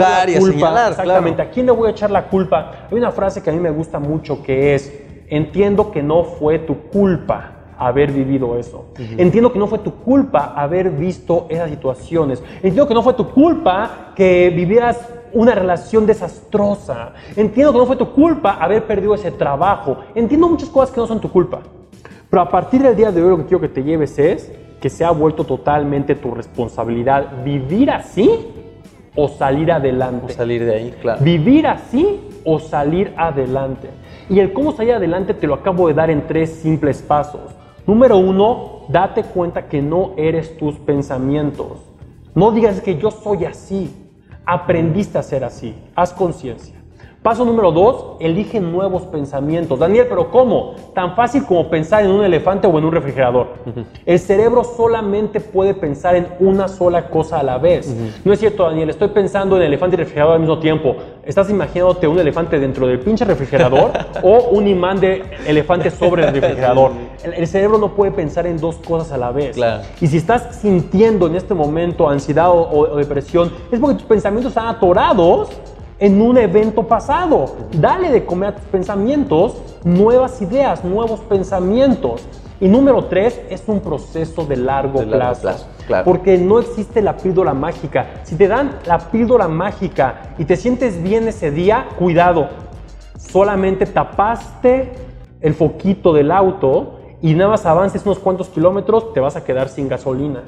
señalar, 0.52 0.92
Exactamente, 0.92 1.36
claro. 1.36 1.50
¿a 1.50 1.54
quién 1.54 1.66
le 1.66 1.72
voy 1.74 1.88
a 1.88 1.92
echar 1.92 2.12
la 2.12 2.26
culpa? 2.28 2.72
Hay 2.92 2.98
una 2.98 3.12
frase 3.12 3.42
que 3.44 3.50
a 3.50 3.54
mí 3.54 3.60
me 3.60 3.70
gusta 3.70 4.00
mucho 4.00 4.42
que 4.44 4.76
es, 4.76 4.94
entiendo 5.28 5.92
que 5.92 6.02
no 6.02 6.24
fue 6.24 6.60
tu 6.60 6.76
culpa 6.90 7.52
haber 7.78 8.12
vivido 8.12 8.58
eso. 8.58 8.86
Entiendo 9.18 9.54
que 9.54 9.60
no 9.60 9.68
fue 9.68 9.80
tu 9.80 9.94
culpa 9.96 10.54
haber 10.56 10.90
visto 10.90 11.46
esas 11.50 11.70
situaciones. 11.70 12.42
Entiendo 12.56 12.88
que 12.88 12.94
no 12.94 13.02
fue 13.04 13.14
tu 13.14 13.30
culpa 13.30 14.12
que 14.16 14.50
vivieras 14.50 15.00
una 15.32 15.54
relación 15.56 16.06
desastrosa. 16.06 17.14
Entiendo 17.36 17.72
que 17.72 17.78
no 17.78 17.86
fue 17.86 17.96
tu 17.96 18.12
culpa 18.12 18.58
haber 18.60 18.84
perdido 18.86 19.14
ese 19.16 19.32
trabajo. 19.32 19.98
Entiendo 20.16 20.50
muchas 20.50 20.70
cosas 20.70 20.92
que 20.94 21.00
no 21.00 21.08
son 21.08 21.22
tu 21.22 21.30
culpa. 21.32 21.60
Pero 22.30 22.42
a 22.42 22.50
partir 22.50 22.82
del 22.82 22.96
día 22.96 23.12
de 23.12 23.22
hoy 23.24 23.30
lo 23.30 23.38
que 23.38 23.46
quiero 23.46 23.62
que 23.62 23.70
te 23.70 23.84
lleves 23.84 24.18
es 24.20 24.52
que 24.82 24.90
se 24.90 25.04
ha 25.04 25.12
vuelto 25.12 25.44
totalmente 25.44 26.16
tu 26.16 26.32
responsabilidad 26.32 27.44
vivir 27.44 27.92
así 27.92 28.30
o 29.16 29.28
salir 29.28 29.72
adelante. 29.72 30.34
Salir 30.34 30.66
de 30.66 30.76
ahí, 30.76 30.92
claro. 31.02 31.24
Vivir 31.24 31.68
así 31.68 32.22
o 32.46 32.60
salir 32.60 33.14
adelante. 33.18 33.90
Y 34.30 34.40
el 34.40 34.54
cómo 34.54 34.72
salir 34.72 34.94
adelante 34.94 35.34
te 35.34 35.48
lo 35.48 35.56
acabo 35.56 35.88
de 35.88 35.94
dar 35.94 36.10
en 36.10 36.26
tres 36.28 36.52
simples 36.52 37.02
pasos. 37.02 37.42
Número 37.86 38.18
uno, 38.18 38.84
date 38.88 39.24
cuenta 39.24 39.68
que 39.68 39.82
no 39.82 40.14
eres 40.16 40.58
tus 40.58 40.76
pensamientos. 40.76 41.80
No 42.36 42.52
digas 42.52 42.82
que 42.82 42.98
yo 42.98 43.12
soy 43.12 43.46
así. 43.46 43.94
Aprendiste 44.46 45.18
a 45.18 45.24
ser 45.24 45.44
así. 45.44 45.76
Haz 45.96 46.14
conciencia. 46.14 46.79
Paso 47.22 47.44
número 47.44 47.74
dos, 47.74 48.06
elige 48.22 48.62
nuevos 48.62 49.02
pensamientos. 49.04 49.78
Daniel, 49.78 50.06
pero 50.08 50.32
¿cómo? 50.32 50.76
Tan 50.96 51.18
fácil 51.18 51.44
como 51.46 51.70
pensar 51.70 52.06
en 52.06 52.12
un 52.12 52.24
elefante 52.24 52.66
o 52.66 52.78
en 52.80 52.86
un 52.86 52.94
refrigerador. 52.94 53.48
El 54.06 54.20
cerebro 54.20 54.64
solamente 54.64 55.42
puede 55.42 55.74
pensar 55.74 56.16
en 56.16 56.28
una 56.40 56.70
sola 56.70 57.10
cosa 57.10 57.40
a 57.42 57.44
la 57.44 57.58
vez. 57.58 57.94
No 58.24 58.32
es 58.32 58.40
cierto, 58.40 58.64
Daniel, 58.64 58.90
estoy 58.90 59.10
pensando 59.10 59.58
en 59.58 59.64
elefante 59.64 59.96
y 59.96 60.00
refrigerador 60.00 60.36
al 60.36 60.40
mismo 60.40 60.60
tiempo. 60.60 60.96
¿Estás 61.26 61.50
imaginándote 61.50 62.08
un 62.08 62.18
elefante 62.20 62.58
dentro 62.58 62.88
del 62.88 63.02
pinche 63.02 63.26
refrigerador 63.26 63.92
o 64.24 64.52
un 64.52 64.66
imán 64.68 65.02
de 65.02 65.22
elefante 65.46 65.92
sobre 65.92 66.26
el 66.26 66.34
refrigerador? 66.34 66.92
El, 67.22 67.34
el 67.34 67.48
cerebro 67.48 67.78
no 67.78 67.96
puede 67.96 68.12
pensar 68.14 68.48
en 68.48 68.58
dos 68.58 68.78
cosas 68.78 69.12
a 69.12 69.18
la 69.18 69.32
vez. 69.34 69.58
Claro. 69.58 69.84
Y 70.00 70.08
si 70.08 70.16
estás 70.16 70.56
sintiendo 70.62 71.28
en 71.28 71.36
este 71.36 71.54
momento 71.54 72.08
ansiedad 72.08 72.50
o, 72.50 72.62
o- 72.62 72.94
o 72.94 72.96
depresión, 72.96 73.52
es 73.74 73.78
porque 73.78 73.96
tus 73.98 74.06
pensamientos 74.08 74.52
están 74.52 74.68
atorados 74.70 75.50
en 76.00 76.22
un 76.22 76.38
evento 76.38 76.88
pasado. 76.88 77.56
Dale 77.74 78.12
de 78.12 78.26
comer 78.26 78.50
a 78.50 78.56
tus 78.56 78.66
pensamientos 78.66 79.62
nuevas 79.84 80.42
ideas, 80.42 80.84
nuevos 80.84 81.20
pensamientos. 81.22 82.26
Y 82.62 82.68
número 82.68 83.06
tres, 83.06 83.40
es 83.50 83.64
un 83.68 83.80
proceso 83.80 84.46
de 84.46 84.58
largo, 84.58 85.00
De 85.00 85.06
largo 85.06 85.40
plazo. 85.40 85.42
plazo, 85.42 85.68
claro. 85.88 86.06
Porque 86.06 86.38
no 86.38 86.60
existe 86.60 87.02
la 87.02 87.16
píldora 87.16 87.54
mágica. 87.54 88.08
Si 88.24 88.36
te 88.36 88.48
dan 88.50 88.80
la 88.86 89.00
píldora 89.00 89.48
mágica 89.48 90.34
y 90.38 90.46
te 90.46 90.58
sientes 90.58 91.02
bien 91.02 91.28
ese 91.28 91.52
día, 91.52 91.88
cuidado. 91.98 92.50
Solamente 93.18 93.86
tapaste 93.86 94.92
el 95.40 95.54
foquito 95.54 96.12
del 96.12 96.32
auto 96.32 97.00
y 97.22 97.34
nada 97.34 97.52
más 97.52 97.66
avances 97.66 98.06
unos 98.06 98.20
cuantos 98.20 98.50
kilómetros, 98.50 99.14
te 99.14 99.20
vas 99.22 99.36
a 99.38 99.44
quedar 99.44 99.70
sin 99.70 99.88
gasolina. 99.88 100.44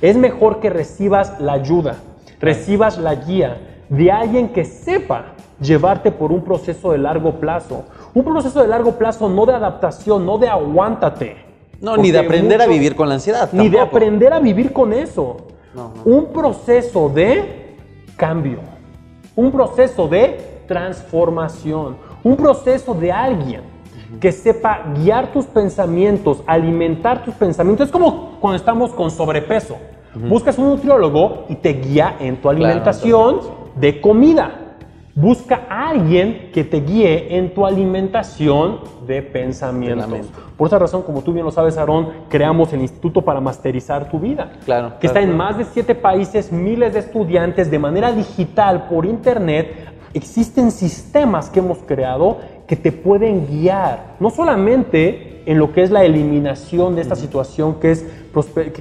Es 0.00 0.16
mejor 0.16 0.58
que 0.60 0.70
recibas 0.70 1.38
la 1.40 1.52
ayuda, 1.52 1.96
recibas 2.40 2.98
la 2.98 3.14
guía, 3.14 3.75
de 3.88 4.10
alguien 4.10 4.48
que 4.48 4.64
sepa 4.64 5.32
llevarte 5.60 6.10
por 6.10 6.32
un 6.32 6.42
proceso 6.42 6.92
de 6.92 6.98
largo 6.98 7.32
plazo. 7.40 7.84
Un 8.14 8.24
proceso 8.24 8.60
de 8.60 8.68
largo 8.68 8.92
plazo 8.92 9.28
no 9.28 9.46
de 9.46 9.54
adaptación, 9.54 10.26
no 10.26 10.38
de 10.38 10.48
aguántate. 10.48 11.36
No, 11.80 11.96
ni 11.96 12.10
de 12.10 12.18
aprender 12.18 12.60
a 12.62 12.66
vivir 12.66 12.96
con 12.96 13.08
la 13.08 13.14
ansiedad. 13.14 13.50
Ni 13.52 13.68
de 13.68 13.80
aprender 13.80 14.32
a 14.32 14.40
vivir 14.40 14.72
con 14.72 14.92
eso. 14.92 15.36
Un 16.04 16.32
proceso 16.32 17.08
de 17.10 17.76
cambio. 18.16 18.60
Un 19.34 19.52
proceso 19.52 20.08
de 20.08 20.62
transformación. 20.66 21.96
Un 22.22 22.36
proceso 22.36 22.94
de 22.94 23.12
alguien 23.12 23.60
que 24.20 24.32
sepa 24.32 24.84
guiar 24.96 25.32
tus 25.32 25.44
pensamientos, 25.46 26.42
alimentar 26.46 27.24
tus 27.24 27.34
pensamientos. 27.34 27.86
Es 27.86 27.92
como 27.92 28.38
cuando 28.40 28.56
estamos 28.56 28.92
con 28.92 29.10
sobrepeso. 29.10 29.76
Buscas 30.14 30.56
un 30.56 30.68
nutriólogo 30.68 31.44
y 31.50 31.56
te 31.56 31.74
guía 31.74 32.16
en 32.18 32.40
tu 32.40 32.48
alimentación 32.48 33.65
de 33.76 34.00
comida. 34.00 34.62
Busca 35.14 35.62
a 35.70 35.88
alguien 35.88 36.50
que 36.52 36.62
te 36.62 36.80
guíe 36.80 37.38
en 37.38 37.54
tu 37.54 37.64
alimentación 37.64 38.80
de 39.06 39.22
pensamientos. 39.22 40.26
Por 40.58 40.66
esa 40.66 40.78
razón, 40.78 41.02
como 41.02 41.22
tú 41.22 41.32
bien 41.32 41.46
lo 41.46 41.50
sabes, 41.50 41.78
Aarón, 41.78 42.10
creamos 42.28 42.72
el 42.74 42.82
Instituto 42.82 43.22
para 43.22 43.40
Masterizar 43.40 44.10
tu 44.10 44.18
Vida. 44.18 44.52
Claro. 44.66 44.98
Que 45.00 45.06
está 45.06 45.22
en 45.22 45.34
más 45.34 45.56
de 45.56 45.64
siete 45.64 45.94
países, 45.94 46.52
miles 46.52 46.92
de 46.92 46.98
estudiantes 47.00 47.70
de 47.70 47.78
manera 47.78 48.12
digital, 48.12 48.88
por 48.90 49.06
internet. 49.06 49.74
Existen 50.12 50.70
sistemas 50.70 51.48
que 51.48 51.60
hemos 51.60 51.78
creado 51.78 52.38
que 52.66 52.76
te 52.76 52.92
pueden 52.92 53.46
guiar, 53.46 54.16
no 54.20 54.28
solamente 54.28 55.42
en 55.46 55.58
lo 55.58 55.72
que 55.72 55.82
es 55.82 55.90
la 55.90 56.04
eliminación 56.04 56.96
de 56.96 57.02
esta 57.02 57.14
situación 57.14 57.76
que 57.76 57.92
es, 57.92 58.04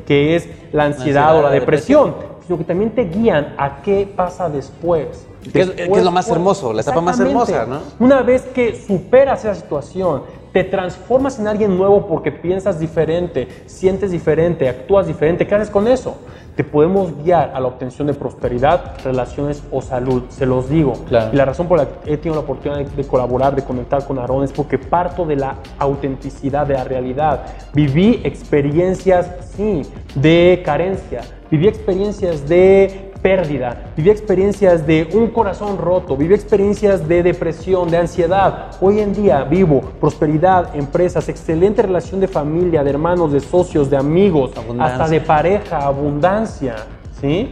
que 0.05 0.35
es 0.35 0.49
la 0.73 0.85
ansiedad, 0.85 1.37
o 1.37 1.43
la, 1.43 1.51
depresión, 1.51 2.15
sino 2.45 2.57
que 2.57 2.63
también 2.63 2.91
te 2.91 3.05
guían 3.05 3.55
a 3.57 3.81
qué 3.81 4.07
pasa 4.15 4.49
después. 4.49 5.27
¿Qué 5.51 5.61
es, 5.61 6.03
lo 6.03 6.11
más 6.11 6.29
hermoso? 6.29 6.73
La 6.73 6.81
etapa 6.81 7.01
más 7.01 7.19
hermosa, 7.19 7.65
¿no? 7.65 7.79
Una 7.99 8.21
vez 8.21 8.43
que 8.43 8.75
superas 8.75 9.45
esa 9.45 9.55
situación, 9.55 10.23
te 10.55 10.63
transformas 10.63 11.37
en 11.37 11.47
alguien 11.47 11.77
nuevo 11.77 12.07
porque 12.07 12.31
piensas 12.31 12.79
diferente, 12.79 13.45
sientes 13.65 14.11
diferente, 14.11 14.69
actúas 14.69 15.05
diferente. 15.05 15.45
¿Qué 15.45 15.53
haces 15.53 15.69
con 15.69 15.85
eso? 15.85 16.15
Te 16.55 16.63
podemos 16.63 17.11
guiar 17.21 17.51
a 17.53 17.59
la 17.59 17.67
obtención 17.67 18.07
de 18.07 18.13
prosperidad, 18.13 18.93
relaciones 19.03 19.61
o 19.69 19.81
salud. 19.81 20.23
Se 20.29 20.45
los 20.45 20.69
digo. 20.69 20.93
Y 21.09 21.35
la 21.35 21.43
razón 21.43 21.67
por 21.67 21.79
la 21.79 21.89
que 21.89 22.13
he 22.13 22.15
tenido 22.15 22.35
la 22.35 22.45
oportunidad 22.45 22.85
de, 22.85 22.85
de 22.85 23.05
colaborar, 23.05 23.53
de 23.53 23.65
conectar 23.65 24.07
con 24.07 24.17
Aarón, 24.17 24.45
es 24.45 24.53
porque 24.53 24.77
parto 24.77 25.25
de 25.25 25.35
la 25.35 25.57
autenticidad, 25.77 26.65
de 26.65 26.75
la 26.75 26.85
realidad. 26.85 27.47
Viví 27.73 28.21
experiencias, 28.23 29.29
sí, 29.57 29.81
de 30.15 30.61
carencia. 30.63 31.23
Viví 31.51 31.67
experiencias 31.67 32.47
de 32.47 33.11
pérdida, 33.25 33.85
viví 33.97 34.11
experiencias 34.11 34.85
de 34.85 35.09
un 35.13 35.31
corazón 35.31 35.79
roto, 35.79 36.15
viví 36.15 36.35
experiencias 36.35 37.07
de 37.07 37.23
depresión, 37.23 37.89
de 37.89 37.97
ansiedad. 37.97 38.77
Hoy 38.79 38.99
en 38.99 39.13
día 39.13 39.43
vivo 39.45 39.81
prosperidad, 39.99 40.75
empresas, 40.75 41.27
excelente 41.27 41.81
relación 41.81 42.19
de 42.19 42.27
familia, 42.27 42.83
de 42.83 42.91
hermanos, 42.91 43.31
de 43.31 43.39
socios, 43.39 43.89
de 43.89 43.97
amigos, 43.97 44.51
hasta 44.79 45.07
de 45.07 45.21
pareja, 45.21 45.79
abundancia. 45.79 46.75
¿Sí? 47.19 47.49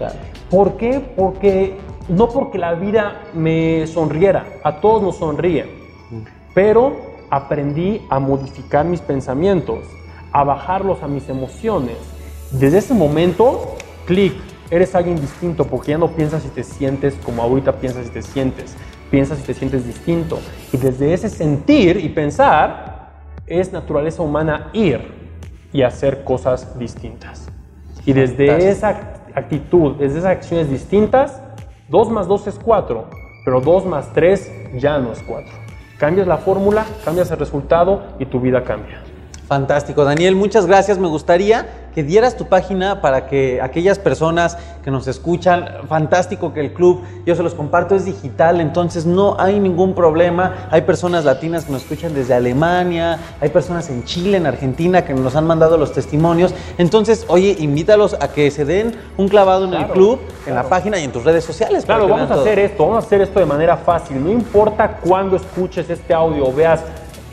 ¿Por 0.47 0.77
qué? 0.77 1.03
Porque 1.15 1.79
no 2.07 2.29
porque 2.29 2.59
la 2.59 2.75
vida 2.75 3.23
me 3.33 3.87
sonriera, 3.87 4.45
a 4.63 4.79
todos 4.79 5.01
nos 5.01 5.17
sonríe, 5.17 5.65
pero 6.53 6.97
aprendí 7.31 7.99
a 8.11 8.19
modificar 8.19 8.85
mis 8.85 9.01
pensamientos, 9.01 9.79
a 10.33 10.43
bajarlos 10.43 11.01
a 11.01 11.07
mis 11.07 11.27
emociones. 11.29 11.97
Desde 12.51 12.77
ese 12.77 12.93
momento, 12.93 13.75
clic, 14.05 14.33
eres 14.69 14.95
alguien 14.95 15.19
distinto 15.19 15.65
porque 15.65 15.91
ya 15.91 15.97
no 15.97 16.09
piensas 16.11 16.45
y 16.45 16.49
te 16.49 16.63
sientes 16.63 17.15
como 17.23 17.41
ahorita 17.41 17.73
piensas 17.73 18.07
y 18.07 18.09
te 18.09 18.21
sientes. 18.21 18.75
Piensas 19.11 19.39
y 19.39 19.43
te 19.43 19.53
sientes 19.53 19.85
distinto. 19.85 20.39
Y 20.71 20.77
desde 20.77 21.13
ese 21.13 21.29
sentir 21.29 21.97
y 21.97 22.09
pensar, 22.09 23.11
es 23.45 23.71
naturaleza 23.71 24.23
humana 24.23 24.69
ir 24.73 25.01
y 25.71 25.81
hacer 25.81 26.23
cosas 26.23 26.77
distintas. 26.79 27.47
Y 28.05 28.13
desde 28.13 28.69
esa 28.69 28.89
actitud, 29.35 29.95
desde 29.97 30.19
esas 30.19 30.31
acciones 30.31 30.69
distintas, 30.69 31.41
2 31.89 32.09
más 32.09 32.27
2 32.27 32.47
es 32.47 32.59
4, 32.59 33.09
pero 33.45 33.61
2 33.61 33.85
más 33.85 34.11
3 34.13 34.51
ya 34.75 34.97
no 34.99 35.11
es 35.11 35.21
4. 35.21 35.51
Cambias 35.97 36.27
la 36.27 36.37
fórmula, 36.37 36.85
cambias 37.05 37.29
el 37.31 37.37
resultado 37.37 38.03
y 38.19 38.25
tu 38.25 38.39
vida 38.39 38.63
cambia. 38.63 39.03
Fantástico, 39.53 40.03
Daniel, 40.03 40.35
muchas 40.35 40.65
gracias. 40.65 40.97
Me 40.97 41.07
gustaría 41.07 41.67
que 41.93 42.01
dieras 42.01 42.35
tu 42.35 42.45
página 42.45 43.01
para 43.01 43.27
que 43.27 43.61
aquellas 43.61 43.99
personas 43.99 44.57
que 44.83 44.89
nos 44.89 45.07
escuchan, 45.07 45.69
fantástico 45.87 46.53
que 46.53 46.59
el 46.59 46.73
club, 46.73 47.03
yo 47.23 47.35
se 47.35 47.43
los 47.43 47.53
comparto, 47.53 47.93
es 47.93 48.03
digital, 48.03 48.61
entonces 48.61 49.05
no 49.05 49.39
hay 49.39 49.59
ningún 49.59 49.93
problema. 49.93 50.67
Hay 50.71 50.81
personas 50.81 51.23
latinas 51.23 51.65
que 51.65 51.71
nos 51.71 51.83
escuchan 51.83 52.15
desde 52.15 52.33
Alemania, 52.33 53.19
hay 53.39 53.49
personas 53.49 53.91
en 53.91 54.03
Chile, 54.05 54.37
en 54.37 54.47
Argentina 54.47 55.05
que 55.05 55.13
nos 55.13 55.35
han 55.35 55.45
mandado 55.45 55.77
los 55.77 55.93
testimonios. 55.93 56.51
Entonces, 56.79 57.23
oye, 57.27 57.55
invítalos 57.59 58.15
a 58.19 58.29
que 58.29 58.49
se 58.49 58.65
den 58.65 58.95
un 59.17 59.27
clavado 59.27 59.65
en 59.65 59.75
el 59.75 59.85
club, 59.89 60.19
en 60.47 60.55
la 60.55 60.63
página 60.63 60.97
y 60.97 61.03
en 61.03 61.11
tus 61.11 61.23
redes 61.23 61.43
sociales. 61.43 61.85
Claro, 61.85 62.07
vamos 62.07 62.31
a 62.31 62.41
hacer 62.41 62.57
esto, 62.57 62.87
vamos 62.87 63.03
a 63.03 63.05
hacer 63.05 63.21
esto 63.21 63.39
de 63.39 63.45
manera 63.45 63.77
fácil. 63.77 64.23
No 64.23 64.31
importa 64.31 64.97
cuándo 64.97 65.35
escuches 65.35 65.87
este 65.91 66.11
audio 66.11 66.47
o 66.47 66.51
veas 66.51 66.81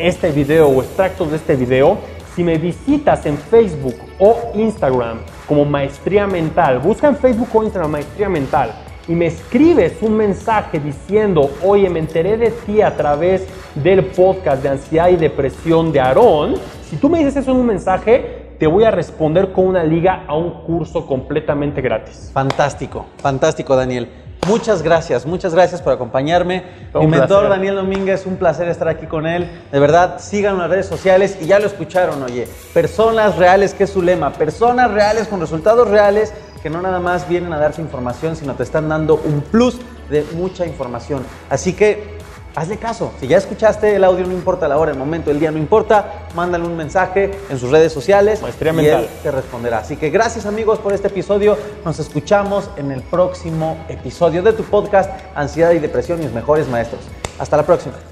este 0.00 0.30
video 0.32 0.68
o 0.68 0.82
extractos 0.82 1.30
de 1.30 1.36
este 1.36 1.56
video, 1.56 1.98
si 2.34 2.42
me 2.42 2.58
visitas 2.58 3.26
en 3.26 3.36
Facebook 3.36 3.96
o 4.18 4.50
Instagram 4.54 5.18
como 5.46 5.64
Maestría 5.64 6.26
Mental, 6.26 6.78
busca 6.78 7.08
en 7.08 7.16
Facebook 7.16 7.48
o 7.52 7.62
Instagram 7.62 7.90
Maestría 7.90 8.28
Mental 8.28 8.72
y 9.08 9.14
me 9.14 9.26
escribes 9.26 9.96
un 10.02 10.16
mensaje 10.16 10.78
diciendo, 10.78 11.50
oye, 11.62 11.90
me 11.90 11.98
enteré 11.98 12.36
de 12.36 12.50
ti 12.50 12.80
a 12.80 12.96
través 12.96 13.46
del 13.74 14.04
podcast 14.04 14.62
de 14.62 14.68
ansiedad 14.68 15.08
y 15.08 15.16
depresión 15.16 15.92
de 15.92 16.00
Aarón, 16.00 16.54
si 16.88 16.96
tú 16.96 17.08
me 17.08 17.18
dices 17.18 17.36
eso 17.36 17.50
en 17.52 17.58
un 17.58 17.66
mensaje, 17.66 18.54
te 18.58 18.66
voy 18.66 18.84
a 18.84 18.90
responder 18.90 19.52
con 19.52 19.66
una 19.66 19.82
liga 19.84 20.24
a 20.26 20.36
un 20.36 20.64
curso 20.64 21.06
completamente 21.06 21.80
gratis. 21.80 22.30
Fantástico, 22.32 23.06
fantástico 23.18 23.74
Daniel. 23.74 24.08
Muchas 24.46 24.82
gracias, 24.82 25.26
muchas 25.26 25.54
gracias 25.54 25.80
por 25.80 25.92
acompañarme. 25.92 26.64
Mi 26.94 27.06
mentor 27.06 27.48
Daniel 27.48 27.76
Domínguez, 27.76 28.26
un 28.26 28.36
placer 28.36 28.68
estar 28.68 28.88
aquí 28.88 29.06
con 29.06 29.26
él. 29.26 29.48
De 29.70 29.78
verdad, 29.78 30.18
sigan 30.18 30.58
las 30.58 30.68
redes 30.68 30.86
sociales 30.86 31.38
y 31.40 31.46
ya 31.46 31.58
lo 31.58 31.66
escucharon, 31.66 32.22
oye, 32.22 32.48
personas 32.74 33.36
reales, 33.36 33.74
que 33.74 33.84
es 33.84 33.90
su 33.90 34.02
lema, 34.02 34.32
personas 34.32 34.90
reales 34.90 35.28
con 35.28 35.40
resultados 35.40 35.88
reales 35.88 36.32
que 36.62 36.70
no 36.70 36.82
nada 36.82 37.00
más 37.00 37.28
vienen 37.28 37.52
a 37.52 37.58
darte 37.58 37.80
información, 37.80 38.36
sino 38.36 38.54
te 38.54 38.62
están 38.62 38.88
dando 38.88 39.14
un 39.14 39.40
plus 39.40 39.78
de 40.10 40.26
mucha 40.34 40.66
información. 40.66 41.22
Así 41.48 41.72
que 41.72 42.19
hazle 42.54 42.76
caso. 42.76 43.12
Si 43.20 43.26
ya 43.26 43.38
escuchaste 43.38 43.94
el 43.96 44.04
audio, 44.04 44.26
no 44.26 44.32
importa 44.32 44.68
la 44.68 44.78
hora, 44.78 44.92
el 44.92 44.98
momento, 44.98 45.30
el 45.30 45.40
día, 45.40 45.50
no 45.50 45.58
importa, 45.58 46.26
mándale 46.34 46.64
un 46.64 46.76
mensaje 46.76 47.30
en 47.48 47.58
sus 47.58 47.70
redes 47.70 47.92
sociales 47.92 48.42
Maestría 48.42 48.72
y 48.72 48.86
él 48.86 49.08
te 49.22 49.30
responderá. 49.30 49.78
Así 49.78 49.96
que 49.96 50.10
gracias 50.10 50.46
amigos 50.46 50.78
por 50.78 50.92
este 50.92 51.08
episodio. 51.08 51.56
Nos 51.84 51.98
escuchamos 51.98 52.70
en 52.76 52.90
el 52.90 53.02
próximo 53.02 53.78
episodio 53.88 54.42
de 54.42 54.52
tu 54.52 54.64
podcast 54.64 55.10
Ansiedad 55.34 55.72
y 55.72 55.78
Depresión, 55.78 56.20
mis 56.20 56.32
mejores 56.32 56.68
maestros. 56.68 57.02
Hasta 57.38 57.56
la 57.56 57.64
próxima. 57.64 58.09